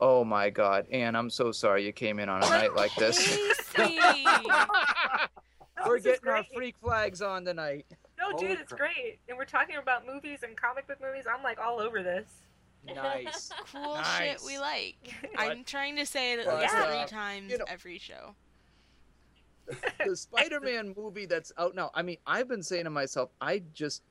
oh 0.00 0.24
my 0.24 0.50
god, 0.50 0.86
Anne, 0.90 1.14
I'm 1.16 1.30
so 1.30 1.52
sorry 1.52 1.84
you 1.86 1.92
came 1.92 2.18
in 2.18 2.28
on 2.28 2.42
a 2.42 2.48
night 2.48 2.74
like 2.74 2.94
this. 2.96 3.38
We're 5.86 6.00
getting 6.00 6.28
our 6.28 6.44
freak 6.54 6.76
flags 6.82 7.22
on 7.22 7.44
tonight. 7.44 7.86
No, 8.18 8.30
Holy 8.32 8.48
dude, 8.48 8.58
it's 8.60 8.72
crap. 8.72 8.92
great. 8.94 9.18
And 9.28 9.38
we're 9.38 9.44
talking 9.44 9.76
about 9.76 10.04
movies 10.06 10.40
and 10.42 10.56
comic 10.56 10.88
book 10.88 10.98
movies. 11.00 11.24
I'm 11.32 11.42
like 11.44 11.58
all 11.58 11.78
over 11.80 12.02
this. 12.02 12.26
Nice. 12.84 13.50
cool 13.72 13.94
Nice. 13.94 14.18
shit 14.18 14.40
we 14.44 14.58
like. 14.58 14.96
I'm 15.38 15.62
trying 15.64 15.96
to 15.96 16.04
say 16.04 16.32
it 16.32 16.40
at 16.40 16.46
But, 16.46 16.60
least 16.62 16.74
uh, 16.74 16.86
three 16.86 17.06
times 17.06 17.50
you 17.52 17.58
know- 17.58 17.64
every 17.68 17.98
show. 17.98 18.34
The 20.04 20.16
Spider-Man 20.16 20.94
movie 20.96 21.26
that's 21.26 21.52
out 21.58 21.74
now. 21.74 21.90
I 21.94 22.02
mean, 22.02 22.18
I've 22.26 22.48
been 22.48 22.62
saying 22.62 22.84
to 22.84 22.90
myself, 22.90 23.30
I 23.40 23.62
just, 23.74 24.02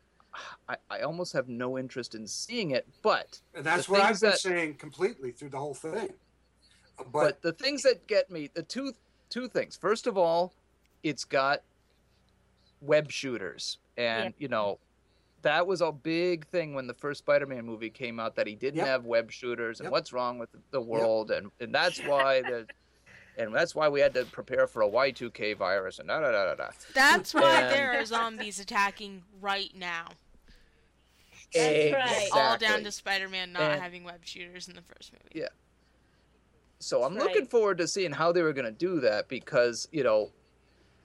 I, 0.68 0.78
I 0.90 1.00
almost 1.02 1.34
have 1.34 1.48
no 1.48 1.78
interest 1.78 2.16
in 2.16 2.28
seeing 2.28 2.72
it. 2.72 2.88
But 3.02 3.40
And 3.56 3.66
that's 3.66 3.88
what 3.90 4.02
I've 4.02 4.20
been 4.20 4.32
that- 4.32 4.40
saying 4.40 4.76
completely 4.76 5.32
through 5.32 5.50
the 5.50 5.58
whole 5.60 5.74
thing. 5.74 6.14
but, 6.98 7.12
But, 7.12 7.42
the 7.42 7.54
things 7.54 7.84
that 7.84 8.08
get 8.08 8.30
me, 8.30 8.50
the 8.54 8.64
two 8.64 8.94
two 9.30 9.48
things. 9.50 9.76
First 9.76 10.08
of 10.08 10.18
all, 10.18 10.54
it's 11.04 11.26
got 11.26 11.62
web 12.82 13.12
shooters, 13.12 13.78
and 13.98 14.26
Yep. 14.26 14.34
you 14.38 14.48
know. 14.48 14.80
That 15.44 15.68
was 15.68 15.82
a 15.82 15.92
big 15.92 16.48
thing 16.48 16.74
when 16.74 16.88
the 16.88 16.96
first 16.96 17.20
Spider-Man 17.20 17.64
movie 17.64 17.92
came 17.92 18.20
out 18.20 18.36
that 18.36 18.48
he 18.48 18.56
didn't 18.56 18.78
Yep. 18.78 18.88
have 18.88 19.06
web 19.06 19.32
shooters 19.32 19.80
and 19.80 19.86
Yep. 19.86 19.92
what's 19.92 20.12
wrong 20.12 20.40
with 20.40 20.50
the 20.72 20.82
world 20.82 21.30
and, 21.30 21.52
and 21.60 21.74
that's 21.74 22.00
why 22.04 22.42
the 22.42 22.66
and 23.38 23.54
that's 23.54 23.76
why 23.76 23.88
we 23.88 24.00
had 24.00 24.14
to 24.16 24.26
prepare 24.26 24.68
for 24.68 24.82
a 24.82 24.90
Y2K 24.90 25.56
virus 25.58 26.00
and 26.00 26.08
da 26.08 26.20
da 26.20 26.32
da 26.32 26.46
da 26.46 26.56
da. 26.56 26.70
That's 26.94 27.34
why 27.34 27.62
And- 27.62 27.72
there 27.74 28.00
are 28.00 28.06
zombies 28.06 28.60
attacking 28.60 29.24
right 29.40 29.74
now. 29.76 30.08
That's 31.54 31.94
right. 31.94 32.30
All 32.34 32.58
down 32.58 32.84
to 32.84 32.92
Spider-Man 32.92 33.54
not 33.54 33.72
And- 33.74 33.82
having 33.82 34.04
web 34.04 34.26
shooters 34.26 34.68
in 34.68 34.76
the 34.76 34.82
first 34.82 35.14
movie. 35.14 35.40
Yeah. 35.40 35.48
So 36.80 37.04
I'm 37.04 37.14
That's 37.14 37.26
looking 37.26 37.48
forward 37.48 37.78
to 37.80 37.88
seeing 37.88 38.12
how 38.12 38.32
they 38.32 38.42
were 38.42 38.54
going 38.54 38.66
to 38.66 38.72
do 38.72 39.00
that 39.02 39.28
because, 39.30 39.88
you 39.92 40.04
know, 40.04 40.32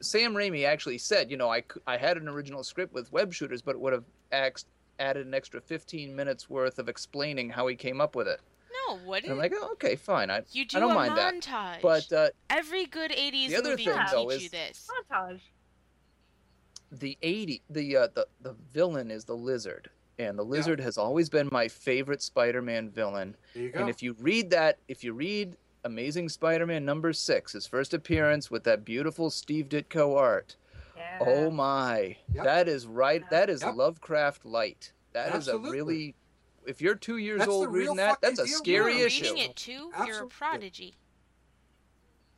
Sam 0.00 0.34
Raimi 0.34 0.66
actually 0.66 0.98
said, 0.98 1.30
you 1.30 1.36
know, 1.36 1.50
I 1.50 1.62
I 1.86 1.96
had 1.96 2.16
an 2.16 2.28
original 2.28 2.64
script 2.64 2.92
with 2.92 3.12
web 3.12 3.32
shooters, 3.32 3.62
but 3.62 3.76
it 3.76 3.80
would 3.80 3.92
have 3.92 4.04
ax- 4.32 4.64
added 4.98 5.26
an 5.26 5.32
extra 5.32 5.60
15 5.60 6.14
minutes 6.14 6.50
worth 6.50 6.78
of 6.78 6.88
explaining 6.88 7.50
how 7.50 7.68
he 7.68 7.76
came 7.76 8.00
up 8.00 8.16
with 8.16 8.26
it. 8.26 8.40
No, 8.96 9.12
And 9.14 9.32
I'm 9.32 9.38
like, 9.38 9.52
oh, 9.54 9.70
okay, 9.72 9.96
fine. 9.96 10.30
I, 10.30 10.42
you 10.52 10.64
do 10.64 10.76
I 10.76 10.80
don't 10.80 10.92
a 10.92 10.94
mind 10.94 11.16
that. 11.16 11.78
But 11.82 12.12
uh, 12.12 12.28
Every 12.50 12.86
good 12.86 13.10
80s 13.10 13.48
The 13.48 13.56
other 13.56 13.70
movie 13.70 13.84
thing, 13.84 13.94
can 13.94 14.06
though, 14.12 14.28
teach 14.30 14.36
is- 14.36 14.42
you 14.44 14.48
this. 14.50 14.88
Montage. 15.10 15.40
the 16.90 17.16
80, 17.22 17.62
the, 17.70 17.96
uh, 17.96 18.08
the, 18.14 18.26
the 18.42 18.54
villain 18.72 19.10
is 19.10 19.24
the 19.24 19.36
lizard. 19.36 19.90
and 20.18 20.38
the 20.38 20.42
lizard 20.44 20.78
has 20.80 20.98
always 20.98 21.28
been 21.30 21.48
my 21.50 21.68
favorite 21.68 22.22
Spider-Man 22.22 22.90
villain. 22.90 23.34
There 23.54 23.62
you 23.64 23.70
go. 23.70 23.80
And 23.80 23.88
if 23.88 24.02
you 24.02 24.14
read 24.20 24.50
that, 24.50 24.78
if 24.88 25.02
you 25.02 25.12
read 25.14 25.56
Amazing 25.84 26.28
Spider-Man 26.28 26.84
number 26.84 27.12
six, 27.12 27.52
his 27.54 27.66
first 27.66 27.94
appearance 27.94 28.50
with 28.50 28.62
that 28.64 28.84
beautiful 28.84 29.30
Steve 29.30 29.68
Ditko 29.68 30.16
art. 30.16 30.56
Yeah. 30.96 31.18
Oh 31.20 31.50
my, 31.50 32.16
Yep. 32.34 32.44
that 32.44 32.68
is 32.68 32.86
right. 32.86 33.28
That 33.30 33.48
is 33.50 33.62
Yep. 33.62 33.74
Lovecraft 33.74 34.44
light. 34.44 34.92
That 35.14 35.28
is 35.30 35.48
Absolutely. 35.48 35.68
a 35.68 35.72
really. 35.72 36.14
If 36.66 36.80
you're 36.80 36.94
two 36.94 37.16
years 37.18 37.40
That's 37.40 37.50
old 37.50 37.72
reading 37.72 37.96
that, 37.96 38.20
that's 38.20 38.38
a 38.38 38.46
scary 38.46 38.92
bro. 38.92 38.98
You're 38.98 39.06
issue. 39.06 39.24
reading 39.24 39.38
it 39.50 39.56
too? 39.56 39.90
You're 40.06 40.24
a 40.24 40.26
prodigy. 40.28 40.94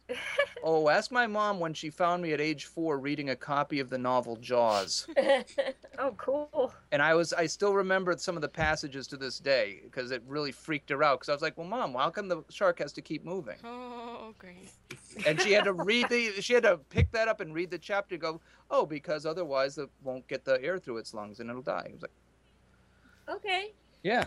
Oh, 0.62 0.88
ask 0.88 1.10
my 1.12 1.26
mom 1.26 1.60
when 1.60 1.74
she 1.74 1.90
found 1.90 2.22
me 2.22 2.32
at 2.32 2.40
age 2.40 2.64
four 2.66 2.98
reading 2.98 3.30
a 3.30 3.36
copy 3.36 3.80
of 3.80 3.90
the 3.90 3.98
novel 3.98 4.36
Jaws. 4.36 5.06
Oh, 5.98 6.12
cool. 6.18 6.72
and 6.92 7.00
I 7.00 7.14
was 7.14 7.32
I 7.32 7.46
still 7.46 7.72
remember 7.74 8.14
some 8.18 8.34
of 8.36 8.42
the 8.42 8.48
passages 8.48 9.06
to 9.08 9.16
this 9.16 9.38
day 9.38 9.80
because 9.84 10.10
it 10.10 10.22
really 10.26 10.52
freaked 10.52 10.90
her 10.90 11.02
out 11.02 11.20
because 11.20 11.28
I 11.28 11.32
was 11.32 11.40
like, 11.42 11.56
"Well, 11.56 11.66
mom, 11.66 11.94
how 11.94 12.10
come 12.10 12.28
the 12.28 12.42
shark 12.50 12.78
has 12.80 12.92
to 12.94 13.00
keep 13.02 13.24
moving?" 13.24 13.56
Oh, 13.64 14.34
great. 14.38 14.70
And 15.26 15.40
she 15.40 15.52
had 15.52 15.64
to 15.64 15.72
read 15.90 16.08
the 16.08 16.32
she 16.40 16.52
had 16.54 16.64
to 16.64 16.78
pick 16.90 17.10
that 17.12 17.28
up 17.28 17.40
and 17.40 17.54
read 17.54 17.70
the 17.70 17.78
chapter. 17.78 18.14
and 18.16 18.22
Go, 18.22 18.40
oh, 18.70 18.84
because 18.84 19.24
otherwise 19.24 19.78
it 19.78 19.88
won't 20.02 20.26
get 20.28 20.44
the 20.44 20.62
air 20.62 20.78
through 20.78 20.98
its 20.98 21.14
lungs 21.14 21.40
and 21.40 21.48
it'll 21.48 21.62
die. 21.62 21.86
I 21.88 21.92
was 21.92 22.02
like, 22.02 23.36
okay. 23.36 23.72
Yeah, 24.04 24.26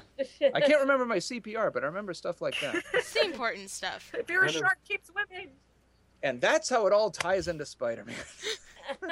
I 0.53 0.59
can't 0.59 0.81
remember 0.81 1.05
my 1.05 1.17
CPR, 1.17 1.71
but 1.71 1.83
I 1.83 1.85
remember 1.87 2.13
stuff 2.13 2.41
like 2.41 2.59
that. 2.59 2.75
It's 2.93 3.13
the 3.13 3.23
important 3.23 3.69
stuff. 3.69 4.11
If 4.13 4.29
you're 4.29 4.43
a 4.43 4.51
shark, 4.51 4.79
keep 4.85 5.01
swimming. 5.05 5.51
And 6.23 6.41
that's 6.41 6.67
how 6.67 6.87
it 6.87 6.91
all 6.93 7.11
ties 7.11 7.47
into 7.47 7.65
Spider-Man. 7.65 8.15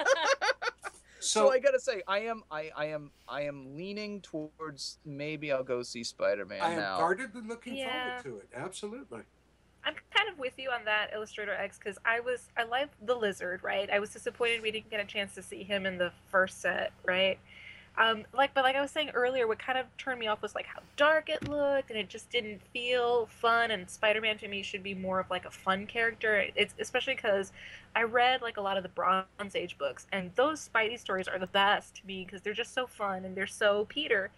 So 1.19 1.45
So 1.47 1.51
I 1.51 1.57
gotta 1.59 1.79
say, 1.79 2.03
I 2.07 2.19
am 2.19 2.43
I, 2.51 2.69
I 2.75 2.85
am 2.87 3.11
I 3.27 3.41
am 3.43 3.75
leaning 3.75 4.21
towards 4.21 4.99
maybe 5.05 5.51
I'll 5.51 5.63
go 5.63 5.81
see 5.81 6.03
Spider-Man 6.03 6.61
I 6.61 6.71
am 6.73 6.79
now. 6.79 6.97
guardedly 6.97 7.41
looking 7.41 7.75
Yeah. 7.77 8.21
forward 8.21 8.23
to 8.23 8.37
it. 8.43 8.49
Absolutely. 8.55 9.21
I'm 9.83 9.95
kind 10.13 10.29
of 10.31 10.37
with 10.37 10.53
you 10.57 10.69
on 10.71 10.85
that, 10.85 11.11
Illustrator 11.13 11.53
X, 11.53 11.79
because 11.79 11.97
I 12.05 12.19
was 12.19 12.49
I 12.57 12.63
love 12.63 12.89
the 13.01 13.15
lizard, 13.15 13.63
right? 13.63 13.89
I 13.89 13.99
was 13.99 14.11
disappointed 14.11 14.61
we 14.61 14.69
didn't 14.71 14.91
get 14.91 14.99
a 14.99 15.05
chance 15.05 15.33
to 15.35 15.41
see 15.41 15.63
him 15.63 15.85
in 15.87 15.97
the 15.97 16.11
first 16.29 16.61
set, 16.61 16.91
right? 17.05 17.39
Um, 17.97 18.23
like, 18.33 18.53
but 18.53 18.63
like 18.63 18.75
I 18.75 18.81
was 18.81 18.91
saying 18.91 19.11
earlier, 19.13 19.47
what 19.47 19.57
kind 19.57 19.77
of 19.77 19.85
turned 19.97 20.19
me 20.19 20.27
off 20.27 20.41
was 20.41 20.53
like 20.53 20.65
how 20.65 20.81
dark 20.97 21.29
it 21.29 21.47
looked, 21.47 21.89
and 21.89 21.97
it 21.99 22.09
just 22.09 22.29
didn't 22.29 22.61
feel 22.73 23.27
fun. 23.27 23.71
And 23.71 23.89
Spider-Man 23.89 24.37
to 24.39 24.47
me 24.47 24.63
should 24.63 24.83
be 24.83 24.93
more 24.93 25.19
of 25.19 25.29
like 25.29 25.45
a 25.45 25.51
fun 25.51 25.87
character. 25.87 26.45
It's 26.55 26.73
especially 26.79 27.15
because 27.15 27.53
I 27.95 28.03
read 28.03 28.41
like 28.41 28.57
a 28.57 28.61
lot 28.61 28.75
of 28.77 28.83
the 28.83 28.89
Bronze 28.89 29.55
Age 29.55 29.77
books, 29.77 30.07
and 30.11 30.31
those 30.35 30.67
Spidey 30.67 30.99
stories 30.99 31.27
are 31.27 31.39
the 31.39 31.47
best 31.47 31.95
to 31.97 32.05
me 32.05 32.25
because 32.25 32.41
they're 32.41 32.53
just 32.53 32.73
so 32.73 32.85
fun 32.85 33.23
and 33.23 33.35
they're 33.35 33.47
so 33.47 33.85
Peter. 33.87 34.29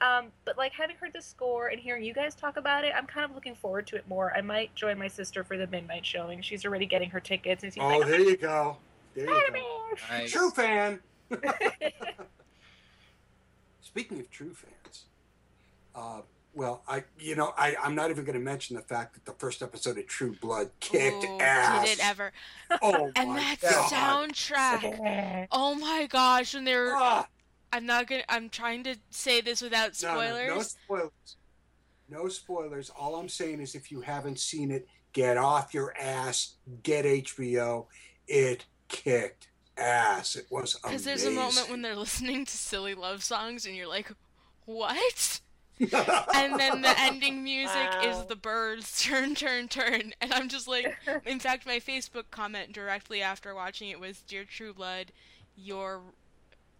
Um, 0.00 0.26
but 0.44 0.58
like 0.58 0.72
having 0.72 0.96
heard 0.96 1.12
the 1.12 1.22
score 1.22 1.68
and 1.68 1.78
hearing 1.80 2.02
you 2.02 2.12
guys 2.12 2.34
talk 2.34 2.56
about 2.56 2.84
it, 2.84 2.92
I'm 2.96 3.06
kind 3.06 3.24
of 3.24 3.34
looking 3.34 3.54
forward 3.54 3.86
to 3.88 3.96
it 3.96 4.08
more. 4.08 4.36
I 4.36 4.40
might 4.40 4.74
join 4.74 4.98
my 4.98 5.08
sister 5.08 5.44
for 5.44 5.56
the 5.56 5.68
midnight 5.68 6.04
showing. 6.04 6.42
She's 6.42 6.66
already 6.66 6.86
getting 6.86 7.10
her 7.10 7.20
tickets, 7.20 7.62
and 7.62 7.72
she's 7.72 7.82
Oh, 7.82 7.98
like, 7.98 8.08
there 8.08 8.20
you 8.20 8.36
go. 8.36 8.76
There 9.14 9.24
you 9.24 9.30
go. 9.30 9.38
Spider-Man! 9.38 9.64
Nice. 10.10 10.32
True 10.32 10.50
fan. 10.50 11.00
Speaking 13.84 14.18
of 14.18 14.30
true 14.30 14.54
fans, 14.54 15.04
uh, 15.94 16.22
well, 16.54 16.82
I 16.88 17.04
you 17.20 17.36
know 17.36 17.52
I 17.56 17.76
I'm 17.82 17.94
not 17.94 18.10
even 18.10 18.24
going 18.24 18.38
to 18.38 18.44
mention 18.44 18.76
the 18.76 18.82
fact 18.82 19.12
that 19.12 19.26
the 19.26 19.38
first 19.38 19.62
episode 19.62 19.98
of 19.98 20.06
True 20.06 20.34
Blood 20.40 20.70
kicked 20.80 21.24
oh, 21.28 21.38
ass. 21.38 21.84
Did 21.84 21.98
it 21.98 22.04
ever? 22.08 22.32
Oh 22.80 23.10
And 23.16 23.30
my 23.30 23.56
that 23.60 23.90
God. 23.90 23.90
soundtrack. 23.92 25.48
Oh 25.52 25.74
my 25.74 26.06
gosh! 26.10 26.54
When 26.54 26.64
they're, 26.64 26.96
Ah, 26.96 27.26
I'm 27.72 27.84
not 27.84 28.06
gonna. 28.06 28.22
I'm 28.30 28.48
trying 28.48 28.84
to 28.84 28.96
say 29.10 29.42
this 29.42 29.60
without 29.60 29.90
no, 30.02 30.08
no, 30.08 30.14
spoilers. 30.14 30.48
No, 30.48 30.62
spoilers. 30.62 31.36
No 32.08 32.28
spoilers. 32.28 32.90
All 32.90 33.16
I'm 33.16 33.28
saying 33.28 33.60
is, 33.60 33.74
if 33.74 33.92
you 33.92 34.00
haven't 34.00 34.40
seen 34.40 34.70
it, 34.70 34.88
get 35.12 35.36
off 35.36 35.74
your 35.74 35.94
ass. 36.00 36.54
Get 36.82 37.04
HBO. 37.04 37.86
It 38.26 38.64
kicked 38.88 39.48
ass. 39.76 40.36
It 40.36 40.46
was 40.50 40.74
amazing. 40.74 40.80
Because 40.84 41.04
there's 41.04 41.24
a 41.24 41.30
moment 41.30 41.70
when 41.70 41.82
they're 41.82 41.96
listening 41.96 42.44
to 42.44 42.56
silly 42.56 42.94
love 42.94 43.22
songs, 43.22 43.66
and 43.66 43.74
you're 43.76 43.88
like, 43.88 44.10
"What?" 44.66 45.40
and 45.80 46.58
then 46.60 46.82
the 46.82 46.94
ending 47.00 47.42
music 47.42 47.88
is 48.04 48.24
the 48.26 48.36
birds 48.36 49.02
turn 49.04 49.34
turn 49.34 49.66
turn 49.66 50.12
and 50.20 50.32
i'm 50.32 50.48
just 50.48 50.68
like 50.68 50.96
in 51.26 51.40
fact 51.40 51.66
my 51.66 51.80
facebook 51.80 52.22
comment 52.30 52.72
directly 52.72 53.20
after 53.20 53.52
watching 53.52 53.88
it 53.90 53.98
was 53.98 54.22
dear 54.22 54.44
true 54.44 54.72
blood 54.72 55.10
your 55.56 56.00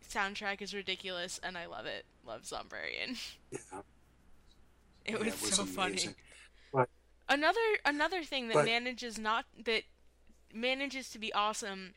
soundtrack 0.09 0.63
is 0.63 0.73
ridiculous 0.73 1.41
and 1.43 1.59
i 1.59 1.67
love 1.67 1.87
it 1.87 2.05
love 2.25 2.43
zombrarian 2.43 3.19
Yeah. 3.51 3.59
it 5.05 5.13
Yeah, 5.15 5.17
was, 5.19 5.35
so 5.35 5.65
funny 5.65 5.91
amazing. 5.95 6.15
But 6.73 6.89
another 7.29 7.59
another 7.85 8.23
thing 8.23 8.47
that 8.47 8.55
But- 8.55 8.65
manages 8.67 9.19
not 9.19 9.45
that 9.65 9.83
manages 10.53 11.11
to 11.11 11.19
be 11.19 11.33
awesome 11.33 11.95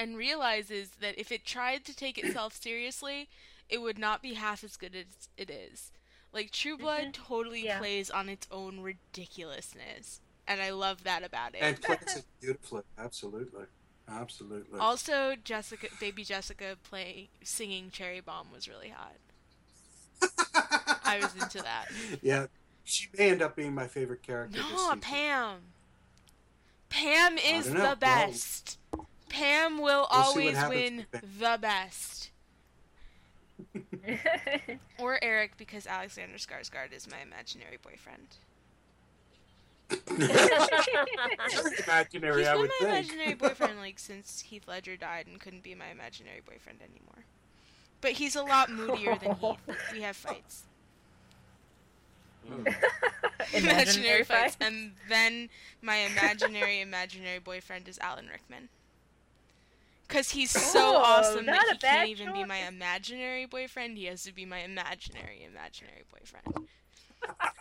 and 0.00 0.16
realizes 0.16 0.90
that 1.00 1.18
if 1.18 1.30
it 1.30 1.44
tried 1.44 1.84
to 1.84 1.94
take 1.94 2.16
itself 2.16 2.54
seriously 2.60 3.28
it 3.68 3.82
would 3.82 3.98
not 3.98 4.22
be 4.22 4.34
half 4.34 4.64
as 4.64 4.76
good 4.76 4.96
as 4.96 5.28
it 5.36 5.50
is 5.50 5.92
like 6.32 6.50
true 6.50 6.72
mm-hmm. 6.74 6.82
blood 6.82 7.14
totally 7.14 7.64
Yeah. 7.64 7.78
plays 7.78 8.10
on 8.10 8.28
its 8.28 8.46
own 8.50 8.80
ridiculousness 8.80 10.20
and 10.48 10.60
i 10.60 10.70
love 10.70 11.04
that 11.04 11.22
about 11.22 11.54
it 11.54 11.58
and 11.60 11.80
plays 11.80 12.16
it 12.16 12.24
beautifully. 12.40 12.82
Absolutely. 12.98 13.64
Absolutely. 14.08 14.80
also 14.80 15.34
jessica 15.44 15.88
baby 16.00 16.24
jessica 16.24 16.76
play 16.82 17.28
singing 17.44 17.90
cherry 17.90 18.20
bomb 18.20 18.48
was 18.52 18.68
really 18.68 18.88
hot 18.88 19.16
i 21.04 21.18
was 21.20 21.34
into 21.40 21.58
that 21.62 21.86
yeah. 22.22 22.46
She 22.82 23.06
may 23.16 23.30
end 23.30 23.40
up 23.42 23.54
being 23.54 23.72
my 23.72 23.86
favorite 23.86 24.22
character. 24.22 24.56
this 24.56 24.68
No, 24.68 24.76
season. 24.78 25.00
Pam. 25.00 25.56
Pam 26.88 27.38
is 27.38 27.66
don't 27.66 27.74
know. 27.74 27.80
Well- 27.82 27.90
the 27.90 27.96
best. 28.00 28.78
Pam 29.30 29.78
will 29.78 29.84
We'll 29.84 30.06
always 30.10 30.56
win 30.68 31.06
the 31.12 31.58
best. 31.60 32.30
or 34.98 35.18
Eric, 35.22 35.56
because 35.56 35.86
Alexander 35.86 36.36
Skarsgård 36.36 36.92
is 36.94 37.08
my 37.10 37.20
imaginary 37.22 37.78
boyfriend. 37.82 38.36
Very 40.06 41.82
imaginary, 41.84 42.40
He's 42.40 42.48
I 42.48 42.52
been 42.52 42.60
would 42.60 42.70
my 42.70 42.76
think. 42.80 42.90
imaginary 42.90 43.34
boyfriend 43.38 43.78
like 43.78 43.98
since 43.98 44.40
Heath 44.42 44.66
Ledger 44.68 44.96
died 44.96 45.26
and 45.26 45.40
couldn't 45.40 45.62
be 45.62 45.74
my 45.74 45.88
imaginary 45.90 46.40
boyfriend 46.46 46.80
anymore. 46.80 47.24
But 48.00 48.12
he's 48.12 48.36
a 48.36 48.42
lot 48.42 48.70
moodier 48.70 49.16
than 49.16 49.34
Heath. 49.34 49.58
We 49.92 50.02
have 50.02 50.16
fights. 50.16 50.64
Hmm. 52.48 52.66
imaginary 53.54 54.24
fights. 54.24 54.56
And 54.60 54.92
then 55.08 55.48
my 55.82 55.96
imaginary 55.96 56.80
imaginary 56.80 57.38
boyfriend 57.38 57.88
is 57.88 57.98
Alan 57.98 58.28
Rickman. 58.28 58.68
Cause 60.10 60.30
he's 60.30 60.50
so 60.50 60.96
Oh, 60.96 60.96
awesome 60.96 61.46
that 61.46 61.68
he 61.70 61.78
can't 61.78 62.08
even 62.08 62.32
be 62.32 62.44
my 62.44 62.58
imaginary 62.66 63.46
boyfriend. 63.46 63.96
He 63.96 64.06
has 64.06 64.24
to 64.24 64.34
be 64.34 64.44
my 64.44 64.58
imaginary 64.58 65.46
imaginary 65.48 66.02
boyfriend. 66.10 66.68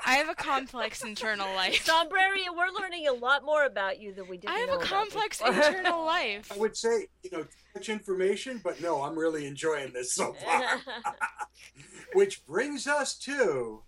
I 0.05 0.13
have 0.13 0.29
a 0.29 0.35
complex 0.35 1.03
internal 1.05 1.53
life. 1.53 1.85
Zombrarian, 1.85 2.55
we're 2.57 2.71
learning 2.81 3.07
a 3.07 3.13
lot 3.13 3.45
more 3.45 3.65
about 3.65 3.99
you 4.01 4.13
than 4.13 4.27
we 4.27 4.37
did. 4.37 4.49
I 4.49 4.59
have 4.59 4.69
know 4.69 4.79
a 4.79 4.83
complex 4.83 5.41
internal 5.45 6.03
life. 6.03 6.51
I 6.51 6.57
would 6.57 6.75
say, 6.75 7.07
you 7.21 7.29
know, 7.31 7.43
too 7.43 7.49
much 7.75 7.89
information, 7.89 8.61
but 8.63 8.81
no, 8.81 9.03
I'm 9.03 9.17
really 9.17 9.45
enjoying 9.45 9.93
this 9.93 10.13
so 10.13 10.33
far. 10.33 10.79
Which 12.13 12.45
brings 12.47 12.87
us 12.87 13.15
to 13.19 13.83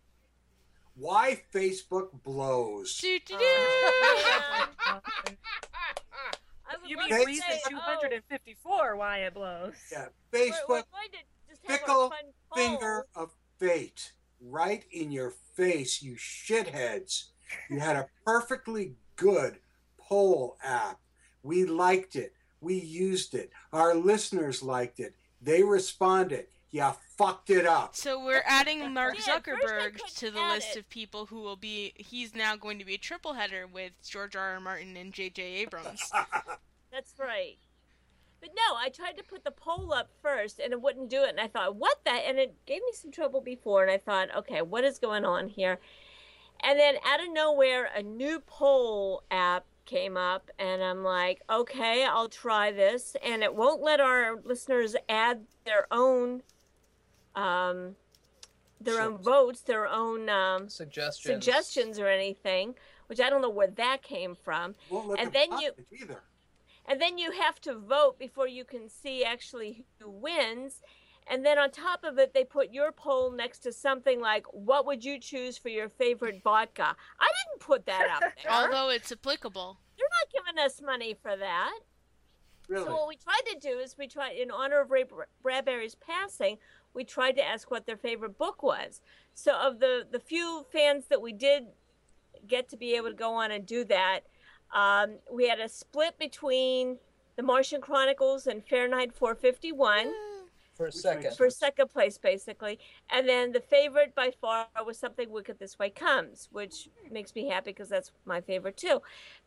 why 0.95 1.41
Facebook 1.53 2.09
blows. 2.23 2.97
Do, 2.97 3.17
do, 3.25 3.35
oh, 3.39 4.99
do. 5.25 5.31
I 6.71 6.87
you 6.87 6.97
mean 6.97 7.09
to 7.09 7.25
reason 7.25 7.43
say, 7.49 7.59
oh, 7.67 7.97
254 8.01 8.95
why 8.95 9.17
it 9.19 9.33
blows. 9.33 9.73
Yeah, 9.91 10.07
we're- 10.31 10.51
we're 10.67 10.77
Facebook 10.77 10.83
just 11.49 11.61
fickle 11.67 12.13
finger 12.55 13.07
poll. 13.13 13.23
of 13.23 13.31
fate 13.59 14.13
right 14.39 14.83
in 14.91 15.11
your 15.11 15.31
face, 15.55 16.01
you 16.01 16.15
shitheads. 16.15 17.25
You 17.69 17.79
had 17.79 17.95
a 17.95 18.07
perfectly 18.25 18.95
good 19.15 19.59
poll 19.97 20.57
app. 20.63 20.99
We 21.43 21.65
liked 21.65 22.15
it. 22.15 22.33
We 22.61 22.75
used 22.75 23.33
it. 23.35 23.51
Our 23.73 23.93
listeners 23.95 24.63
liked 24.63 24.99
it. 24.99 25.15
They 25.41 25.63
responded. 25.63 26.47
You 26.71 26.89
fucked 27.17 27.49
it 27.49 27.65
up. 27.65 27.95
So 27.95 28.23
we're 28.23 28.43
adding 28.45 28.93
Mark 28.93 29.15
Yeah, 29.27 29.35
at 29.35 29.45
first 29.45 29.59
I 29.63 29.67
Zuckerberg 29.67 30.15
to 30.19 30.31
the 30.31 30.41
list 30.41 30.75
it. 30.75 30.79
of 30.79 30.89
people 30.89 31.25
who 31.25 31.41
will 31.41 31.57
be. 31.57 31.93
He's 31.97 32.33
now 32.33 32.55
going 32.55 32.79
to 32.79 32.85
be 32.85 32.95
a 32.95 32.97
triple 32.97 33.33
header 33.33 33.67
with 33.67 33.91
George 34.07 34.35
R. 34.37 34.53
R. 34.53 34.59
Martin 34.61 34.95
and 34.95 35.11
J.J. 35.11 35.41
Abrams. 35.43 36.09
That's 36.91 37.13
right. 37.19 37.57
But 38.39 38.51
no, 38.55 38.75
I 38.77 38.89
tried 38.89 39.17
to 39.17 39.23
put 39.23 39.43
the 39.43 39.51
poll 39.51 39.93
up 39.93 40.09
first 40.21 40.59
and 40.59 40.71
it 40.73 40.81
wouldn't 40.81 41.09
do 41.09 41.23
it. 41.23 41.29
And 41.29 41.39
I 41.39 41.47
thought, 41.47 41.75
what 41.75 41.99
the? 42.05 42.11
And 42.11 42.39
it 42.39 42.55
gave 42.65 42.79
me 42.79 42.91
some 42.93 43.11
trouble 43.11 43.41
before. 43.41 43.83
And 43.83 43.91
I 43.91 43.97
thought, 43.97 44.35
okay, 44.35 44.61
what 44.61 44.83
is 44.83 44.97
going 44.97 45.25
on 45.25 45.49
here? 45.49 45.79
And 46.63 46.79
then 46.79 46.95
out 47.05 47.21
of 47.21 47.31
nowhere, 47.31 47.89
a 47.95 48.01
new 48.01 48.39
poll 48.39 49.23
app 49.29 49.65
came 49.85 50.15
up. 50.15 50.49
And 50.57 50.81
I'm 50.81 51.03
like, 51.03 51.41
okay, 51.49 52.05
I'll 52.05 52.29
try 52.29 52.71
this. 52.71 53.15
And 53.23 53.43
it 53.43 53.53
won't 53.53 53.81
let 53.81 53.99
our 53.99 54.39
listeners 54.43 54.95
add 55.07 55.41
their 55.65 55.85
own 55.91 56.41
um, 57.35 57.95
their 58.79 59.01
own 59.01 59.17
votes, 59.17 59.61
their 59.61 59.87
own 59.87 60.29
um, 60.29 60.69
suggestions. 60.69 61.23
suggestions 61.23 61.99
or 61.99 62.07
anything, 62.07 62.75
which 63.07 63.19
I 63.19 63.29
don't 63.29 63.41
know 63.41 63.49
where 63.49 63.67
that 63.67 64.01
came 64.01 64.35
from. 64.35 64.75
Won't 64.89 65.09
let 65.09 65.19
and 65.19 65.31
them 65.31 65.47
then 65.51 65.59
you 65.59 65.71
either. 66.01 66.19
and 66.87 66.99
then 67.01 67.17
you 67.17 67.31
have 67.31 67.59
to 67.61 67.75
vote 67.75 68.17
before 68.17 68.47
you 68.47 68.65
can 68.65 68.89
see 68.89 69.23
actually 69.23 69.85
who 69.99 70.09
wins. 70.09 70.81
And 71.27 71.45
then 71.45 71.59
on 71.59 71.69
top 71.69 72.03
of 72.03 72.17
it, 72.17 72.33
they 72.33 72.43
put 72.43 72.73
your 72.73 72.91
poll 72.91 73.31
next 73.31 73.59
to 73.59 73.71
something 73.71 74.19
like, 74.19 74.45
"What 74.51 74.85
would 74.87 75.05
you 75.05 75.19
choose 75.19 75.55
for 75.57 75.69
your 75.69 75.87
favorite 75.87 76.41
vodka?" 76.43 76.95
I 77.19 77.27
didn't 77.27 77.61
put 77.65 77.85
that 77.85 78.07
out 78.09 78.21
there. 78.43 78.51
Although 78.51 78.89
it's 78.89 79.11
applicable. 79.11 79.77
They're 79.97 80.07
not 80.09 80.45
giving 80.45 80.65
us 80.65 80.81
money 80.81 81.13
for 81.13 81.37
that. 81.37 81.79
Really? 82.67 82.85
So 82.85 82.91
what 82.93 83.07
we 83.07 83.17
tried 83.17 83.41
to 83.53 83.59
do 83.59 83.79
is 83.79 83.97
we 83.97 84.07
tried, 84.07 84.31
in 84.37 84.49
honor 84.49 84.81
of 84.81 84.89
Ray 84.91 85.03
Br- 85.03 85.23
Bradbury's 85.43 85.95
passing, 85.95 86.57
we 86.93 87.03
tried 87.03 87.33
to 87.33 87.43
ask 87.43 87.71
what 87.71 87.85
their 87.85 87.97
favorite 87.97 88.37
book 88.37 88.63
was. 88.63 89.01
So 89.33 89.53
of 89.55 89.79
the 89.79 90.05
the 90.09 90.19
few 90.19 90.65
fans 90.71 91.05
that 91.09 91.21
we 91.21 91.33
did 91.33 91.67
get 92.47 92.69
to 92.69 92.77
be 92.77 92.95
able 92.95 93.09
to 93.09 93.15
go 93.15 93.33
on 93.33 93.51
and 93.51 93.65
do 93.65 93.85
that, 93.85 94.21
um, 94.73 95.17
we 95.31 95.47
had 95.47 95.59
a 95.59 95.69
split 95.69 96.17
between 96.17 96.97
The 97.35 97.43
Martian 97.43 97.81
Chronicles 97.81 98.47
and 98.47 98.65
Fahrenheit 98.65 99.13
451 99.13 100.11
For 100.81 100.87
a 100.87 100.91
second. 100.91 101.35
for 101.37 101.49
second 101.51 101.89
place, 101.89 102.17
basically. 102.17 102.79
And 103.11 103.29
then 103.29 103.51
the 103.51 103.59
favorite 103.59 104.15
by 104.15 104.31
far 104.31 104.65
was 104.83 104.97
Something 104.97 105.29
Wicked 105.29 105.59
This 105.59 105.77
Way 105.77 105.91
Comes, 105.91 106.49
which 106.51 106.89
makes 107.11 107.35
me 107.35 107.47
happy 107.47 107.69
because 107.71 107.87
that's 107.87 108.11
my 108.25 108.41
favorite 108.41 108.77
too. 108.77 108.99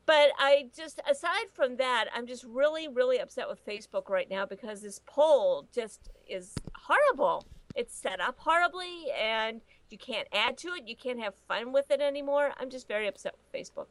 But 0.06 0.30
I 0.38 0.68
just, 0.76 1.00
aside 1.10 1.46
from 1.52 1.76
that, 1.78 2.06
I'm 2.14 2.28
just 2.28 2.44
really, 2.44 2.86
really 2.86 3.18
upset 3.18 3.48
with 3.48 3.66
Facebook 3.66 4.08
right 4.08 4.30
now 4.30 4.46
because 4.46 4.80
this 4.80 5.00
poll 5.06 5.66
just 5.74 6.10
is 6.28 6.54
horrible. 6.74 7.44
It's 7.74 7.96
set 7.96 8.20
up 8.20 8.38
horribly 8.38 9.06
and 9.20 9.60
you 9.90 9.98
can't 9.98 10.28
add 10.32 10.56
to 10.58 10.68
it. 10.68 10.86
You 10.86 10.94
can't 10.94 11.20
have 11.20 11.34
fun 11.48 11.72
with 11.72 11.90
it 11.90 12.00
anymore. 12.00 12.52
I'm 12.58 12.70
just 12.70 12.86
very 12.86 13.08
upset 13.08 13.34
with 13.34 13.60
Facebook. 13.60 13.86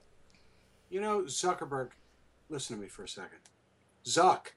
You 0.89 1.01
know, 1.01 1.23
Zuckerberg, 1.23 1.89
listen 2.49 2.77
to 2.77 2.81
me 2.81 2.87
for 2.87 3.03
a 3.03 3.07
second. 3.09 3.39
Zuck, 4.05 4.53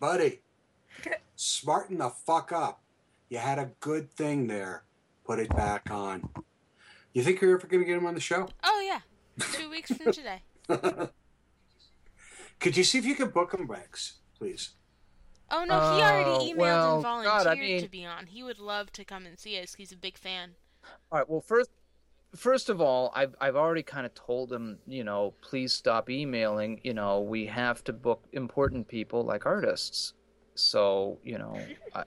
buddy, 0.00 0.40
smarten 1.36 1.98
the 1.98 2.10
fuck 2.10 2.52
up. 2.52 2.82
You 3.28 3.38
had 3.38 3.58
a 3.58 3.70
good 3.80 4.10
thing 4.12 4.46
there. 4.46 4.84
Put 5.24 5.38
it 5.38 5.48
back 5.50 5.90
on. 5.90 6.28
You 7.12 7.22
think 7.22 7.40
you're 7.40 7.54
ever 7.56 7.66
going 7.66 7.82
to 7.82 7.86
get 7.86 7.96
him 7.96 8.06
on 8.06 8.14
the 8.14 8.20
show? 8.20 8.48
Oh 8.64 8.80
yeah, 8.86 9.00
two 9.52 9.70
weeks 9.70 9.90
from 9.92 10.12
today. 10.12 10.42
Could 12.60 12.76
you 12.76 12.84
see 12.84 12.98
if 12.98 13.04
you 13.04 13.14
could 13.14 13.32
book 13.32 13.52
him, 13.54 13.66
Rex, 13.66 14.14
please? 14.38 14.70
Oh 15.50 15.64
no, 15.64 15.74
he 15.96 16.02
already 16.02 16.30
Oh, 16.30 16.38
emailed 16.54 16.56
well, 16.56 16.94
and 16.96 17.04
God, 17.04 17.42
volunteered 17.44 17.46
I 17.46 17.60
mean- 17.60 17.82
to 17.82 17.88
be 17.88 18.04
on. 18.06 18.26
He 18.26 18.42
would 18.42 18.58
love 18.58 18.92
to 18.92 19.04
come 19.04 19.26
and 19.26 19.38
see 19.38 19.58
us. 19.60 19.74
He's 19.74 19.92
a 19.92 19.96
big 19.96 20.16
fan. 20.16 20.52
All 21.10 21.18
right. 21.18 21.28
Well, 21.28 21.40
first, 21.40 21.70
first 22.34 22.68
of 22.70 22.80
all, 22.80 23.12
I've 23.14 23.34
I've 23.40 23.56
already 23.56 23.82
kind 23.82 24.06
of 24.06 24.14
told 24.14 24.52
him, 24.52 24.78
you 24.86 25.04
know, 25.04 25.34
please 25.42 25.72
stop 25.72 26.08
emailing. 26.08 26.80
You 26.84 26.94
know, 26.94 27.20
we 27.20 27.46
have 27.46 27.84
to 27.84 27.92
book 27.92 28.24
important 28.32 28.88
people 28.88 29.24
like 29.24 29.44
artists. 29.46 30.14
So, 30.54 31.18
you 31.22 31.38
know, 31.38 31.58
I 31.94 32.04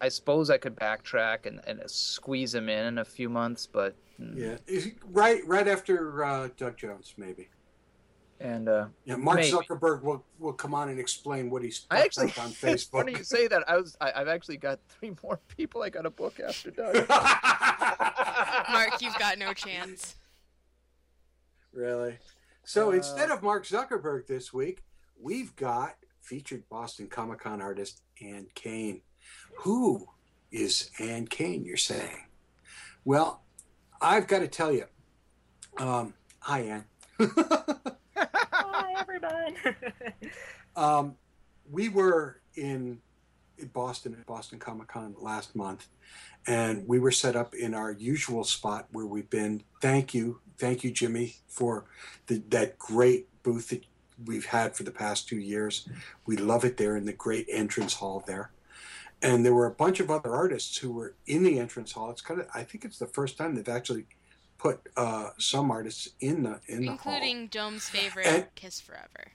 I 0.00 0.08
suppose 0.08 0.50
I 0.50 0.56
could 0.58 0.74
backtrack 0.74 1.46
and, 1.46 1.60
and 1.66 1.80
squeeze 1.90 2.54
him 2.54 2.68
in 2.68 2.86
in 2.86 2.98
a 2.98 3.04
few 3.04 3.28
months, 3.28 3.66
but 3.66 3.94
mm, 4.20 4.36
Yeah, 4.66 4.90
right, 5.10 5.46
right 5.46 5.68
after 5.68 6.24
uh, 6.24 6.48
Doug 6.56 6.76
Jones, 6.78 7.14
maybe. 7.18 7.48
and 8.40 8.68
uh, 8.68 8.86
Yeah, 9.04 9.16
Mark 9.16 9.40
maybe. 9.40 9.52
Zuckerberg 9.54 10.02
will, 10.02 10.24
will 10.38 10.54
come 10.54 10.74
on 10.74 10.88
and 10.88 10.98
explain 10.98 11.50
what 11.50 11.62
he's 11.62 11.86
I 11.90 12.00
actually 12.00 12.28
up 12.28 12.38
on 12.44 12.50
it's 12.62 12.84
funny 12.84 13.12
Facebook. 13.12 13.18
you 13.18 13.24
say 13.24 13.46
that. 13.46 13.62
I 13.68 13.76
was 13.76 13.96
I, 14.00 14.12
I've 14.16 14.28
actually 14.28 14.56
got 14.56 14.80
three 14.88 15.12
more 15.22 15.38
people 15.56 15.82
I 15.82 15.90
got 15.90 16.02
to 16.02 16.10
book 16.10 16.40
after 16.40 16.70
Doug. 16.70 17.06
Mark, 18.72 19.00
you've 19.02 19.18
got 19.18 19.38
no 19.38 19.52
chance. 19.52 20.16
Really? 21.72 22.18
So 22.64 22.88
Uh, 22.88 22.92
instead 22.92 23.30
of 23.30 23.42
Mark 23.42 23.66
Zuckerberg 23.66 24.26
this 24.26 24.52
week, 24.52 24.82
we've 25.20 25.54
got 25.56 25.96
featured 26.24 26.66
Boston 26.70 27.06
Comic 27.06 27.40
Con 27.40 27.60
artist 27.60 28.02
Anne 28.20 28.46
Cain. 28.54 29.02
Who 29.58 30.06
is 30.50 30.90
Anne 30.98 31.26
Cain, 31.26 31.64
you're 31.64 31.76
saying? 31.76 32.26
Well, 33.04 33.42
I've 34.00 34.26
got 34.26 34.40
to 34.40 34.48
tell 34.48 34.72
you. 34.72 34.86
Um, 35.76 36.14
hi, 36.40 36.60
Anne. 36.60 36.84
Hi, 37.20 38.94
everyone. 38.98 39.56
Um, 40.76 41.14
we 41.70 41.88
were 41.88 42.40
in, 42.56 42.98
Boston 43.72 44.16
at 44.18 44.26
Boston 44.26 44.58
Comic 44.58 44.88
Con 44.88 45.14
last 45.20 45.54
month, 45.54 45.86
and 46.48 46.84
we 46.88 46.98
were 46.98 47.12
set 47.12 47.36
up 47.36 47.54
in 47.54 47.72
our 47.72 47.92
usual 47.92 48.42
spot 48.42 48.88
where 48.90 49.06
we've 49.06 49.30
been. 49.30 49.62
Thank 49.80 50.12
you, 50.14 50.40
thank 50.58 50.82
you, 50.82 50.90
Jimmy, 50.90 51.36
for 51.46 51.84
the, 52.26 52.42
that 52.48 52.76
great 52.76 53.28
booth 53.44 53.68
that 53.68 53.84
we've 54.24 54.46
had 54.46 54.74
for 54.76 54.82
the 54.82 54.90
past 54.90 55.28
two 55.28 55.38
years. 55.38 55.88
We 56.26 56.36
love 56.36 56.64
it 56.64 56.76
there 56.76 56.96
in 56.96 57.04
the 57.04 57.12
great 57.12 57.46
entrance 57.50 57.94
hall 57.94 58.22
there. 58.26 58.50
And 59.22 59.44
there 59.44 59.54
were 59.54 59.66
a 59.66 59.70
bunch 59.70 60.00
of 60.00 60.10
other 60.10 60.34
artists 60.34 60.76
who 60.78 60.92
were 60.92 61.14
in 61.26 61.42
the 61.44 61.58
entrance 61.58 61.92
hall. 61.92 62.10
It's 62.10 62.20
kind 62.20 62.40
of, 62.40 62.46
I 62.54 62.62
think 62.62 62.84
it's 62.84 62.98
the 62.98 63.06
first 63.06 63.38
time 63.38 63.54
they've 63.54 63.68
actually 63.68 64.06
put 64.58 64.80
uh, 64.96 65.30
some 65.38 65.70
artists 65.70 66.10
in 66.20 66.42
the 66.42 66.60
in 66.66 66.82
the 66.82 66.92
hall. 66.96 67.14
Including 67.14 67.46
Dome's 67.48 67.88
favorite, 67.88 68.26
And- 68.26 68.46
Kiss 68.54 68.80
Forever. 68.80 69.32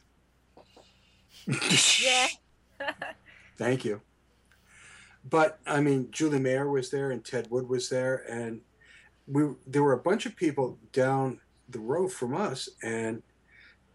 yeah. 2.01 2.27
Thank 3.57 3.83
you. 3.85 4.01
But 5.29 5.59
I 5.67 5.81
mean, 5.81 6.09
Julie 6.11 6.39
Mayer 6.39 6.69
was 6.69 6.91
there 6.91 7.11
and 7.11 7.23
Ted 7.23 7.49
Wood 7.51 7.67
was 7.67 7.89
there, 7.89 8.23
and 8.29 8.61
we 9.27 9.43
there 9.67 9.83
were 9.83 9.93
a 9.93 9.97
bunch 9.97 10.25
of 10.25 10.35
people 10.35 10.77
down 10.93 11.39
the 11.67 11.79
road 11.79 12.11
from 12.11 12.33
us, 12.35 12.69
and 12.81 13.21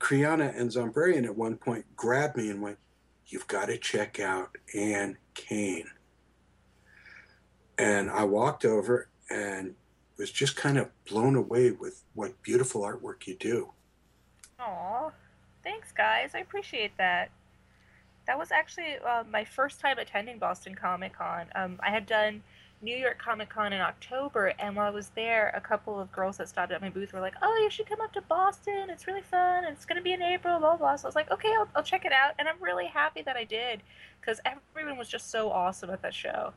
Kriana 0.04 0.54
and 0.54 0.70
Zombrarian 0.70 1.24
at 1.24 1.34
one 1.34 1.56
point 1.56 1.86
grabbed 1.96 2.36
me 2.36 2.50
and 2.50 2.60
went, 2.60 2.78
"You've 3.26 3.46
got 3.46 3.66
to 3.66 3.78
check 3.78 4.20
out 4.20 4.54
Anne 4.74 5.16
Cain." 5.32 5.90
And 7.78 8.10
I 8.10 8.24
walked 8.24 8.66
over 8.66 9.08
and 9.30 9.74
was 10.18 10.30
just 10.30 10.56
kind 10.56 10.76
of 10.76 10.90
blown 11.06 11.36
away 11.36 11.70
with 11.70 12.04
what 12.12 12.42
beautiful 12.42 12.82
artwork 12.82 13.26
you 13.26 13.34
do. 13.34 13.72
Aw, 14.60 15.10
thanks, 15.62 15.90
guys. 15.90 16.32
I 16.34 16.40
appreciate 16.40 16.94
that. 16.98 17.30
That 18.26 18.38
was 18.38 18.52
actually 18.52 18.96
uh, 18.98 19.24
my 19.24 19.44
first 19.46 19.80
time 19.80 19.98
attending 19.98 20.38
Boston 20.38 20.74
Comic 20.74 21.14
Con. 21.14 21.46
Um, 21.54 21.80
I 21.82 21.88
had 21.88 22.04
done 22.04 22.42
New 22.82 22.96
York 22.96 23.18
Comic 23.18 23.48
Con 23.48 23.72
in 23.72 23.80
October, 23.80 24.52
and 24.58 24.76
while 24.76 24.86
I 24.86 24.90
was 24.90 25.08
there, 25.10 25.52
a 25.56 25.60
couple 25.60 25.98
of 25.98 26.12
girls 26.12 26.36
that 26.36 26.48
stopped 26.48 26.72
at 26.72 26.80
my 26.80 26.90
booth 26.90 27.12
were 27.12 27.20
like, 27.20 27.34
"Oh, 27.42 27.56
you 27.62 27.70
should 27.70 27.88
come 27.88 28.00
up 28.00 28.12
to 28.12 28.20
Boston. 28.22 28.90
It's 28.90 29.06
really 29.06 29.22
fun. 29.22 29.64
And 29.64 29.74
it's 29.74 29.86
going 29.86 29.96
to 29.96 30.02
be 30.02 30.12
in 30.12 30.22
April." 30.22 30.58
Blah 30.58 30.76
blah. 30.76 30.96
So 30.96 31.06
I 31.06 31.08
was 31.08 31.16
like, 31.16 31.30
"Okay, 31.30 31.52
I'll, 31.58 31.68
I'll 31.74 31.82
check 31.82 32.04
it 32.04 32.12
out," 32.12 32.34
and 32.38 32.48
I'm 32.48 32.60
really 32.60 32.86
happy 32.86 33.22
that 33.22 33.36
I 33.36 33.44
did 33.44 33.82
because 34.20 34.40
everyone 34.44 34.98
was 34.98 35.08
just 35.08 35.30
so 35.30 35.50
awesome 35.50 35.90
at 35.90 36.02
that 36.02 36.14
show. 36.14 36.52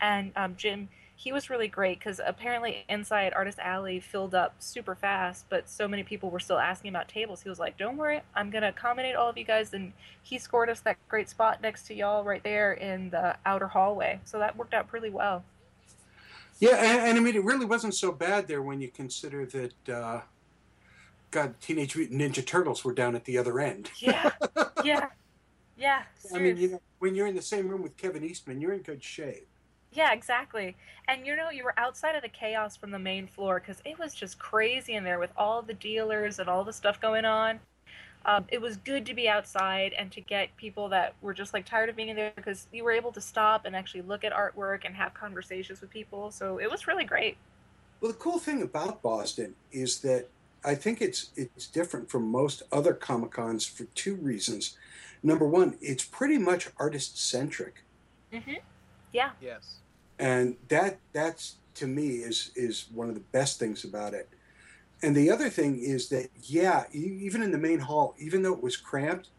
And 0.00 0.32
um, 0.36 0.56
Jim, 0.56 0.88
he 1.16 1.32
was 1.32 1.48
really 1.48 1.68
great 1.68 1.98
because 1.98 2.20
apparently 2.24 2.84
inside 2.88 3.32
Artist 3.34 3.58
Alley 3.60 4.00
filled 4.00 4.34
up 4.34 4.56
super 4.58 4.94
fast, 4.94 5.46
but 5.48 5.68
so 5.68 5.86
many 5.86 6.02
people 6.02 6.30
were 6.30 6.40
still 6.40 6.58
asking 6.58 6.90
about 6.90 7.08
tables. 7.08 7.42
He 7.42 7.48
was 7.48 7.58
like, 7.58 7.76
"Don't 7.78 7.96
worry, 7.96 8.20
I'm 8.34 8.50
gonna 8.50 8.68
accommodate 8.68 9.14
all 9.14 9.28
of 9.28 9.38
you 9.38 9.44
guys." 9.44 9.72
And 9.72 9.92
he 10.22 10.38
scored 10.38 10.68
us 10.68 10.80
that 10.80 10.96
great 11.08 11.28
spot 11.28 11.62
next 11.62 11.86
to 11.86 11.94
y'all 11.94 12.24
right 12.24 12.42
there 12.42 12.72
in 12.72 13.10
the 13.10 13.36
outer 13.46 13.68
hallway. 13.68 14.20
So 14.24 14.38
that 14.38 14.56
worked 14.56 14.74
out 14.74 14.88
pretty 14.88 15.10
well. 15.10 15.44
Yeah, 16.58 16.76
and, 16.76 17.08
and 17.08 17.18
I 17.18 17.20
mean, 17.20 17.36
it 17.36 17.44
really 17.44 17.66
wasn't 17.66 17.94
so 17.94 18.12
bad 18.12 18.46
there 18.46 18.62
when 18.62 18.80
you 18.80 18.88
consider 18.88 19.44
that, 19.46 19.88
uh, 19.88 20.20
God, 21.30 21.60
Teenage 21.60 21.96
Mutant 21.96 22.20
Ninja 22.20 22.46
Turtles 22.46 22.84
were 22.84 22.92
down 22.92 23.16
at 23.16 23.24
the 23.24 23.38
other 23.38 23.58
end. 23.58 23.90
Yeah, 23.98 24.30
yeah, 24.84 25.08
yeah. 25.76 26.04
I 26.34 26.38
mean, 26.38 26.56
you 26.56 26.68
know, 26.70 26.82
when 27.00 27.14
you're 27.14 27.26
in 27.26 27.34
the 27.34 27.42
same 27.42 27.68
room 27.68 27.82
with 27.82 27.96
Kevin 27.96 28.24
Eastman, 28.24 28.60
you're 28.60 28.72
in 28.72 28.82
good 28.82 29.02
shape. 29.02 29.48
Yeah, 29.94 30.12
exactly. 30.12 30.76
And 31.06 31.24
you 31.24 31.36
know, 31.36 31.50
you 31.50 31.64
were 31.64 31.78
outside 31.78 32.16
of 32.16 32.22
the 32.22 32.28
chaos 32.28 32.76
from 32.76 32.90
the 32.90 32.98
main 32.98 33.28
floor 33.28 33.60
because 33.60 33.80
it 33.84 33.98
was 33.98 34.12
just 34.12 34.38
crazy 34.38 34.94
in 34.94 35.04
there 35.04 35.20
with 35.20 35.30
all 35.36 35.62
the 35.62 35.74
dealers 35.74 36.40
and 36.40 36.48
all 36.48 36.64
the 36.64 36.72
stuff 36.72 37.00
going 37.00 37.24
on. 37.24 37.60
Um, 38.26 38.46
it 38.48 38.60
was 38.60 38.78
good 38.78 39.06
to 39.06 39.14
be 39.14 39.28
outside 39.28 39.94
and 39.96 40.10
to 40.12 40.20
get 40.20 40.56
people 40.56 40.88
that 40.88 41.14
were 41.20 41.34
just 41.34 41.52
like 41.52 41.64
tired 41.66 41.90
of 41.90 41.96
being 41.96 42.08
in 42.08 42.16
there 42.16 42.32
because 42.34 42.66
you 42.72 42.82
were 42.82 42.90
able 42.90 43.12
to 43.12 43.20
stop 43.20 43.66
and 43.66 43.76
actually 43.76 44.02
look 44.02 44.24
at 44.24 44.32
artwork 44.32 44.84
and 44.84 44.94
have 44.96 45.14
conversations 45.14 45.80
with 45.80 45.90
people. 45.90 46.30
So 46.30 46.58
it 46.58 46.70
was 46.70 46.88
really 46.88 47.04
great. 47.04 47.36
Well, 48.00 48.10
the 48.10 48.18
cool 48.18 48.38
thing 48.38 48.62
about 48.62 49.02
Boston 49.02 49.54
is 49.70 50.00
that 50.00 50.28
I 50.64 50.74
think 50.74 51.02
it's 51.02 51.30
it's 51.36 51.66
different 51.66 52.10
from 52.10 52.30
most 52.30 52.62
other 52.72 52.94
Comic 52.94 53.30
Cons 53.30 53.66
for 53.66 53.84
two 53.94 54.14
reasons. 54.16 54.76
Number 55.22 55.46
one, 55.46 55.76
it's 55.80 56.04
pretty 56.04 56.38
much 56.38 56.68
artist 56.78 57.18
centric, 57.18 57.84
Mm-hmm. 58.32 58.54
Yeah. 59.12 59.30
Yes. 59.40 59.76
And 60.18 60.56
that 60.68 61.00
that's 61.12 61.60
to 61.74 61.86
me 61.86 62.18
is 62.18 62.52
is 62.56 62.86
one 62.92 63.08
of 63.08 63.14
the 63.14 63.24
best 63.32 63.58
things 63.58 63.84
about 63.84 64.14
it. 64.14 64.28
And 65.02 65.14
the 65.14 65.30
other 65.30 65.50
thing 65.50 65.78
is 65.78 66.08
that 66.10 66.30
yeah, 66.34 66.84
even 66.92 67.42
in 67.42 67.50
the 67.50 67.58
main 67.58 67.80
hall, 67.80 68.14
even 68.18 68.42
though 68.42 68.54
it 68.54 68.62
was 68.62 68.76
cramped, 68.76 69.30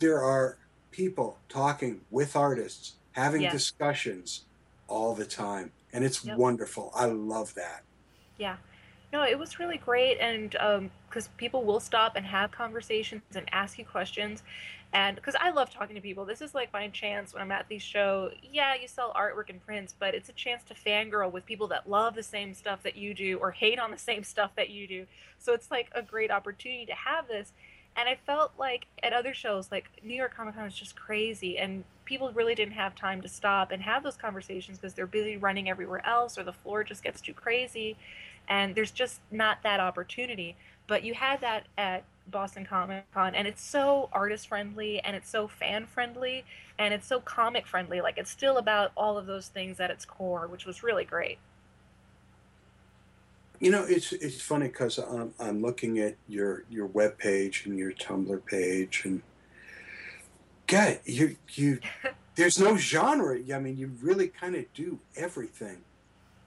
there 0.00 0.22
are 0.22 0.58
people 0.90 1.42
talking 1.48 2.02
with 2.10 2.34
artists, 2.36 2.98
having 3.12 3.42
Yeah. 3.42 3.50
discussions 3.50 4.46
all 4.88 5.14
the 5.14 5.26
time. 5.26 5.72
and 5.92 6.04
it's 6.04 6.22
Yep. 6.24 6.36
wonderful. 6.36 6.90
I 6.94 7.06
love 7.06 7.54
that. 7.54 7.84
Yeah. 8.36 8.56
No, 9.12 9.22
it 9.22 9.38
was 9.38 9.58
really 9.58 9.78
great, 9.78 10.18
and 10.18 10.54
um, 10.56 10.90
because 11.08 11.28
people 11.38 11.64
will 11.64 11.80
stop 11.80 12.16
and 12.16 12.26
have 12.26 12.50
conversations 12.50 13.22
and 13.34 13.48
ask 13.52 13.78
you 13.78 13.84
questions, 13.86 14.42
and 14.92 15.16
because 15.16 15.34
I 15.38 15.50
love 15.50 15.70
talking 15.70 15.94
to 15.96 16.00
people, 16.00 16.24
this 16.24 16.40
is 16.40 16.54
like 16.54 16.72
my 16.72 16.88
chance 16.88 17.32
when 17.32 17.42
I'm 17.42 17.52
at 17.52 17.68
these 17.68 17.82
show. 17.82 18.30
Yeah, 18.52 18.74
you 18.80 18.88
sell 18.88 19.12
artwork 19.14 19.50
and 19.50 19.64
prints, 19.64 19.94
but 19.98 20.14
it's 20.14 20.28
a 20.28 20.32
chance 20.32 20.62
to 20.64 20.74
fangirl 20.74 21.30
with 21.30 21.44
people 21.44 21.68
that 21.68 21.88
love 21.88 22.14
the 22.14 22.22
same 22.22 22.54
stuff 22.54 22.82
that 22.82 22.96
you 22.96 23.12
do 23.12 23.38
or 23.38 23.50
hate 23.50 23.78
on 23.78 23.90
the 23.90 23.98
same 23.98 24.24
stuff 24.24 24.52
that 24.56 24.70
you 24.70 24.86
do. 24.86 25.06
So 25.38 25.52
it's 25.52 25.70
like 25.70 25.90
a 25.94 26.02
great 26.02 26.30
opportunity 26.30 26.86
to 26.86 26.94
have 26.94 27.28
this. 27.28 27.52
And 27.96 28.08
I 28.08 28.18
felt 28.26 28.52
like 28.58 28.86
at 29.02 29.12
other 29.14 29.32
shows, 29.32 29.70
like 29.72 29.88
New 30.02 30.14
York 30.14 30.36
Comic 30.36 30.54
Con 30.54 30.64
was 30.64 30.74
just 30.74 30.96
crazy, 30.96 31.56
and 31.56 31.84
people 32.04 32.30
really 32.32 32.54
didn't 32.54 32.74
have 32.74 32.94
time 32.94 33.22
to 33.22 33.28
stop 33.28 33.70
and 33.72 33.82
have 33.82 34.02
those 34.02 34.16
conversations 34.16 34.78
because 34.78 34.92
they're 34.92 35.06
busy 35.06 35.38
running 35.38 35.70
everywhere 35.70 36.06
else, 36.06 36.36
or 36.36 36.44
the 36.44 36.52
floor 36.52 36.84
just 36.84 37.02
gets 37.02 37.22
too 37.22 37.32
crazy, 37.32 37.96
and 38.48 38.74
there's 38.74 38.90
just 38.90 39.20
not 39.30 39.62
that 39.62 39.80
opportunity. 39.80 40.56
But 40.86 41.04
you 41.04 41.14
had 41.14 41.40
that 41.40 41.68
at 41.78 42.04
Boston 42.30 42.66
Comic 42.66 43.04
Con, 43.12 43.34
and 43.34 43.46
it's 43.46 43.62
so 43.62 44.08
artist 44.12 44.48
friendly, 44.48 45.00
and 45.00 45.16
it's 45.16 45.28
so 45.28 45.48
fan 45.48 45.86
friendly, 45.86 46.44
and 46.78 46.92
it's 46.92 47.06
so 47.06 47.20
comic 47.20 47.66
friendly. 47.66 48.00
Like 48.00 48.18
it's 48.18 48.30
still 48.30 48.58
about 48.58 48.92
all 48.96 49.18
of 49.18 49.26
those 49.26 49.48
things 49.48 49.80
at 49.80 49.90
its 49.90 50.04
core, 50.04 50.46
which 50.46 50.66
was 50.66 50.82
really 50.82 51.04
great. 51.04 51.38
You 53.60 53.70
know, 53.70 53.84
it's 53.88 54.12
it's 54.12 54.40
funny 54.40 54.68
because 54.68 54.98
I'm, 54.98 55.32
I'm 55.38 55.62
looking 55.62 55.98
at 55.98 56.16
your 56.28 56.64
your 56.68 56.86
web 56.86 57.18
page 57.18 57.64
and 57.66 57.78
your 57.78 57.92
Tumblr 57.92 58.44
page, 58.46 59.02
and 59.04 59.22
God, 60.66 61.00
you 61.04 61.36
you 61.54 61.80
there's 62.34 62.58
no 62.58 62.76
genre. 62.76 63.38
I 63.54 63.58
mean, 63.58 63.78
you 63.78 63.92
really 64.02 64.28
kind 64.28 64.54
of 64.54 64.72
do 64.74 64.98
everything. 65.16 65.78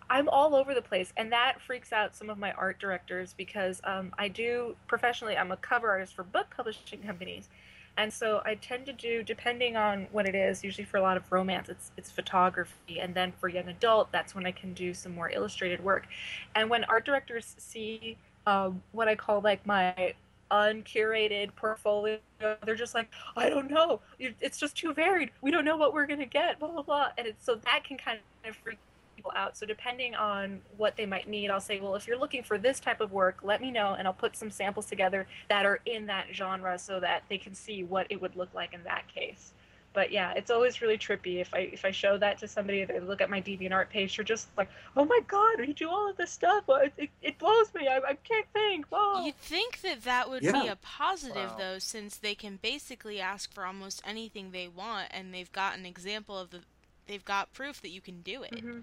I'm 0.10 0.28
all 0.30 0.56
over 0.56 0.74
the 0.74 0.82
place, 0.82 1.14
and 1.18 1.32
that 1.32 1.62
freaks 1.62 1.94
out 1.94 2.16
some 2.16 2.30
of 2.30 2.38
my 2.38 2.52
art 2.54 2.80
directors 2.80 3.34
because 3.38 3.80
um, 3.84 4.12
I 4.18 4.28
do 4.28 4.76
professionally. 4.88 5.38
I'm 5.38 5.52
a 5.52 5.58
cover 5.58 5.90
artist 5.90 6.16
for 6.16 6.24
book 6.24 6.48
publishing 6.56 7.02
companies, 7.04 7.50
and 7.98 8.12
so 8.12 8.42
I 8.46 8.56
tend 8.56 8.86
to 8.88 8.94
do, 8.94 9.24
depending 9.24 9.76
on 9.76 10.08
what 10.12 10.26
it 10.26 10.34
is, 10.34 10.64
usually 10.64 10.86
for 10.86 10.98
a 10.98 11.02
lot 11.02 11.18
of 11.18 11.32
romance, 11.32 11.70
it's 11.70 11.92
it's 11.98 12.10
photography, 12.10 13.00
and 13.00 13.14
then 13.14 13.34
for 13.40 13.50
young 13.50 13.68
adult, 13.68 14.12
that's 14.12 14.34
when 14.34 14.46
I 14.46 14.52
can 14.52 14.74
do 14.74 14.94
some 14.94 15.14
more 15.14 15.30
illustrated 15.30 15.84
work. 15.84 16.08
And 16.56 16.70
when 16.70 16.86
art 16.86 17.06
directors 17.06 17.56
see 17.58 18.18
um, 18.48 18.82
what 18.94 19.08
I 19.08 19.16
call 19.16 19.42
like 19.42 19.66
my 19.66 20.14
uncurated 20.50 21.56
portfolio, 21.56 22.18
they're 22.40 22.76
just 22.76 22.96
like, 22.96 23.10
I 23.38 23.50
don't 23.50 23.70
know, 23.70 24.00
it's 24.18 24.58
just 24.58 24.76
too 24.76 24.94
varied. 24.94 25.30
We 25.42 25.52
don't 25.52 25.66
know 25.66 25.78
what 25.78 25.94
we're 25.94 26.08
gonna 26.08 26.26
get, 26.26 26.60
blah 26.60 26.70
blah 26.70 26.82
blah, 26.82 27.10
and 27.18 27.32
so 27.40 27.56
that 27.56 27.84
can 27.84 27.98
kind 27.98 28.20
of 28.46 28.56
freak 28.56 28.80
people 29.20 29.34
out. 29.36 29.58
So 29.58 29.66
depending 29.66 30.16
on 30.16 30.62
what 30.78 30.96
they 30.96 31.06
might 31.06 31.28
need, 31.28 31.50
I'll 31.50 31.60
say, 31.60 31.82
well, 31.82 31.96
if 31.96 32.08
you're 32.08 32.18
looking 32.18 32.42
for 32.42 32.58
this 32.58 32.80
type 32.80 33.02
of 33.02 33.12
work, 33.12 33.40
let 33.44 33.60
me 33.60 33.70
know, 33.70 33.96
and 34.00 34.08
I'll 34.08 34.14
put 34.14 34.38
some 34.38 34.50
samples 34.50 34.86
together 34.86 35.28
that 35.50 35.66
are 35.66 35.82
in 35.86 36.06
that 36.06 36.28
genre 36.32 36.80
so 36.80 37.02
that 37.02 37.24
they 37.28 37.38
can 37.38 37.54
see 37.54 37.84
what 37.84 38.08
it 38.10 38.22
would 38.22 38.38
look 38.38 38.54
like 38.54 38.74
in 38.74 38.82
that 38.86 39.04
case. 39.14 39.52
But 39.92 40.14
yeah, 40.14 40.32
it's 40.38 40.52
always 40.52 40.82
really 40.82 40.98
trippy 40.98 41.42
if 41.42 41.54
I 41.54 41.62
if 41.74 41.84
I 41.84 41.92
show 41.92 42.18
that 42.20 42.38
to 42.38 42.48
somebody, 42.48 42.86
they 42.86 43.00
look 43.02 43.20
at 43.20 43.30
my 43.30 43.42
DeviantArt 43.42 43.90
page, 43.90 44.16
they're 44.16 44.24
just 44.24 44.48
like, 44.56 44.70
"Oh 44.96 45.04
my 45.04 45.20
God, 45.28 45.68
you 45.68 45.74
do 45.74 45.90
all 45.90 46.10
of 46.10 46.16
this 46.16 46.32
stuff! 46.32 46.64
It, 46.70 46.94
it, 46.96 47.10
it 47.24 47.40
blows 47.40 47.74
me. 47.74 47.88
I, 47.88 47.98
I 47.98 48.14
can't 48.14 48.46
think." 48.54 48.86
Whoa. 48.90 49.26
You'd 49.26 49.36
think 49.36 49.82
that 49.82 50.04
that 50.04 50.30
would 50.30 50.44
be 50.44 50.68
a 50.68 50.78
positive 50.82 51.52
Wow. 51.52 51.58
though, 51.58 51.80
since 51.80 52.16
they 52.16 52.36
can 52.36 52.60
basically 52.62 53.20
ask 53.20 53.52
for 53.52 53.66
almost 53.66 54.02
anything 54.06 54.52
they 54.52 54.68
want, 54.68 55.08
and 55.10 55.34
they've 55.34 55.52
got 55.52 55.76
an 55.76 55.88
example 55.88 56.38
of 56.38 56.52
the, 56.52 56.60
they've 57.08 57.26
got 57.26 57.52
proof 57.52 57.82
that 57.82 57.90
you 57.90 58.00
can 58.00 58.22
do 58.22 58.44
it. 58.44 58.52
Mm-hmm. 58.52 58.80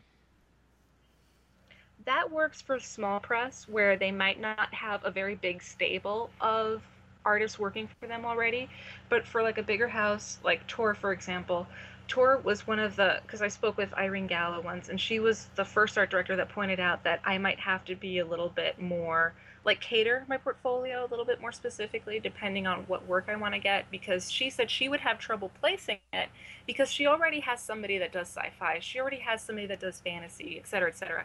That 2.07 2.31
works 2.31 2.63
for 2.63 2.81
small 2.81 3.21
press 3.21 3.67
where 3.69 3.97
they 3.97 4.11
might 4.11 4.41
not 4.41 4.73
have 4.73 5.05
a 5.05 5.11
very 5.11 5.35
big 5.35 5.63
stable 5.63 6.31
of 6.41 6.83
artists 7.25 7.59
working 7.59 7.89
for 8.01 8.07
them 8.07 8.25
already. 8.25 8.69
But 9.09 9.27
for 9.27 9.43
like 9.43 9.59
a 9.59 9.63
bigger 9.63 9.89
house 9.89 10.39
like 10.45 10.67
tor 10.67 10.95
for 10.95 11.13
example 11.13 11.67
tor 12.09 12.39
was 12.45 12.67
one 12.67 12.79
of 12.79 12.97
the 12.97 13.21
because 13.23 13.43
i 13.43 13.49
spoke 13.49 13.77
with 13.77 13.93
irene 13.95 14.27
gallo 14.27 14.61
once 14.61 14.89
and 14.89 15.01
she 15.01 15.19
was 15.19 15.49
the 15.57 15.65
first 15.65 15.99
art 15.99 16.11
director 16.11 16.37
that 16.37 16.49
pointed 16.49 16.79
out 16.79 17.03
that 17.05 17.21
i 17.25 17.37
might 17.37 17.59
have 17.59 17.85
to 17.85 17.95
be 17.97 18.19
a 18.19 18.25
little 18.25 18.49
bit 18.51 18.81
more 18.81 19.35
like 19.65 19.81
cater 19.81 20.25
my 20.29 20.37
portfolio 20.37 21.05
a 21.05 21.09
little 21.09 21.25
bit 21.25 21.41
more 21.41 21.51
specifically 21.51 22.21
depending 22.21 22.67
on 22.67 22.85
what 22.87 23.05
work 23.07 23.27
i 23.29 23.35
want 23.35 23.55
to 23.55 23.61
get 23.61 23.91
because 23.91 24.31
she 24.31 24.49
said 24.49 24.71
she 24.71 24.89
would 24.89 25.01
have 25.01 25.19
trouble 25.19 25.51
placing 25.61 25.99
it 26.13 26.29
because 26.67 26.91
she 26.91 27.07
already 27.07 27.41
has 27.41 27.61
somebody 27.61 27.99
that 27.99 28.13
does 28.13 28.29
sci-fi 28.29 28.79
she 28.81 29.01
already 29.01 29.19
has 29.19 29.43
somebody 29.43 29.67
that 29.67 29.81
does 29.81 30.01
fantasy 30.01 30.59
et 30.59 30.69
cetera 30.69 30.89
et 30.89 30.97
cetera 30.97 31.25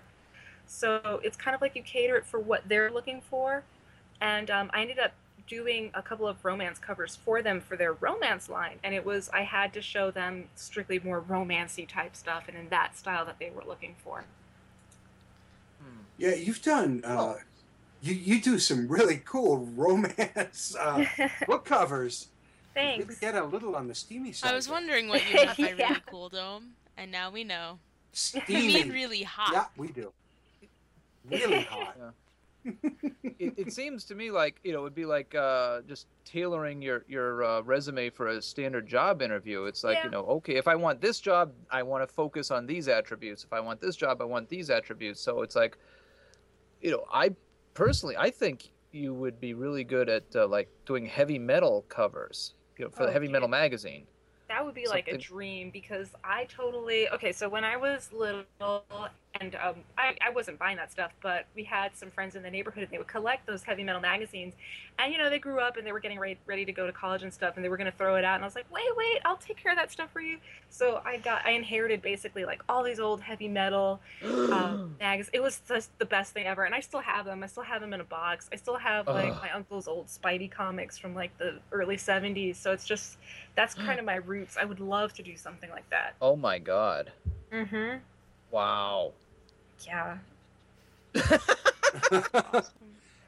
so 0.68 1.20
it's 1.24 1.38
kind 1.38 1.56
of 1.56 1.62
like 1.62 1.76
you 1.76 1.84
cater 1.84 2.16
it 2.18 2.26
for 2.26 2.40
what 2.40 2.68
they're 2.68 2.92
looking 2.92 3.22
for. 3.22 3.64
And 4.20 4.50
um, 4.50 4.70
I 4.74 4.82
ended 4.82 5.00
up 5.00 5.12
doing 5.48 5.92
a 5.94 6.02
couple 6.02 6.28
of 6.28 6.44
romance 6.46 6.80
covers 6.80 7.16
for 7.16 7.42
them 7.42 7.60
for 7.60 7.76
their 7.76 7.94
romance 7.94 8.48
line. 8.50 8.78
And 8.84 8.94
it 8.96 9.06
was, 9.06 9.30
I 9.34 9.42
had 9.42 9.74
to 9.74 9.82
show 9.82 10.12
them 10.12 10.46
strictly 10.56 11.00
more 11.00 11.22
romancy 11.22 11.88
type 11.88 12.16
stuff 12.16 12.46
and 12.48 12.58
in 12.58 12.70
that 12.70 12.98
style 12.98 13.26
that 13.26 13.40
they 13.40 13.50
were 13.50 13.64
looking 13.66 13.96
for. 14.04 14.24
Yeah, 16.18 16.36
you've 16.36 16.62
done. 16.62 17.02
Uh, 17.04 17.34
you 18.02 18.14
you 18.14 18.42
do 18.42 18.60
some 18.60 18.88
really 18.88 19.22
cool 19.26 19.58
romance 19.76 20.76
uh, 20.80 21.04
book 21.48 21.66
covers. 21.66 22.28
You 22.76 22.82
Thanks. 22.82 23.08
really 23.08 23.20
get 23.20 23.36
a 23.36 23.44
little 23.44 23.76
on 23.76 23.88
the 23.88 23.96
steamy 23.96 24.32
side. 24.32 24.52
I 24.52 24.56
was 24.56 24.70
wondering 24.70 25.08
what 25.08 25.28
you 25.28 25.36
meant 25.36 25.58
by 25.58 25.70
Yeah. 25.78 25.88
really 25.90 26.04
cool, 26.06 26.30
Dome, 26.30 26.74
and 26.96 27.12
now 27.12 27.32
we 27.32 27.44
know. 27.44 27.80
You 28.14 28.42
Steamy. 28.46 28.68
mean 28.68 28.90
really 28.92 29.24
hot? 29.24 29.52
Yeah, 29.52 29.66
we 29.78 29.88
do. 29.88 30.14
Really 31.30 31.64
hot. 31.70 31.98
it, 33.40 33.54
it 33.58 33.74
seems 33.74 34.06
to 34.06 34.16
me 34.16 34.32
like 34.32 34.60
you 34.64 34.74
know 34.74 34.80
it 34.80 34.84
would 34.84 34.96
be 34.96 35.06
like 35.06 35.34
uh, 35.36 35.82
just 35.88 36.08
tailoring 36.26 36.82
your 36.82 37.06
your 37.08 37.44
uh, 37.44 37.62
resume 37.62 38.10
for 38.10 38.28
a 38.28 38.42
standard 38.42 38.88
job 38.88 39.22
interview. 39.22 39.66
It's 39.66 39.84
like 39.84 39.98
Yeah. 39.98 40.06
you 40.06 40.10
know, 40.12 40.26
okay, 40.26 40.56
if 40.56 40.68
I 40.68 40.76
want 40.76 41.02
this 41.02 41.20
job, 41.20 41.54
I 41.70 41.84
want 41.84 42.08
to 42.08 42.14
focus 42.14 42.52
on 42.52 42.66
these 42.66 42.88
attributes. 42.88 43.44
If 43.44 43.54
I 43.54 43.60
want 43.60 43.82
this 43.82 43.96
job, 43.96 44.22
I 44.22 44.26
want 44.26 44.50
these 44.50 44.70
attributes. 44.70 45.22
So 45.22 45.42
it's 45.42 45.56
like, 45.56 45.78
you 46.82 46.92
know, 46.92 47.04
I 47.12 47.32
personally 47.74 48.16
I 48.18 48.30
think 48.32 48.72
you 48.92 49.14
would 49.14 49.40
be 49.40 49.54
really 49.54 49.84
good 49.84 50.10
at 50.10 50.24
uh, 50.36 50.48
like 50.48 50.70
doing 50.86 51.06
heavy 51.06 51.40
metal 51.40 51.86
covers, 51.90 52.54
you 52.78 52.86
know, 52.86 52.92
for 52.92 53.06
the 53.06 53.10
Oh, 53.10 53.14
heavy 53.14 53.28
metal 53.28 53.48
magazine. 53.48 54.06
That 54.50 54.66
would 54.66 54.76
be 54.76 54.88
like 54.88 55.08
a 55.08 55.18
dream 55.18 55.70
because 55.72 56.10
I 56.24 56.46
totally 56.46 57.08
okay. 57.10 57.32
So 57.32 57.48
when 57.48 57.64
I 57.64 57.78
was 57.78 58.12
little, 58.12 58.44
and 59.40 59.56
um, 59.56 59.76
I, 59.98 60.16
I 60.26 60.30
wasn't 60.30 60.60
buying 60.60 60.78
that 60.78 60.92
stuff, 60.92 61.14
but 61.22 61.46
we 61.56 61.64
had 61.64 61.96
some 61.96 62.10
friends 62.12 62.36
in 62.36 62.44
the 62.44 62.52
neighborhood, 62.52 62.84
and 62.84 62.92
they 62.92 62.98
would 62.98 63.08
collect 63.08 63.48
those 63.48 63.64
heavy 63.64 63.84
metal 63.84 64.02
magazines. 64.02 64.54
And 65.00 65.12
you 65.12 65.18
know, 65.18 65.30
they 65.30 65.40
grew 65.40 65.60
up 65.60 65.78
and 65.78 65.88
they 65.88 65.94
were 65.94 66.00
getting 66.00 66.20
ready, 66.20 66.38
ready 66.46 66.66
to 66.66 66.74
go 66.74 66.86
to 66.86 66.92
college 66.92 67.24
and 67.24 67.34
stuff, 67.34 67.56
and 67.56 67.64
they 67.64 67.70
were 67.70 67.78
going 67.78 67.90
to 67.90 67.98
throw 67.98 68.18
it 68.18 68.26
out. 68.26 68.36
And 68.36 68.44
I 68.44 68.48
was 68.48 68.56
like, 68.56 68.72
wait, 68.72 68.96
wait, 68.98 69.20
I'll 69.24 69.38
take 69.38 69.58
care 69.58 69.72
of 69.72 69.78
that 69.78 69.92
stuff 69.92 70.12
for 70.12 70.20
you. 70.20 70.38
So 70.70 71.02
I 71.06 71.18
got, 71.18 71.46
I 71.46 71.52
inherited 71.52 72.02
basically 72.02 72.46
like 72.46 72.62
all 72.68 72.84
these 72.84 73.00
old 73.00 73.22
heavy 73.22 73.48
metal 73.48 74.02
um, 74.24 74.96
mags. 75.00 75.30
It 75.32 75.42
was 75.42 75.62
just 75.68 75.98
the 75.98 76.06
best 76.06 76.34
thing 76.34 76.46
ever, 76.46 76.66
and 76.66 76.76
I 76.76 76.82
still 76.82 77.02
have 77.02 77.26
them. 77.26 77.42
I 77.44 77.48
still 77.48 77.64
have 77.64 77.82
them 77.82 77.94
in 77.94 78.02
a 78.02 78.06
box. 78.06 78.50
I 78.52 78.58
still 78.58 78.78
have 78.78 79.08
like 79.08 79.32
Ugh. 79.32 79.40
my 79.42 79.52
uncle's 79.52 79.88
old 79.88 80.08
Spidey 80.08 80.52
comics 80.52 80.98
from 80.98 81.16
like 81.16 81.38
the 81.38 81.60
early 81.72 81.98
'70s. 81.98 82.58
So 82.58 82.72
it's 82.72 82.86
just 82.86 83.18
that's 83.56 83.74
kind 83.86 83.98
of 83.98 84.06
my 84.06 84.16
roots. 84.16 84.58
I 84.60 84.66
would 84.66 84.82
love 84.82 85.14
to 85.14 85.24
do 85.24 85.38
something 85.38 85.70
like 85.70 85.90
that. 85.90 86.16
Oh 86.22 86.36
my 86.36 86.60
god! 86.60 87.12
Mm-hmm. 87.52 87.98
Wow. 88.52 89.14
Yeah. 89.88 90.18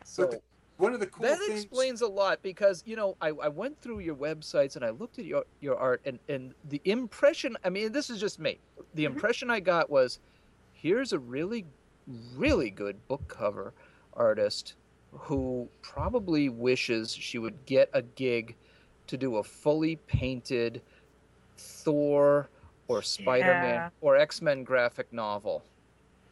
So 0.03 0.41
one 0.77 0.93
of 0.93 0.99
the 0.99 1.07
cool 1.07 1.35
that 1.35 1.37
things. 1.37 1.65
explains 1.69 2.01
a 2.01 2.07
lot 2.07 2.41
because 2.41 2.83
you 2.85 2.95
know 2.95 3.15
I, 3.21 3.29
I 3.29 3.47
went 3.49 3.81
through 3.81 3.99
your 3.99 4.15
websites 4.15 4.75
and 4.75 4.83
I 4.85 4.89
looked 4.89 5.19
at 5.19 5.25
your 5.25 5.45
your 5.59 5.77
art 5.77 6.01
and 6.05 6.19
and 6.27 6.53
the 6.63 6.81
impression 6.85 7.57
I 7.63 7.69
mean 7.69 7.91
this 7.91 8.09
is 8.09 8.19
just 8.19 8.39
me 8.39 8.61
the 8.93 9.05
Mm-hmm. 9.05 9.05
impression 9.05 9.49
I 9.49 9.59
got 9.59 9.89
was 9.89 10.19
here's 10.71 11.13
a 11.13 11.19
really 11.19 11.67
really 12.07 12.71
good 12.71 13.07
book 13.07 13.27
cover 13.27 13.73
artist 14.13 14.75
who 15.11 15.69
probably 15.81 16.49
wishes 16.49 17.13
she 17.13 17.37
would 17.39 17.65
get 17.65 17.89
a 17.93 18.01
gig 18.01 18.57
to 19.07 19.17
do 19.17 19.37
a 19.37 19.43
fully 19.43 19.95
painted 19.95 20.81
Thor 21.57 22.49
or 22.87 23.01
Spider-Man 23.01 23.75
Yeah. 23.75 23.89
or 24.01 24.17
X-Men 24.17 24.63
graphic 24.63 25.11
novel. 25.11 25.63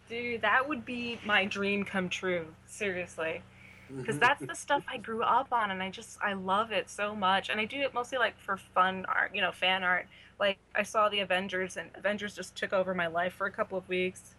Dude, 0.09 0.41
that 0.41 0.67
would 0.67 0.85
be 0.85 1.19
my 1.25 1.45
dream 1.45 1.85
come 1.85 2.09
true. 2.09 2.47
Seriously. 2.65 3.41
Mm-hmm. 3.89 4.01
Because 4.01 4.19
that's 4.19 4.45
the 4.45 4.55
stuff 4.55 4.83
I 4.87 4.97
grew 4.97 5.23
up 5.23 5.51
on, 5.51 5.71
and 5.71 5.81
I 5.81 5.89
just 5.89 6.17
I 6.21 6.33
love 6.33 6.71
it 6.71 6.89
so 6.89 7.15
much. 7.15 7.49
And 7.49 7.59
I 7.59 7.65
do 7.65 7.79
it 7.81 7.93
mostly 7.93 8.17
like 8.17 8.37
for 8.39 8.57
fun 8.57 9.05
art, 9.07 9.31
you 9.33 9.41
know, 9.41 9.51
fan 9.51 9.83
art. 9.83 10.07
Like 10.39 10.57
I 10.75 10.83
saw 10.83 11.09
the 11.09 11.19
Avengers, 11.19 11.77
and 11.77 11.89
Avengers 11.95 12.35
just 12.35 12.55
took 12.55 12.73
over 12.73 12.93
my 12.93 13.07
life 13.07 13.33
for 13.33 13.47
a 13.47 13.51
couple 13.51 13.77
of 13.77 13.87
weeks. 13.87 14.35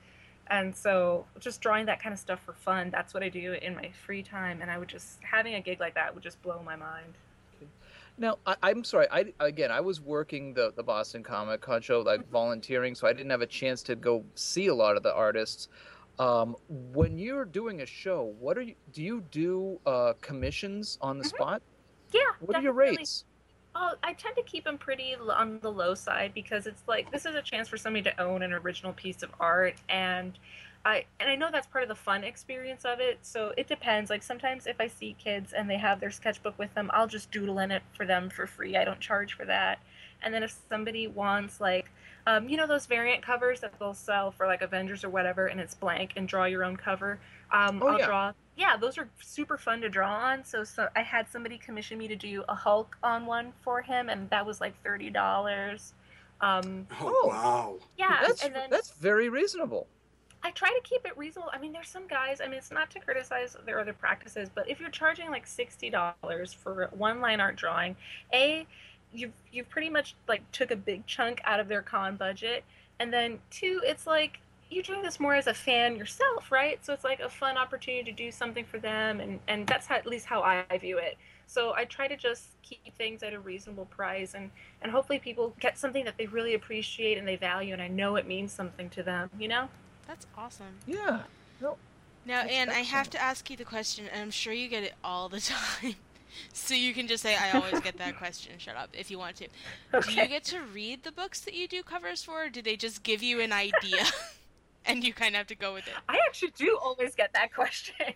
And 0.48 0.74
so, 0.74 1.24
just 1.38 1.60
drawing 1.60 1.86
that 1.86 2.02
kind 2.02 2.12
of 2.12 2.18
stuff 2.18 2.40
for 2.44 2.52
fun, 2.52 2.90
that's 2.90 3.14
what 3.14 3.22
I 3.22 3.28
do 3.28 3.52
in 3.52 3.74
my 3.76 3.90
free 4.04 4.22
time. 4.22 4.60
And 4.60 4.70
I 4.70 4.76
would 4.76 4.88
just 4.88 5.18
having 5.22 5.54
a 5.54 5.60
gig 5.60 5.80
like 5.80 5.94
that 5.94 6.12
would 6.14 6.22
just 6.22 6.42
blow 6.42 6.60
my 6.64 6.76
mind. 6.76 7.14
Now, 8.18 8.38
I, 8.46 8.56
I'm 8.62 8.84
sorry. 8.84 9.06
I 9.10 9.32
again, 9.40 9.70
I 9.70 9.80
was 9.80 10.00
working 10.00 10.54
the 10.54 10.72
the 10.76 10.82
Boston 10.82 11.22
Comic 11.22 11.60
Con 11.60 11.80
show, 11.80 12.00
like 12.00 12.28
volunteering, 12.30 12.94
so 12.94 13.06
I 13.06 13.12
didn't 13.12 13.30
have 13.30 13.42
a 13.42 13.46
chance 13.46 13.82
to 13.84 13.96
go 13.96 14.24
see 14.34 14.66
a 14.66 14.74
lot 14.74 14.96
of 14.96 15.02
the 15.02 15.14
artists. 15.14 15.68
Um, 16.18 16.56
when 16.68 17.18
you're 17.18 17.46
doing 17.46 17.80
a 17.80 17.86
show, 17.86 18.34
what 18.38 18.58
are 18.58 18.62
you? 18.62 18.74
Do 18.92 19.02
you 19.02 19.24
do 19.30 19.80
uh, 19.86 20.12
commissions 20.20 20.98
on 21.00 21.18
the 21.18 21.24
spot? 21.24 21.62
Yeah. 22.12 22.20
What 22.40 22.56
are 22.56 22.62
your 22.62 22.74
rates? 22.74 23.24
Oh, 23.74 23.94
I 24.02 24.12
tend 24.12 24.36
to 24.36 24.42
keep 24.42 24.64
them 24.64 24.76
pretty 24.76 25.14
on 25.14 25.58
the 25.62 25.72
low 25.72 25.94
side 25.94 26.32
because 26.34 26.66
it's 26.66 26.82
like 26.86 27.10
this 27.10 27.24
is 27.24 27.34
a 27.34 27.40
chance 27.40 27.68
for 27.68 27.78
somebody 27.78 28.02
to 28.02 28.20
own 28.20 28.42
an 28.42 28.52
original 28.52 28.92
piece 28.92 29.22
of 29.22 29.30
art, 29.40 29.76
and 29.88 30.38
I 30.84 31.04
and 31.20 31.30
I 31.30 31.36
know 31.36 31.50
that's 31.52 31.66
part 31.66 31.82
of 31.84 31.88
the 31.88 31.94
fun 31.94 32.24
experience 32.24 32.84
of 32.84 33.00
it. 33.00 33.18
So 33.22 33.52
it 33.56 33.68
depends. 33.68 34.10
Like 34.10 34.22
sometimes 34.22 34.66
if 34.66 34.80
I 34.80 34.88
see 34.88 35.14
kids 35.18 35.52
and 35.52 35.68
they 35.70 35.78
have 35.78 36.00
their 36.00 36.10
sketchbook 36.10 36.58
with 36.58 36.74
them, 36.74 36.90
I'll 36.92 37.06
just 37.06 37.30
doodle 37.30 37.58
in 37.60 37.70
it 37.70 37.82
for 37.96 38.04
them 38.06 38.30
for 38.30 38.46
free. 38.46 38.76
I 38.76 38.84
don't 38.84 39.00
charge 39.00 39.34
for 39.34 39.44
that. 39.46 39.78
And 40.22 40.32
then 40.34 40.42
if 40.42 40.56
somebody 40.68 41.06
wants 41.06 41.60
like 41.60 41.90
um, 42.26 42.48
you 42.48 42.56
know 42.56 42.66
those 42.66 42.86
variant 42.86 43.22
covers 43.22 43.60
that 43.60 43.78
they'll 43.78 43.94
sell 43.94 44.30
for 44.30 44.46
like 44.46 44.62
Avengers 44.62 45.02
or 45.04 45.08
whatever, 45.08 45.46
and 45.46 45.60
it's 45.60 45.74
blank 45.74 46.12
and 46.16 46.28
draw 46.28 46.44
your 46.44 46.64
own 46.64 46.76
cover. 46.76 47.18
Um, 47.50 47.80
Oh, 47.82 47.88
I'll 47.88 47.98
yeah. 47.98 48.06
draw. 48.06 48.32
Yeah, 48.56 48.76
those 48.76 48.98
are 48.98 49.08
super 49.20 49.56
fun 49.58 49.80
to 49.80 49.88
draw 49.88 50.12
on. 50.14 50.44
So, 50.44 50.62
so 50.62 50.88
I 50.94 51.02
had 51.02 51.28
somebody 51.28 51.58
commission 51.58 51.98
me 51.98 52.06
to 52.08 52.16
do 52.16 52.44
a 52.48 52.54
Hulk 52.54 52.96
on 53.02 53.26
one 53.26 53.52
for 53.62 53.82
him, 53.82 54.08
and 54.08 54.28
that 54.30 54.46
was 54.46 54.60
like 54.60 54.80
thirty 54.84 55.10
dollars. 55.10 55.94
Um, 56.40 56.86
Oh, 57.00 57.26
wow. 57.28 57.78
yeah, 57.96 58.18
that's 58.20 58.44
and 58.44 58.54
then 58.54 58.68
that's 58.70 58.90
very 58.92 59.28
reasonable. 59.28 59.86
I 60.44 60.50
try 60.50 60.68
to 60.68 60.80
keep 60.82 61.06
it 61.06 61.16
reasonable. 61.16 61.50
I 61.52 61.58
mean, 61.58 61.72
there's 61.72 61.88
some 61.88 62.08
guys. 62.08 62.40
I 62.40 62.46
mean, 62.46 62.58
it's 62.58 62.72
not 62.72 62.90
to 62.90 63.00
criticize 63.00 63.56
their 63.64 63.78
other 63.78 63.92
practices, 63.92 64.48
but 64.52 64.68
if 64.68 64.80
you're 64.80 64.90
charging 64.90 65.30
like 65.30 65.46
sixty 65.46 65.88
dollars 65.88 66.52
for 66.52 66.88
one 66.92 67.20
line 67.20 67.40
art 67.40 67.56
drawing, 67.56 67.96
a 68.32 68.66
you've 69.12 69.32
you've 69.52 69.68
pretty 69.68 69.88
much 69.88 70.14
like 70.26 70.50
took 70.50 70.70
a 70.70 70.76
big 70.76 71.06
chunk 71.06 71.40
out 71.44 71.60
of 71.60 71.68
their 71.68 71.82
con 71.82 72.16
budget, 72.16 72.64
and 72.98 73.12
then 73.12 73.38
two, 73.50 73.80
it's 73.84 74.06
like 74.06 74.40
you're 74.68 74.82
doing 74.82 75.02
this 75.02 75.20
more 75.20 75.34
as 75.34 75.46
a 75.46 75.54
fan 75.54 75.96
yourself, 75.96 76.50
right? 76.50 76.84
So 76.84 76.92
it's 76.92 77.04
like 77.04 77.20
a 77.20 77.28
fun 77.28 77.56
opportunity 77.56 78.10
to 78.10 78.12
do 78.12 78.32
something 78.32 78.64
for 78.64 78.78
them, 78.78 79.20
and 79.20 79.38
and 79.46 79.66
that's 79.66 79.86
how, 79.86 79.94
at 79.96 80.06
least 80.06 80.26
how 80.26 80.42
I 80.42 80.64
view 80.78 80.98
it. 80.98 81.18
So 81.46 81.74
I 81.74 81.84
try 81.84 82.08
to 82.08 82.16
just 82.16 82.44
keep 82.62 82.96
things 82.96 83.22
at 83.22 83.32
a 83.32 83.38
reasonable 83.38 83.84
price, 83.84 84.34
and 84.34 84.50
and 84.80 84.90
hopefully 84.90 85.20
people 85.20 85.54
get 85.60 85.78
something 85.78 86.04
that 86.04 86.18
they 86.18 86.26
really 86.26 86.54
appreciate 86.54 87.16
and 87.16 87.28
they 87.28 87.36
value, 87.36 87.72
and 87.72 87.82
I 87.82 87.88
know 87.88 88.16
it 88.16 88.26
means 88.26 88.50
something 88.50 88.90
to 88.90 89.04
them. 89.04 89.30
You 89.38 89.46
know. 89.48 89.68
That's 90.06 90.26
awesome. 90.36 90.78
Yeah. 90.86 91.20
No. 91.60 91.76
Now, 92.24 92.42
Anne, 92.42 92.70
I 92.70 92.80
have 92.80 93.10
to 93.10 93.20
ask 93.20 93.50
you 93.50 93.56
the 93.56 93.64
question, 93.64 94.06
and 94.12 94.22
I'm 94.22 94.30
sure 94.30 94.52
you 94.52 94.68
get 94.68 94.84
it 94.84 94.94
all 95.02 95.28
the 95.28 95.40
time. 95.82 95.94
So 96.52 96.74
you 96.74 96.94
can 96.94 97.08
just 97.08 97.22
say, 97.22 97.36
I 97.36 97.50
always 97.52 97.80
get 97.80 97.98
that 97.98 98.16
question. 98.16 98.52
Shut 98.58 98.76
up 98.76 98.90
if 98.94 99.10
you 99.10 99.18
want 99.18 99.36
to. 99.36 99.48
Do 100.00 100.12
you 100.12 100.26
get 100.26 100.44
to 100.44 100.60
read 100.62 101.02
the 101.02 101.12
books 101.12 101.40
that 101.40 101.54
you 101.54 101.68
do 101.68 101.82
covers 101.82 102.22
for, 102.22 102.46
or 102.46 102.48
do 102.48 102.62
they 102.62 102.76
just 102.76 103.02
give 103.02 103.22
you 103.22 103.40
an 103.40 103.52
idea 103.52 104.04
and 104.86 105.04
you 105.04 105.12
kind 105.12 105.34
of 105.34 105.38
have 105.38 105.46
to 105.48 105.54
go 105.54 105.74
with 105.74 105.86
it? 105.86 105.94
I 106.08 106.18
actually 106.26 106.52
do 106.56 106.78
always 106.82 107.14
get 107.14 107.32
that 107.34 107.52
question. 107.54 108.14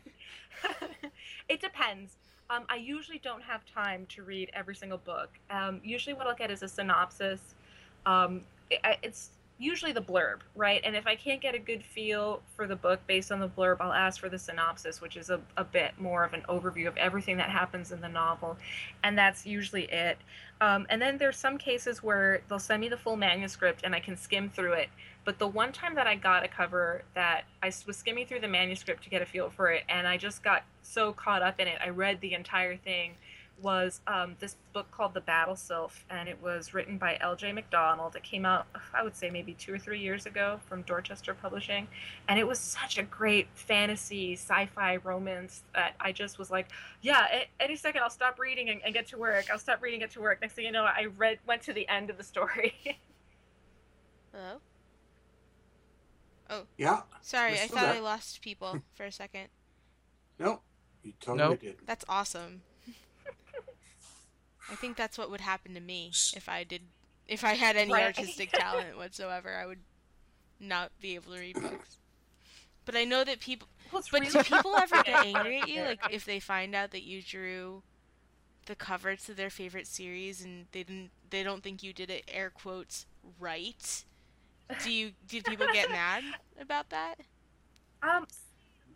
it 1.48 1.60
depends. 1.60 2.16
Um, 2.48 2.64
I 2.68 2.76
usually 2.76 3.18
don't 3.18 3.42
have 3.42 3.66
time 3.66 4.06
to 4.10 4.22
read 4.22 4.50
every 4.54 4.76
single 4.76 4.98
book. 4.98 5.30
Um, 5.50 5.80
usually, 5.82 6.14
what 6.14 6.26
I'll 6.26 6.34
get 6.36 6.50
is 6.50 6.62
a 6.62 6.68
synopsis. 6.68 7.54
Um, 8.06 8.42
it, 8.70 8.80
it's 9.02 9.30
usually 9.58 9.92
the 9.92 10.02
blurb, 10.02 10.40
right? 10.54 10.80
And 10.84 10.94
if 10.94 11.06
I 11.06 11.14
can't 11.16 11.40
get 11.40 11.54
a 11.54 11.58
good 11.58 11.82
feel 11.82 12.42
for 12.54 12.66
the 12.66 12.76
book 12.76 13.00
based 13.06 13.32
on 13.32 13.40
the 13.40 13.48
blurb, 13.48 13.78
I'll 13.80 13.92
ask 13.92 14.20
for 14.20 14.28
the 14.28 14.38
synopsis, 14.38 15.00
which 15.00 15.16
is 15.16 15.30
a, 15.30 15.40
a 15.56 15.64
bit 15.64 15.92
more 15.98 16.24
of 16.24 16.34
an 16.34 16.42
overview 16.48 16.86
of 16.86 16.96
everything 16.96 17.38
that 17.38 17.48
happens 17.48 17.90
in 17.90 18.00
the 18.00 18.08
novel. 18.08 18.58
And 19.02 19.16
that's 19.16 19.46
usually 19.46 19.84
it. 19.84 20.18
Um, 20.60 20.86
and 20.90 21.00
then 21.00 21.16
there's 21.18 21.38
some 21.38 21.56
cases 21.56 22.02
where 22.02 22.42
they'll 22.48 22.58
send 22.58 22.80
me 22.80 22.88
the 22.88 22.96
full 22.96 23.16
manuscript 23.16 23.80
and 23.84 23.94
I 23.94 24.00
can 24.00 24.16
skim 24.16 24.50
through 24.50 24.74
it. 24.74 24.88
But 25.24 25.38
the 25.38 25.48
one 25.48 25.72
time 25.72 25.94
that 25.96 26.06
I 26.06 26.14
got 26.14 26.44
a 26.44 26.48
cover 26.48 27.02
that 27.14 27.44
I 27.62 27.72
was 27.86 27.96
skimming 27.96 28.26
through 28.26 28.40
the 28.40 28.48
manuscript 28.48 29.02
to 29.04 29.10
get 29.10 29.22
a 29.22 29.26
feel 29.26 29.50
for 29.50 29.70
it, 29.70 29.82
and 29.88 30.06
I 30.06 30.18
just 30.18 30.44
got 30.44 30.64
so 30.82 31.12
caught 31.12 31.42
up 31.42 31.58
in 31.58 31.66
it, 31.66 31.78
I 31.84 31.88
read 31.88 32.20
the 32.20 32.34
entire 32.34 32.76
thing. 32.76 33.14
Was 33.62 34.02
um, 34.06 34.36
this 34.38 34.56
book 34.74 34.90
called 34.90 35.14
The 35.14 35.20
Battle 35.22 35.56
Sylph, 35.56 36.04
and 36.10 36.28
it 36.28 36.42
was 36.42 36.74
written 36.74 36.98
by 36.98 37.16
L.J. 37.20 37.52
McDonald. 37.52 38.14
It 38.14 38.22
came 38.22 38.44
out, 38.44 38.66
I 38.92 39.02
would 39.02 39.16
say, 39.16 39.30
maybe 39.30 39.54
two 39.54 39.72
or 39.72 39.78
three 39.78 39.98
years 40.00 40.26
ago 40.26 40.60
from 40.68 40.82
Dorchester 40.82 41.32
Publishing, 41.32 41.88
and 42.28 42.38
it 42.38 42.46
was 42.46 42.58
such 42.58 42.98
a 42.98 43.02
great 43.02 43.48
fantasy, 43.54 44.34
sci-fi 44.34 44.96
romance 44.96 45.62
that 45.74 45.94
I 45.98 46.12
just 46.12 46.38
was 46.38 46.50
like, 46.50 46.68
yeah, 47.00 47.44
any 47.58 47.76
second 47.76 48.02
I'll 48.02 48.10
stop 48.10 48.38
reading 48.38 48.68
and, 48.68 48.82
and 48.84 48.92
get 48.92 49.06
to 49.08 49.16
work. 49.18 49.46
I'll 49.50 49.58
stop 49.58 49.80
reading, 49.80 50.00
get 50.00 50.10
to 50.12 50.20
work. 50.20 50.42
Next 50.42 50.52
thing 50.52 50.66
you 50.66 50.72
know, 50.72 50.84
I 50.84 51.06
read, 51.16 51.38
went 51.46 51.62
to 51.62 51.72
the 51.72 51.88
end 51.88 52.10
of 52.10 52.18
the 52.18 52.24
story. 52.24 52.74
Hello? 54.32 54.60
Oh. 56.50 56.62
Yeah. 56.76 57.00
Sorry, 57.22 57.52
I 57.52 57.66
still 57.66 57.78
thought 57.78 57.96
I 57.96 58.00
lost 58.00 58.42
people 58.42 58.82
for 58.94 59.04
a 59.04 59.12
second. 59.12 59.48
No, 60.38 60.60
you 61.02 61.14
totally 61.18 61.48
Nope. 61.48 61.60
did. 61.62 61.76
That's 61.86 62.04
awesome. 62.10 62.60
I 64.70 64.76
think 64.76 64.96
that's 64.96 65.18
what 65.18 65.30
would 65.30 65.40
happen 65.40 65.74
to 65.74 65.80
me 65.80 66.18
if 66.32 66.48
I 66.48 66.64
did 66.64 66.82
if 67.26 67.44
I 67.44 67.54
had 67.54 67.76
any 67.76 68.00
Right. 68.00 68.02
artistic 68.02 68.52
talent 68.52 68.96
whatsoever. 68.96 69.56
I 69.56 69.66
would 69.66 69.80
not 70.60 70.92
be 71.00 71.14
able 71.14 71.32
to 71.34 71.40
read 71.40 71.60
books. 71.60 71.98
But 72.84 72.96
I 72.96 73.04
know 73.04 73.24
that 73.24 73.40
people 73.40 73.68
Well, 73.90 74.02
But 74.10 74.24
really 74.24 74.28
do 74.28 74.40
people 74.40 74.76
ever 74.76 75.00
get 75.00 75.20
angry 75.20 75.58
at 75.58 75.66
you 75.66 75.84
like 75.84 76.00
if 76.08 76.24
they 76.24 76.40
find 76.40 76.74
out 76.74 76.90
that 76.92 77.02
you 77.04 77.22
drew 77.22 77.82
the 78.66 78.76
cover 78.76 79.16
to 79.16 79.34
their 79.34 79.50
favorite 79.50 79.86
series 79.86 80.42
and 80.42 80.66
they 80.72 80.82
didn't 80.84 81.12
they 81.30 81.42
don't 81.42 81.62
think 81.62 81.82
you 81.82 81.92
did 81.92 82.10
it 82.10 82.24
air 82.28 82.50
quotes 82.50 83.06
right? 83.38 84.04
Do 84.78 84.90
you 84.90 85.12
do 85.26 85.42
people 85.42 85.68
get 85.68 85.90
mad 85.90 86.24
about 86.58 86.90
that? 86.90 87.16
Um, 88.02 88.26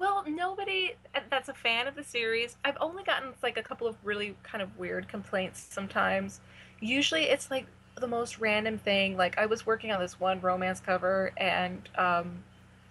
well, 0.00 0.24
nobody 0.26 0.94
that's 1.28 1.50
a 1.50 1.54
fan 1.54 1.86
of 1.86 1.94
the 1.94 2.02
series. 2.02 2.56
I've 2.64 2.78
only 2.80 3.04
gotten 3.04 3.34
like 3.42 3.58
a 3.58 3.62
couple 3.62 3.86
of 3.86 3.96
really 4.02 4.34
kind 4.42 4.62
of 4.62 4.76
weird 4.78 5.06
complaints 5.08 5.68
sometimes. 5.70 6.40
Usually, 6.80 7.24
it's 7.24 7.50
like 7.50 7.66
the 7.96 8.08
most 8.08 8.38
random 8.38 8.78
thing. 8.78 9.18
Like 9.18 9.36
I 9.36 9.44
was 9.44 9.66
working 9.66 9.92
on 9.92 10.00
this 10.00 10.18
one 10.18 10.40
romance 10.40 10.80
cover, 10.80 11.32
and 11.36 11.86
um, 11.96 12.42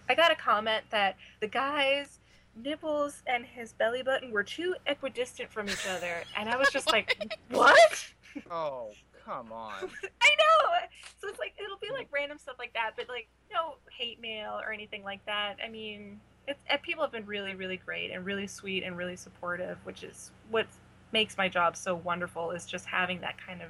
I 0.08 0.14
got 0.14 0.30
a 0.30 0.36
comment 0.36 0.84
that 0.90 1.16
the 1.40 1.48
guy's 1.48 2.20
nipples 2.54 3.22
and 3.26 3.44
his 3.44 3.72
belly 3.72 4.02
button 4.02 4.30
were 4.30 4.44
too 4.44 4.76
equidistant 4.86 5.52
from 5.52 5.68
each 5.68 5.88
other, 5.88 6.22
and 6.38 6.48
I 6.48 6.56
was 6.56 6.70
just 6.70 6.92
like, 6.92 7.36
"What?" 7.50 8.06
Oh, 8.52 8.90
come 9.24 9.50
on. 9.50 9.72
I 10.22 10.36
know. 10.38 10.86
So 11.20 11.28
it's 11.28 11.40
like 11.40 11.54
it'll 11.58 11.78
be 11.78 11.90
like 11.92 12.06
random 12.12 12.38
stuff 12.38 12.54
like 12.60 12.72
that, 12.74 12.92
but 12.96 13.08
like 13.08 13.26
no 13.52 13.74
hate 13.90 14.20
mail 14.20 14.60
or 14.64 14.72
anything 14.72 15.02
like 15.02 15.26
that. 15.26 15.56
I 15.64 15.68
mean, 15.68 16.20
it's 16.50 16.62
and 16.68 16.82
people 16.82 17.02
have 17.02 17.12
been 17.12 17.26
really, 17.26 17.54
really 17.54 17.78
great 17.78 18.10
and 18.10 18.26
really 18.26 18.46
sweet 18.46 18.82
and 18.82 18.96
really 18.96 19.16
supportive, 19.16 19.78
which 19.84 20.02
is 20.02 20.32
what 20.50 20.66
makes 21.12 21.38
my 21.38 21.48
job 21.48 21.76
so 21.76 21.94
wonderful. 21.94 22.50
Is 22.50 22.66
just 22.66 22.86
having 22.86 23.20
that 23.20 23.36
kind 23.44 23.62
of 23.62 23.68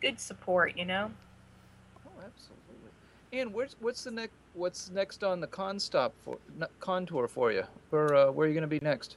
good 0.00 0.18
support, 0.18 0.76
you 0.76 0.84
know. 0.84 1.10
Oh, 2.06 2.22
absolutely. 2.24 2.90
And 3.32 3.52
where's 3.52 3.76
what's 3.80 4.04
the 4.04 4.12
next 4.12 4.34
what's 4.54 4.90
next 4.90 5.24
on 5.24 5.40
the 5.40 5.46
con 5.46 5.78
stop 5.78 6.14
for 6.24 6.38
n- 6.60 6.68
con 6.78 7.06
for 7.06 7.52
you? 7.52 7.64
Where 7.90 8.14
uh, 8.14 8.30
where 8.30 8.46
are 8.46 8.48
you 8.48 8.54
going 8.54 8.62
to 8.62 8.68
be 8.68 8.80
next? 8.82 9.16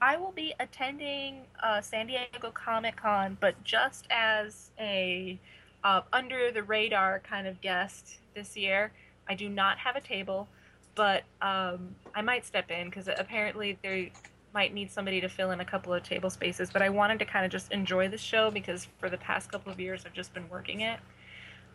I 0.00 0.16
will 0.16 0.32
be 0.32 0.54
attending 0.60 1.42
uh, 1.62 1.80
San 1.80 2.06
Diego 2.06 2.50
Comic 2.52 2.96
Con, 2.96 3.38
but 3.40 3.62
just 3.64 4.06
as 4.10 4.70
a 4.78 5.38
uh, 5.84 6.00
under 6.12 6.50
the 6.50 6.62
radar 6.62 7.20
kind 7.20 7.46
of 7.46 7.60
guest 7.60 8.16
this 8.34 8.56
year. 8.56 8.90
I 9.28 9.34
do 9.34 9.48
not 9.48 9.78
have 9.78 9.96
a 9.96 10.00
table, 10.00 10.48
but 10.94 11.24
um, 11.42 11.94
I 12.14 12.22
might 12.22 12.44
step 12.44 12.70
in 12.70 12.88
because 12.88 13.08
apparently 13.08 13.78
they 13.82 14.12
might 14.52 14.72
need 14.72 14.90
somebody 14.90 15.20
to 15.20 15.28
fill 15.28 15.50
in 15.50 15.60
a 15.60 15.64
couple 15.64 15.92
of 15.92 16.02
table 16.02 16.30
spaces. 16.30 16.70
But 16.72 16.82
I 16.82 16.88
wanted 16.88 17.18
to 17.18 17.24
kind 17.24 17.44
of 17.44 17.50
just 17.50 17.72
enjoy 17.72 18.08
the 18.08 18.18
show 18.18 18.50
because 18.50 18.86
for 18.98 19.10
the 19.10 19.18
past 19.18 19.50
couple 19.50 19.72
of 19.72 19.80
years 19.80 20.04
I've 20.06 20.12
just 20.12 20.32
been 20.32 20.48
working 20.48 20.80
it. 20.80 21.00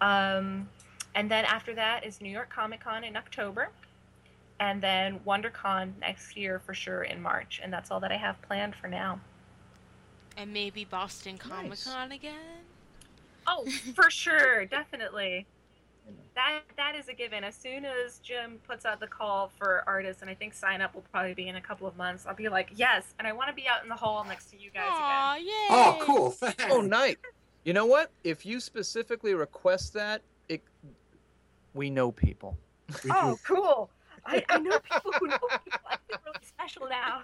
Um, 0.02 0.70
and 1.16 1.30
then 1.30 1.44
after 1.46 1.76
that 1.76 2.06
is 2.06 2.22
New 2.22 2.30
York 2.30 2.50
Comic 2.50 2.82
Con 2.82 3.04
in 3.04 3.18
October 3.18 3.70
and 4.60 4.82
then 4.82 5.20
WonderCon 5.26 5.92
next 6.00 6.36
year 6.36 6.60
for 6.60 6.74
sure 6.74 7.04
in 7.04 7.22
March, 7.22 7.62
and 7.64 7.72
that's 7.72 7.92
all 7.92 8.00
that 8.02 8.12
I 8.12 8.18
have 8.18 8.42
planned 8.42 8.76
for 8.76 8.88
now. 8.88 9.20
And 10.38 10.54
maybe 10.54 10.86
Boston 10.86 11.38
Comic 11.38 11.80
Con 11.84 12.12
again? 12.12 12.34
Oh, 13.48 13.66
for 13.96 14.10
sure, 14.10 14.66
definitely. 14.66 15.46
That 16.36 16.62
that 16.78 16.96
is 16.96 17.10
a 17.10 17.14
given. 17.14 17.44
As 17.44 17.56
soon 17.56 17.86
as 17.86 18.20
Jim 18.20 18.60
puts 18.68 18.86
out 18.86 19.00
the 19.00 19.08
call 19.08 19.52
for 19.58 19.84
artists, 19.88 20.22
and 20.22 20.30
I 20.32 20.34
think 20.36 20.54
sign 20.54 20.82
up 20.82 20.96
will 20.96 21.04
probably 21.12 21.34
be 21.34 21.48
in 21.48 21.56
a 21.56 21.62
couple 21.62 21.88
of 21.88 21.98
months, 21.98 22.26
I'll 22.26 22.36
be 22.36 22.50
like, 22.50 22.72
yes, 22.76 23.14
and 23.20 23.28
I 23.28 23.34
want 23.34 23.50
to 23.50 23.54
be 23.56 23.68
out 23.68 23.84
in 23.84 23.90
the 23.90 23.96
hall 23.96 24.24
next 24.28 24.50
to 24.52 24.60
you 24.60 24.70
guys 24.72 24.88
Aw, 24.90 25.36
again. 25.36 25.48
yay! 25.48 25.68
Oh, 25.70 25.98
cool. 26.02 26.30
Thanks. 26.32 26.64
Oh, 26.70 26.82
nice. 26.82 27.18
You 27.66 27.74
know 27.74 27.86
what? 27.86 28.12
If 28.24 28.46
you 28.46 28.60
specifically 28.60 29.34
request 29.34 29.94
that, 29.94 30.22
it 30.48 30.62
we 31.74 31.90
know 31.90 32.12
people. 32.12 32.58
We 33.04 33.12
Oh, 33.12 33.38
cool. 33.46 33.90
I, 34.26 34.44
I 34.50 34.60
know 34.60 34.80
people 34.80 35.12
who 35.20 35.28
know 35.28 35.38
people. 35.64 35.80
I 35.88 35.98
feel 36.08 36.20
really 36.26 36.46
special 36.46 36.88
now. 36.90 37.24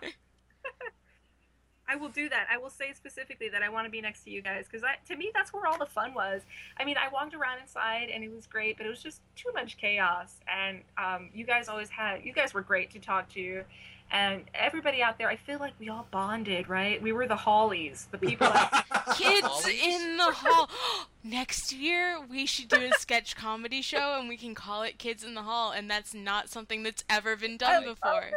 I 1.88 1.96
will 1.96 2.10
do 2.10 2.30
that. 2.30 2.48
I 2.52 2.58
will 2.58 2.70
say 2.70 2.94
specifically 2.94 3.50
that 3.50 3.62
I 3.62 3.70
want 3.70 3.86
to 3.86 3.92
be 3.92 4.02
next 4.02 4.24
to 4.24 4.32
you 4.32 4.42
guys 4.42 4.66
because 4.70 4.86
to 5.08 5.16
me 5.16 5.32
that's 5.34 5.54
where 5.54 5.68
all 5.68 5.78
the 5.78 5.86
fun 5.86 6.14
was. 6.14 6.42
I 6.78 6.86
mean, 6.86 6.96
I 6.98 7.10
walked 7.12 7.34
around 7.34 7.60
inside 7.60 8.10
and 8.10 8.24
it 8.24 8.34
was 8.34 8.48
great, 8.48 8.78
but 8.78 8.86
it 8.86 8.90
was 8.90 9.02
just 9.02 9.22
too 9.36 9.52
much 9.54 9.78
chaos. 9.78 10.36
And 10.48 10.82
um, 10.98 11.30
you 11.34 11.46
guys 11.46 11.68
always 11.70 11.90
had 11.90 12.24
you 12.24 12.34
guys 12.34 12.54
were 12.54 12.62
great 12.62 12.92
to 12.92 13.00
talk 13.00 13.30
to, 13.30 13.64
and 14.12 14.44
everybody 14.54 15.02
out 15.02 15.18
there. 15.18 15.28
I 15.28 15.36
feel 15.36 15.60
like 15.60 15.74
we 15.80 15.90
all 15.90 16.08
bonded, 16.12 16.70
right? 16.70 17.02
We 17.02 17.12
were 17.12 17.28
the 17.28 17.36
Hollies, 17.36 18.08
the 18.12 18.18
people. 18.18 18.48
that, 18.48 18.86
Kids 19.18 19.68
in 19.68 20.18
the 20.18 20.32
hall. 20.32 20.70
Next 21.24 21.74
year, 21.74 22.20
we 22.30 22.46
should 22.46 22.68
do 22.68 22.78
a 22.78 22.92
sketch 23.00 23.36
comedy 23.36 23.82
show 23.82 24.18
and 24.20 24.30
we 24.30 24.38
can 24.38 24.54
call 24.54 24.84
it 24.84 25.00
Kids 25.00 25.24
in 25.24 25.34
the 25.34 25.42
Hall, 25.42 25.72
and 25.72 25.90
that's 25.90 26.14
not 26.14 26.50
something 26.50 26.84
that's 26.84 27.04
ever 27.10 27.36
been 27.36 27.58
done 27.58 27.84
before. 27.84 28.30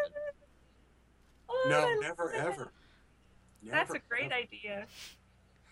Oh, 1.51 1.66
No, 1.68 1.80
I 1.80 1.96
never 2.01 2.32
love 2.34 2.68
that. 3.65 3.69
ever. 3.75 3.77
That's 3.93 3.95
a 3.95 4.09
great 4.09 4.27
ever. 4.27 4.35
idea. 4.35 4.87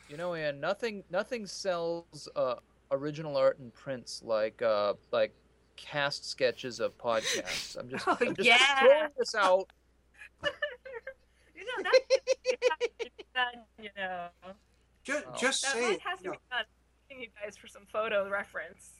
You 0.08 0.16
know, 0.16 0.34
Anne, 0.34 0.60
nothing 0.60 1.02
nothing 1.10 1.46
sells 1.46 2.28
uh, 2.36 2.54
original 2.90 3.36
art 3.36 3.58
and 3.58 3.72
prints 3.74 4.22
like 4.24 4.62
uh, 4.62 4.94
like 5.12 5.34
cast 5.76 6.28
sketches 6.28 6.78
of 6.80 6.96
podcasts. 6.96 7.76
I'm 7.78 7.88
just, 7.88 8.04
Oh, 8.08 8.16
I'm 8.20 8.34
just 8.36 8.46
yeah. 8.48 8.80
throwing 8.80 9.08
this 9.18 9.34
out. 9.34 9.68
You 11.54 11.64
know 11.64 11.90
that's 11.90 13.24
done. 13.34 13.64
You 13.82 13.88
know. 13.96 14.26
Just, 15.02 15.24
Oh. 15.28 15.34
just 15.38 15.62
That 15.62 15.72
say 15.72 15.82
one 15.82 15.92
it. 15.94 16.00
has 16.02 16.18
to 16.20 16.24
you 16.24 16.30
be 16.32 16.38
done. 16.50 16.64
Asking 17.08 17.22
you 17.22 17.28
guys 17.42 17.56
for 17.56 17.66
some 17.66 17.82
photo 17.92 18.28
reference. 18.28 18.90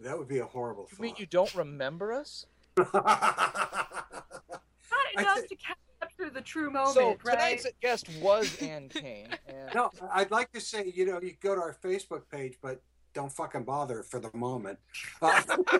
that 0.00 0.16
would 0.16 0.28
be 0.28 0.38
a 0.38 0.44
horrible 0.44 0.88
You 0.92 1.02
mean 1.02 1.14
you 1.18 1.26
don't 1.26 1.52
remember 1.54 2.12
us? 2.12 2.46
thought. 2.76 2.92
Not 2.94 4.62
I 5.16 5.22
enough 5.22 5.38
thi- 5.40 5.48
to 5.48 5.56
capture 6.18 6.32
the 6.34 6.40
true 6.40 6.70
moment, 6.70 6.94
so 6.94 7.16
right? 7.24 7.34
tonight's 7.38 7.66
guest 7.80 8.08
was 8.20 8.56
Anne 8.62 8.88
Cain, 8.88 9.28
and 9.48 9.74
no, 9.74 9.90
I'd 10.12 10.30
like 10.30 10.52
to 10.52 10.60
say, 10.60 10.92
you 10.94 11.06
know, 11.06 11.20
you 11.20 11.34
go 11.40 11.54
to 11.54 11.60
our 11.60 11.76
Facebook 11.82 12.22
page, 12.30 12.58
but 12.62 12.80
don't 13.14 13.32
fucking 13.32 13.64
bother 13.64 14.02
for 14.02 14.20
the 14.20 14.30
moment. 14.34 14.78
Uh, 15.22 15.42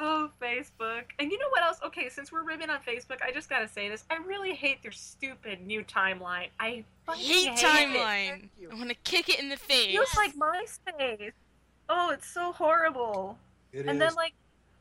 Oh, 0.00 0.28
Facebook. 0.42 1.04
And 1.18 1.30
you 1.30 1.38
know 1.38 1.48
what 1.50 1.62
else? 1.62 1.78
Okay, 1.86 2.08
since 2.08 2.30
we're 2.32 2.42
ribbing 2.42 2.68
on 2.68 2.80
Facebook, 2.80 3.22
I 3.22 3.30
just 3.32 3.48
gotta 3.48 3.68
say 3.68 3.88
this. 3.88 4.04
I 4.10 4.16
really 4.16 4.52
hate 4.52 4.82
their 4.82 4.90
stupid 4.92 5.64
new 5.64 5.82
timeline. 5.84 6.48
I 6.60 6.84
fucking 7.06 7.22
Hate 7.24 7.48
hate 7.50 7.58
timeline. 7.58 8.48
It. 8.60 8.68
I 8.70 8.74
want 8.74 8.88
to 8.90 8.96
kick 8.96 9.28
it 9.28 9.38
in 9.38 9.48
the 9.48 9.54
It 9.54 9.60
face. 9.60 9.92
feels 9.92 10.14
like 10.16 10.34
MySpace. 10.34 11.32
Oh, 11.88 12.10
it's 12.10 12.26
so 12.26 12.52
horrible. 12.52 13.38
it 13.72 13.86
and 13.86 13.90
is. 13.90 13.98
then 13.98 14.14
like 14.16 14.34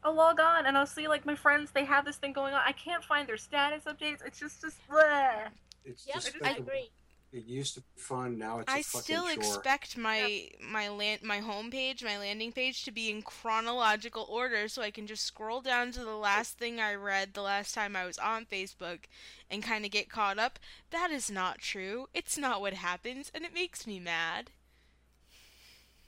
I'll 0.03 0.13
log 0.13 0.39
on 0.39 0.65
and 0.65 0.77
I'll 0.77 0.85
see 0.85 1.07
like 1.07 1.25
my 1.25 1.35
friends 1.35 1.71
they 1.71 1.85
have 1.85 2.05
this 2.05 2.17
thing 2.17 2.33
going 2.33 2.53
on. 2.53 2.61
I 2.65 2.73
can't 2.73 3.03
find 3.03 3.27
their 3.27 3.37
status 3.37 3.83
updates. 3.85 4.25
It's 4.25 4.39
just 4.39 4.61
just 4.61 4.77
bleh. 4.89 5.47
it's 5.85 6.07
Yep, 6.07 6.43
I 6.43 6.51
agree. 6.57 6.89
It 7.31 7.45
used 7.45 7.73
to 7.73 7.81
be 7.81 7.87
fun. 7.95 8.37
Now 8.37 8.59
it's 8.59 8.71
a 8.71 8.75
I 8.75 8.81
fucking 8.83 9.01
still 9.01 9.23
chore. 9.23 9.31
expect 9.31 9.97
my 9.97 10.49
my 10.61 10.89
land 10.89 11.23
my 11.23 11.39
homepage, 11.39 12.03
my 12.03 12.19
landing 12.19 12.51
page 12.51 12.83
to 12.85 12.91
be 12.91 13.09
in 13.09 13.23
chronological 13.23 14.27
order 14.29 14.67
so 14.67 14.83
I 14.83 14.91
can 14.91 15.07
just 15.07 15.25
scroll 15.25 15.61
down 15.61 15.91
to 15.93 16.03
the 16.03 16.15
last 16.15 16.59
thing 16.59 16.79
I 16.79 16.93
read 16.93 17.33
the 17.33 17.41
last 17.41 17.73
time 17.73 17.95
I 17.95 18.05
was 18.05 18.19
on 18.19 18.45
Facebook 18.45 19.05
and 19.49 19.63
kind 19.63 19.83
of 19.83 19.89
get 19.89 20.09
caught 20.09 20.37
up. 20.37 20.59
That 20.91 21.09
is 21.09 21.31
not 21.31 21.57
true. 21.57 22.07
It's 22.13 22.37
not 22.37 22.61
what 22.61 22.73
happens 22.73 23.31
and 23.33 23.43
it 23.43 23.53
makes 23.53 23.87
me 23.87 23.99
mad. 23.99 24.51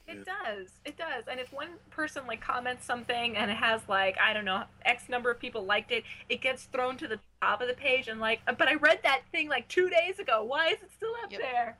It 0.08 0.24
does. 0.24 0.68
It 0.84 0.96
does. 0.96 1.24
And 1.30 1.40
if 1.40 1.52
one 1.52 1.68
person 1.90 2.22
like 2.26 2.40
comments 2.40 2.84
something 2.86 3.36
and 3.36 3.50
it 3.50 3.56
has 3.56 3.80
like 3.88 4.16
I 4.18 4.32
don't 4.32 4.44
know 4.44 4.62
X 4.84 5.08
number 5.08 5.30
of 5.30 5.38
people 5.40 5.64
liked 5.64 5.90
it, 5.90 6.04
it 6.28 6.40
gets 6.40 6.64
thrown 6.64 6.96
to 6.98 7.08
the 7.08 7.18
top 7.42 7.60
of 7.60 7.68
the 7.68 7.74
page 7.74 8.08
and 8.08 8.20
like, 8.20 8.40
but 8.46 8.68
I 8.68 8.74
read 8.74 9.00
that 9.02 9.22
thing 9.32 9.48
like 9.48 9.66
two 9.68 9.88
days 9.90 10.18
ago. 10.18 10.44
Why 10.44 10.68
is 10.68 10.82
it 10.82 10.90
still 10.96 11.12
up 11.24 11.32
Yep. 11.32 11.40
there? 11.40 11.78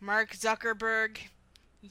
Mark 0.00 0.32
Zuckerberg, 0.32 1.16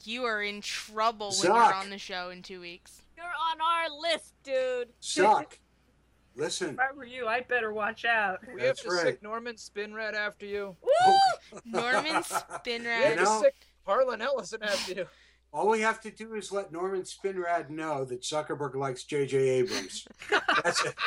you 0.04 0.24
are 0.24 0.42
in 0.42 0.60
trouble 0.60 1.32
when 1.42 1.52
you're 1.52 1.74
on 1.74 1.90
the 1.90 1.98
show 1.98 2.30
in 2.30 2.42
2 2.42 2.60
weeks. 2.60 3.02
You're 3.16 3.24
on 3.26 3.60
our 3.60 3.90
list, 4.00 4.34
dude. 4.44 4.88
Suck. 5.00 5.58
Listen. 6.36 6.74
If 6.74 6.78
I 6.80 6.92
were 6.94 7.04
you, 7.06 7.26
I'd 7.26 7.48
better 7.48 7.72
watch 7.72 8.04
out. 8.04 8.40
we 8.46 8.60
have 8.60 8.76
That's 8.76 8.82
to 8.82 8.90
right. 8.90 9.02
sic 9.06 9.22
Norman 9.22 9.56
Spinrad 9.56 10.12
after 10.14 10.44
you. 10.46 10.76
Woo! 10.82 11.60
Norman 11.64 12.04
We 12.04 12.10
have 12.10 12.26
Spinrad. 12.26 13.16
You 13.16 13.24
know- 13.24 13.42
sic 13.42 13.54
Harlan 13.86 14.20
Ellison 14.20 14.62
after 14.62 14.92
you. 14.92 15.06
All 15.52 15.68
we 15.70 15.80
have 15.80 16.00
to 16.02 16.10
do 16.10 16.34
is 16.34 16.52
let 16.52 16.72
Norman 16.72 17.02
Spinrad 17.02 17.70
know 17.70 18.04
that 18.04 18.20
Zuckerberg 18.22 18.74
likes 18.74 19.04
J.J. 19.04 19.36
Abrams. 19.38 20.06
That's 20.62 20.84
it. 20.84 20.94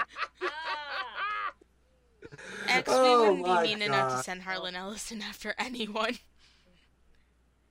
X, 2.68 2.90
Oh 2.92 3.34
wouldn't 3.34 3.46
be 3.64 3.68
mean 3.76 3.82
enough 3.82 4.18
to 4.18 4.24
send 4.24 4.42
Harlan 4.44 4.76
Ellison 4.76 5.22
after 5.22 5.54
anyone. 5.58 6.18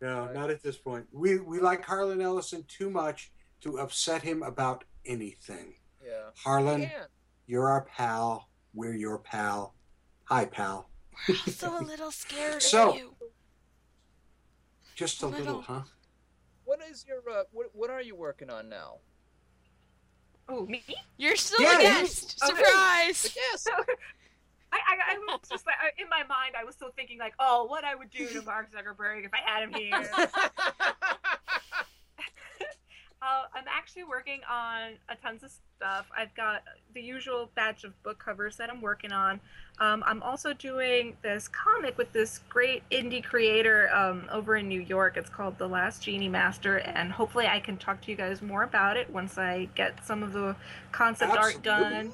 No, 0.01 0.31
not 0.33 0.51
at 0.51 0.63
this 0.63 0.77
point. 0.77 1.07
We 1.13 1.41
we 1.41 1.59
like 1.59 1.85
Harlan 1.85 2.21
Ellison 2.21 2.65
too 2.69 2.91
much 2.91 3.33
to 3.63 3.79
upset 3.81 4.23
him 4.23 4.43
about 4.43 4.85
anything. 5.07 5.75
Yeah. 6.05 6.31
Harlan, 6.37 6.83
Anne, 6.83 6.91
you're 7.47 7.69
our 7.69 7.83
pal. 7.83 8.49
We're 8.75 8.95
your 8.95 9.19
pal. 9.19 9.75
Hi, 10.25 10.45
pal. 10.45 10.89
We're 11.29 11.37
also 11.47 11.79
a 11.79 11.83
little 11.83 12.11
scared 12.13 12.63
So- 12.63 12.91
of 12.91 12.97
you. 12.97 13.15
Just 14.99 15.23
a 15.23 15.27
A 15.27 15.29
little, 15.29 15.45
little. 15.45 15.61
huh? 15.63 15.83
what 16.65 16.81
is 16.91 17.05
your 17.07 17.19
uh, 17.31 17.45
what 17.53 17.69
what 17.73 17.89
are 17.89 18.03
you 18.03 18.17
working 18.17 18.51
on 18.51 18.69
now? 18.69 18.97
Oh, 20.49 20.67
me? 20.67 20.83
You're 21.17 21.37
still 21.37 21.61
Yeah, 21.61 21.75
a 21.79 21.83
you- 21.83 21.83
guest. 21.83 22.37
Okay. 22.43 22.57
Surprise! 22.57 23.37
Yes. 23.37 23.67
I, 24.73 24.77
I, 24.77 25.15
I 25.15 25.19
was 25.29 25.41
just 25.49 25.65
like 25.67 25.77
in 25.99 26.09
my 26.11 26.25
mind, 26.25 26.57
I 26.61 26.65
was 26.65 26.75
still 26.75 26.91
thinking 26.97 27.17
like, 27.19 27.35
oh, 27.39 27.67
what 27.67 27.85
I 27.85 27.95
would 27.95 28.11
do 28.11 28.27
to 28.27 28.43
Mark 28.43 28.71
Zuckerberg 28.73 29.25
if 29.25 29.31
I 29.33 29.39
had 29.49 29.63
him 29.69 29.73
here. 29.73 30.11
uh, 33.21 33.43
I'm 33.53 33.65
actually 33.69 34.05
working 34.05 34.41
on 34.49 34.93
a 35.09 35.17
tons 35.17 35.43
of 35.43 35.51
stuff. 35.77 36.07
I've 36.17 36.35
got 36.35 36.63
the 36.95 37.03
usual 37.03 37.51
batch 37.57 37.85
of 37.85 38.01
book 38.03 38.19
covers 38.19 38.57
that 38.57 38.71
I'm 38.71 38.81
working 38.81 39.13
on. 39.13 39.41
Um, 39.81 40.05
I'm 40.07 40.23
also 40.23 40.53
doing 40.53 41.17
this 41.23 41.49
comic 41.49 41.99
with 41.99 42.13
this 42.13 42.41
great 42.49 42.83
indie 42.91 43.23
creator 43.23 43.91
um, 43.95 44.25
over 44.31 44.57
in 44.57 44.69
New 44.69 44.81
York. 44.81 45.17
It's 45.17 45.31
called 45.31 45.59
The 45.59 45.67
Last 45.67 46.03
Genie 46.03 46.29
Master, 46.29 46.79
and 46.79 47.11
hopefully 47.11 47.47
I 47.49 47.59
can 47.59 47.77
talk 47.77 48.01
to 48.03 48.11
you 48.11 48.17
guys 48.17 48.41
more 48.41 48.63
about 48.63 48.97
it 48.97 49.11
once 49.11 49.37
I 49.37 49.69
get 49.75 50.05
some 50.07 50.23
of 50.23 50.33
the 50.33 50.55
concept 50.93 51.37
art 51.37 51.63
done. 51.63 52.13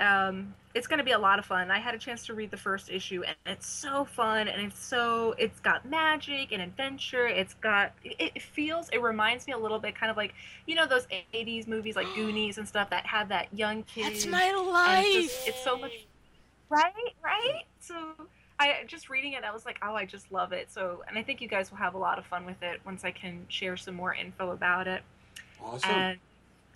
Um, 0.00 0.54
it's 0.74 0.86
going 0.88 0.98
to 0.98 1.04
be 1.04 1.12
a 1.12 1.18
lot 1.18 1.38
of 1.38 1.46
fun. 1.46 1.70
I 1.70 1.78
had 1.78 1.94
a 1.94 1.98
chance 1.98 2.26
to 2.26 2.34
read 2.34 2.50
the 2.50 2.56
first 2.56 2.90
issue, 2.90 3.22
and 3.24 3.36
it's 3.46 3.66
so 3.68 4.04
fun, 4.04 4.48
and 4.48 4.60
it's 4.60 4.84
so 4.84 5.34
it's 5.38 5.60
got 5.60 5.88
magic 5.88 6.50
and 6.52 6.60
adventure. 6.60 7.26
It's 7.28 7.54
got 7.54 7.92
it, 8.02 8.32
it 8.34 8.42
feels 8.42 8.88
it 8.90 8.98
reminds 9.00 9.46
me 9.46 9.52
a 9.52 9.58
little 9.58 9.78
bit, 9.78 9.94
kind 9.94 10.10
of 10.10 10.16
like 10.16 10.34
you 10.66 10.74
know 10.74 10.86
those 10.86 11.06
'80s 11.32 11.68
movies 11.68 11.94
like 11.96 12.12
Goonies 12.14 12.58
and 12.58 12.66
stuff 12.66 12.90
that 12.90 13.06
have 13.06 13.28
that 13.28 13.48
young 13.54 13.82
kid. 13.94 14.12
That's 14.12 14.26
my 14.26 14.50
life. 14.52 15.06
It's, 15.06 15.34
just- 15.34 15.48
it's 15.48 15.64
so 15.64 15.78
much, 15.78 15.92
right? 16.68 16.92
Right? 17.22 17.62
So 17.80 17.94
I 18.58 18.84
just 18.86 19.08
reading 19.08 19.32
it, 19.34 19.44
I 19.44 19.52
was 19.52 19.64
like, 19.66 19.78
oh, 19.82 19.94
I 19.94 20.04
just 20.06 20.30
love 20.32 20.52
it. 20.52 20.70
So, 20.72 21.02
and 21.08 21.18
I 21.18 21.22
think 21.22 21.40
you 21.40 21.48
guys 21.48 21.70
will 21.70 21.78
have 21.78 21.94
a 21.94 21.98
lot 21.98 22.18
of 22.18 22.26
fun 22.26 22.46
with 22.46 22.62
it 22.62 22.80
once 22.84 23.04
I 23.04 23.10
can 23.10 23.46
share 23.48 23.76
some 23.76 23.94
more 23.94 24.14
info 24.14 24.50
about 24.50 24.86
it 24.86 25.02
Awesome. 25.62 25.90
and 25.90 26.18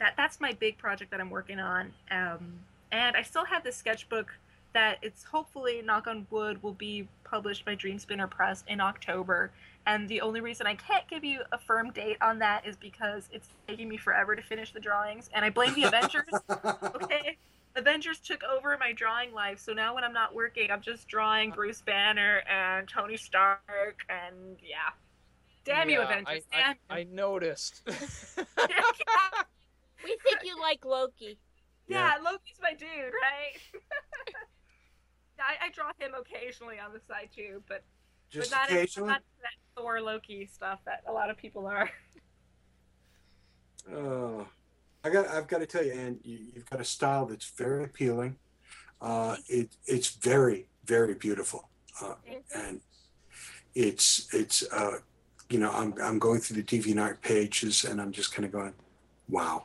that 0.01 0.15
that's 0.17 0.41
my 0.41 0.53
big 0.53 0.79
project 0.79 1.11
that 1.11 1.21
I'm 1.21 1.31
working 1.31 1.59
on. 1.61 1.93
Um, 2.11 2.53
and 2.93 3.17
I 3.17 3.23
still 3.23 3.45
have 3.45 3.65
this 3.65 3.77
sketchbook 3.77 4.33
that 4.75 4.99
it's 5.03 5.25
hopefully, 5.25 5.83
knock 5.85 6.07
on 6.07 6.27
wood, 6.31 6.63
will 6.63 6.75
be 6.75 7.09
published 7.25 7.65
by 7.65 7.75
Dreamspinner 7.75 8.31
Press 8.31 8.65
in 8.69 8.81
October. 8.81 9.51
And 9.87 10.09
the 10.09 10.21
only 10.21 10.41
reason 10.41 10.67
I 10.67 10.75
can't 10.75 11.09
give 11.09 11.25
you 11.25 11.41
a 11.53 11.59
firm 11.59 11.91
date 11.91 12.19
on 12.21 12.39
that 12.41 12.67
is 12.67 12.77
because 12.77 13.29
it's 13.33 13.49
taking 13.67 13.89
me 13.89 13.97
forever 13.97 14.37
to 14.37 14.43
finish 14.43 14.73
the 14.73 14.81
drawings, 14.81 15.31
and 15.33 15.45
I 15.45 15.51
blame 15.51 15.75
the 15.75 15.85
Avengers. 15.85 16.25
Okay. 17.03 17.39
Avengers 17.77 18.19
took 18.19 18.43
over 18.43 18.77
my 18.79 18.93
drawing 18.93 19.33
life, 19.33 19.61
so 19.61 19.73
now 19.73 19.95
when 19.95 20.03
I'm 20.03 20.13
not 20.13 20.35
working, 20.35 20.71
I'm 20.71 20.81
just 20.81 21.07
drawing 21.07 21.53
Bruce 21.53 21.81
Banner 21.81 22.43
and 22.51 22.89
Tony 22.89 23.17
Stark, 23.17 24.01
and 24.09 24.57
yeah. 24.63 24.91
Damn 25.65 25.89
you, 25.89 26.01
Avengers! 26.01 26.43
I, 26.53 26.57
Damn 26.57 26.75
I, 26.91 26.99
I 27.01 27.05
noticed. 27.05 27.83
We 30.05 30.17
think 30.23 30.39
you 30.45 30.61
like 30.61 30.85
Loki. 30.85 31.39
Yeah, 31.89 32.15
Loki's 32.23 32.59
my 32.63 32.73
dude, 32.75 32.89
right? 33.23 33.59
I, 35.41 35.67
I 35.67 35.71
draw 35.71 35.91
him 35.99 36.13
occasionally 36.19 36.79
on 36.79 36.93
the 36.93 37.01
side 37.09 37.31
too, 37.35 37.63
but 37.69 37.83
Just 38.31 38.51
but 38.51 38.57
not, 38.57 38.71
occasionally? 38.71 39.09
not 39.09 39.23
that 39.43 39.53
Thor 39.81 40.01
Loki 40.01 40.47
stuff 40.53 40.81
that 40.85 41.03
a 41.07 41.13
lot 41.13 41.31
of 41.31 41.37
people 41.37 41.67
are. 41.67 41.89
Oh, 43.91 44.47
I 45.03 45.09
got. 45.09 45.29
I've 45.29 45.49
got 45.49 45.59
to 45.61 45.67
tell 45.67 45.83
you, 45.83 45.93
Anne, 45.93 46.19
you, 46.23 46.39
you've 46.55 46.69
got 46.69 46.79
a 46.81 46.85
style 46.85 47.25
that's 47.25 47.49
very 47.57 47.85
appealing. 47.85 48.37
Uh, 49.01 49.37
it 49.49 49.71
it's 49.87 50.11
very 50.11 50.67
very 50.85 51.15
beautiful, 51.15 51.71
uh, 52.03 52.15
and 52.55 52.81
it's 53.75 54.29
it's 54.35 54.63
uh, 54.73 54.99
you 55.49 55.59
know 55.59 55.71
I'm 55.73 55.95
I'm 56.03 56.19
going 56.19 56.41
through 56.41 56.61
the 56.61 56.65
DeviantArt 56.65 57.23
pages 57.23 57.85
and 57.85 57.99
I'm 57.99 58.13
just 58.13 58.35
kind 58.35 58.45
of 58.45 58.53
going, 58.53 58.75
wow, 59.31 59.65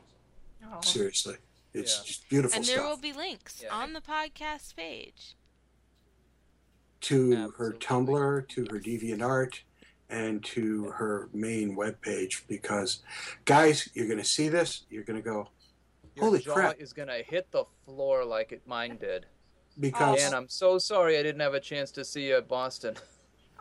Oh. 0.71 0.79
seriously, 0.81 1.35
it's 1.73 1.97
Yeah. 1.97 2.03
just 2.05 2.29
beautiful 2.29 2.55
and 2.57 2.65
there 2.65 2.77
stuff. 2.77 2.89
will 2.89 2.97
be 2.97 3.13
links 3.13 3.61
Yeah. 3.63 3.73
on 3.73 3.93
the 3.93 4.01
podcast 4.01 4.75
page. 4.75 5.35
to 7.01 7.51
her 7.57 7.73
Tumblr, 7.73 8.47
to 8.47 8.61
her 8.71 8.79
DeviantArt, 8.79 9.59
and 10.09 10.41
to 10.45 10.85
her 10.91 11.27
main 11.33 11.75
webpage 11.75 12.47
because, 12.47 13.01
guys, 13.43 13.89
you're 13.93 14.07
going 14.07 14.19
to 14.19 14.23
see 14.23 14.47
this. 14.47 14.85
You're 14.89 15.03
going 15.03 15.21
to 15.21 15.29
go, 15.29 15.49
Your 16.15 16.25
holy 16.25 16.39
jaw 16.39 16.53
crap. 16.53 16.79
is 16.79 16.93
gonna 16.93 17.17
hit 17.17 17.51
the 17.51 17.65
floor 17.85 18.23
like 18.23 18.51
it 18.53 18.61
mine 18.67 18.95
did. 18.97 19.25
Because 19.79 20.23
and 20.23 20.33
I'm 20.35 20.47
so 20.47 20.77
sorry 20.77 21.17
I 21.17 21.23
didn't 21.23 21.41
have 21.41 21.55
a 21.55 21.59
chance 21.59 21.89
to 21.91 22.05
see 22.05 22.27
you 22.27 22.37
at 22.37 22.47
Boston. 22.47 22.95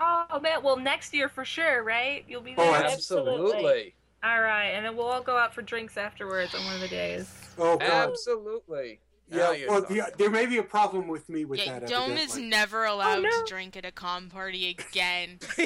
Oh 0.00 0.40
man, 0.40 0.62
well 0.62 0.76
next 0.76 1.14
year 1.14 1.28
for 1.28 1.44
sure, 1.44 1.84
right? 1.84 2.24
You'll 2.26 2.40
be 2.40 2.54
oh, 2.56 2.62
there. 2.64 2.82
Oh, 2.82 2.92
absolutely. 2.92 3.94
All 4.24 4.40
right, 4.40 4.68
and 4.68 4.84
then 4.84 4.96
we'll 4.96 5.06
all 5.06 5.22
go 5.22 5.36
out 5.36 5.54
for 5.54 5.62
drinks 5.62 5.96
afterwards 5.96 6.54
on 6.54 6.64
one 6.64 6.74
of 6.74 6.80
the 6.80 6.88
days. 6.88 7.41
Oh, 7.58 7.76
God. 7.78 8.10
Absolutely. 8.10 9.00
Yeah, 9.28 9.36
Now 9.38 9.52
you're 9.52 9.70
well, 9.70 9.80
the, 9.82 10.12
there 10.18 10.28
may 10.30 10.44
be 10.46 10.58
a 10.58 10.62
problem 10.62 11.08
with 11.08 11.28
me 11.30 11.44
with 11.46 11.58
Yeah, 11.60 11.78
that. 11.78 11.88
Dome 11.88 12.12
is 12.12 12.32
evidently. 12.32 12.42
never 12.48 12.84
allowed 12.84 13.22
to 13.22 13.44
drink 13.46 13.76
at 13.76 13.84
a 13.86 13.92
com 13.92 14.28
party 14.28 14.68
again. 14.90 15.38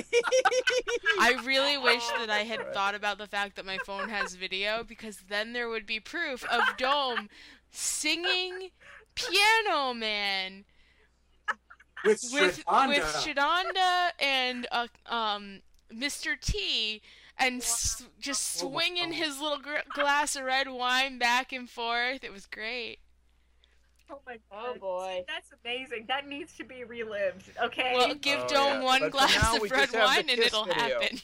I 1.20 1.40
really 1.44 1.76
wish 1.76 2.06
that 2.18 2.30
I 2.30 2.40
had 2.40 2.72
thought 2.72 2.94
about 2.94 3.18
the 3.18 3.26
fact 3.26 3.56
that 3.56 3.64
my 3.66 3.78
phone 3.84 4.08
has 4.08 4.34
video 4.36 4.84
because 4.84 5.18
then 5.28 5.52
there 5.52 5.68
would 5.68 5.84
be 5.86 5.98
proof 5.98 6.44
of 6.44 6.62
Dome 6.76 7.28
singing 7.72 8.70
Piano 9.16 9.92
Man 9.94 10.64
with 12.04 12.22
with 12.32 12.64
Shadanda. 12.64 12.88
with 12.88 13.02
Shadanda 13.02 14.10
and 14.20 14.66
uh, 14.70 14.86
um 15.06 15.60
Mr. 15.92 16.38
T 16.40 17.02
and 17.38 17.60
s- 17.60 18.04
just 18.18 18.58
swinging 18.58 19.12
his 19.12 19.40
little 19.40 19.58
gr- 19.58 19.78
glass 19.94 20.36
of 20.36 20.44
red 20.44 20.68
wine 20.68 21.18
back 21.18 21.52
and 21.52 21.68
forth. 21.68 22.24
It 22.24 22.32
was 22.32 22.46
great. 22.46 22.98
Oh 24.10 24.20
my 24.26 24.38
god. 24.50 24.76
Oh 24.76 24.78
boy. 24.78 25.24
That's 25.26 25.50
amazing. 25.64 26.06
That 26.08 26.28
needs 26.28 26.56
to 26.58 26.64
be 26.64 26.84
relived. 26.84 27.50
Okay. 27.62 27.92
Well, 27.94 28.14
give 28.14 28.40
Oh, 28.44 28.48
Dome 28.48 28.72
yeah. 28.74 28.82
one 28.82 29.00
But 29.00 29.12
glass 29.12 29.56
of 29.56 29.62
red 29.62 29.70
just 29.70 29.74
have 29.74 29.92
the 29.92 29.98
wine 29.98 30.30
and 30.30 30.38
it'll 30.40 30.64
video. 30.64 31.00
happen. 31.00 31.18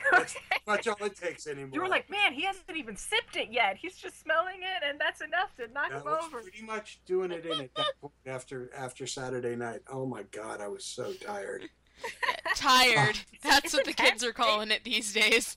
That's 0.66 0.86
all 0.86 0.96
it 1.04 1.16
takes 1.16 1.46
anymore. 1.46 1.70
You 1.74 1.80
were 1.82 1.88
like, 1.88 2.08
man, 2.08 2.32
he 2.32 2.42
hasn't 2.44 2.64
even 2.74 2.96
sipped 2.96 3.36
it 3.36 3.48
yet. 3.50 3.76
He's 3.76 3.96
just 3.98 4.18
smelling 4.22 4.60
it, 4.62 4.82
and 4.88 4.98
that's 4.98 5.20
enough 5.20 5.54
to 5.56 5.70
knock 5.72 5.92
I 5.92 5.98
him 5.98 6.04
was 6.04 6.24
over. 6.24 6.40
pretty 6.40 6.62
much 6.62 7.00
doing 7.06 7.30
it 7.30 7.44
in 7.44 7.60
at 7.60 7.74
that 7.74 7.92
point 8.00 8.14
after 8.26 8.70
after 8.74 9.06
Saturday 9.06 9.56
night. 9.56 9.80
Oh 9.92 10.06
my 10.06 10.22
god, 10.30 10.60
I 10.62 10.68
was 10.68 10.84
so 10.86 11.12
tired. 11.12 11.68
Tired. 12.54 13.18
That's 13.42 13.72
what 13.72 13.84
the 13.84 13.92
kids 13.92 14.24
are 14.24 14.32
calling 14.32 14.70
it 14.70 14.84
these 14.84 15.12
days. 15.12 15.56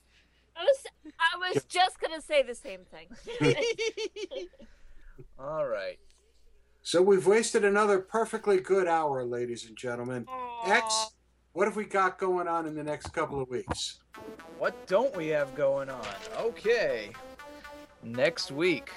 I 0.56 0.64
was 0.64 0.86
I 1.18 1.52
was 1.52 1.64
just 1.64 2.00
gonna 2.00 2.20
say 2.20 2.42
the 2.42 2.54
same 2.54 2.80
thing. 2.84 3.56
All 5.38 5.66
right. 5.66 5.98
So 6.82 7.02
we've 7.02 7.26
wasted 7.26 7.64
another 7.64 7.98
perfectly 7.98 8.60
good 8.60 8.86
hour, 8.86 9.24
ladies 9.24 9.66
and 9.66 9.76
gentlemen. 9.76 10.26
X, 10.66 11.12
what 11.52 11.66
have 11.66 11.76
we 11.76 11.84
got 11.84 12.18
going 12.18 12.46
on 12.46 12.66
in 12.66 12.74
the 12.74 12.84
next 12.84 13.08
couple 13.12 13.40
of 13.40 13.48
weeks? 13.48 14.00
What 14.58 14.86
don't 14.86 15.14
we 15.16 15.28
have 15.28 15.54
going 15.54 15.88
on? 15.88 16.06
Okay. 16.38 17.10
Next 18.02 18.52
week, 18.52 18.90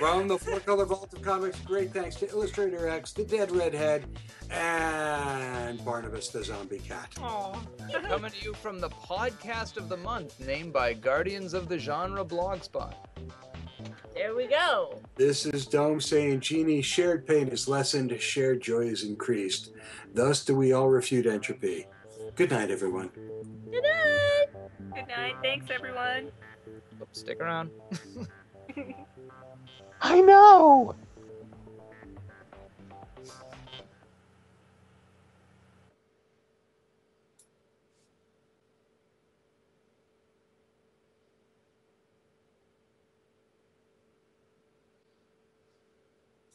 From 0.00 0.26
the 0.26 0.36
Four 0.36 0.58
Color 0.60 0.86
Vault 0.86 1.12
of 1.12 1.22
Comics, 1.22 1.60
great 1.60 1.92
thanks 1.92 2.16
to 2.16 2.28
Illustrator 2.28 2.88
X, 2.88 3.12
the 3.12 3.22
Dead 3.22 3.52
Redhead, 3.52 4.04
and 4.50 5.82
Barnabas 5.84 6.28
the 6.30 6.42
Zombie 6.42 6.80
Cat. 6.80 7.14
Coming 7.14 8.32
to 8.32 8.44
you 8.44 8.52
from 8.54 8.80
the 8.80 8.90
podcast 8.90 9.76
of 9.76 9.88
the 9.88 9.96
month, 9.96 10.40
named 10.40 10.72
by 10.72 10.92
Guardians 10.92 11.54
of 11.54 11.68
the 11.68 11.78
Genre 11.78 12.24
Blogspot. 12.24 12.94
There 14.12 14.34
we 14.34 14.48
go. 14.48 14.98
This 15.14 15.46
is 15.46 15.66
Dome 15.66 16.00
saying, 16.00 16.40
Genie, 16.40 16.82
shared 16.82 17.28
pain 17.28 17.46
is 17.46 17.68
lessened, 17.68 18.20
shared 18.20 18.60
joy 18.60 18.86
is 18.86 19.04
increased. 19.04 19.70
Thus 20.12 20.44
do 20.44 20.56
we 20.56 20.72
all 20.72 20.88
refute 20.88 21.26
entropy. 21.26 21.86
Good 22.34 22.50
night, 22.50 22.72
everyone. 22.72 23.10
Good 23.70 23.84
night. 23.84 24.13
Good 24.94 25.08
night. 25.08 25.34
Thanks, 25.42 25.66
everyone. 25.70 26.30
Oops, 27.00 27.18
Stick 27.18 27.40
around. 27.40 27.70
I 30.00 30.20
know. 30.20 30.94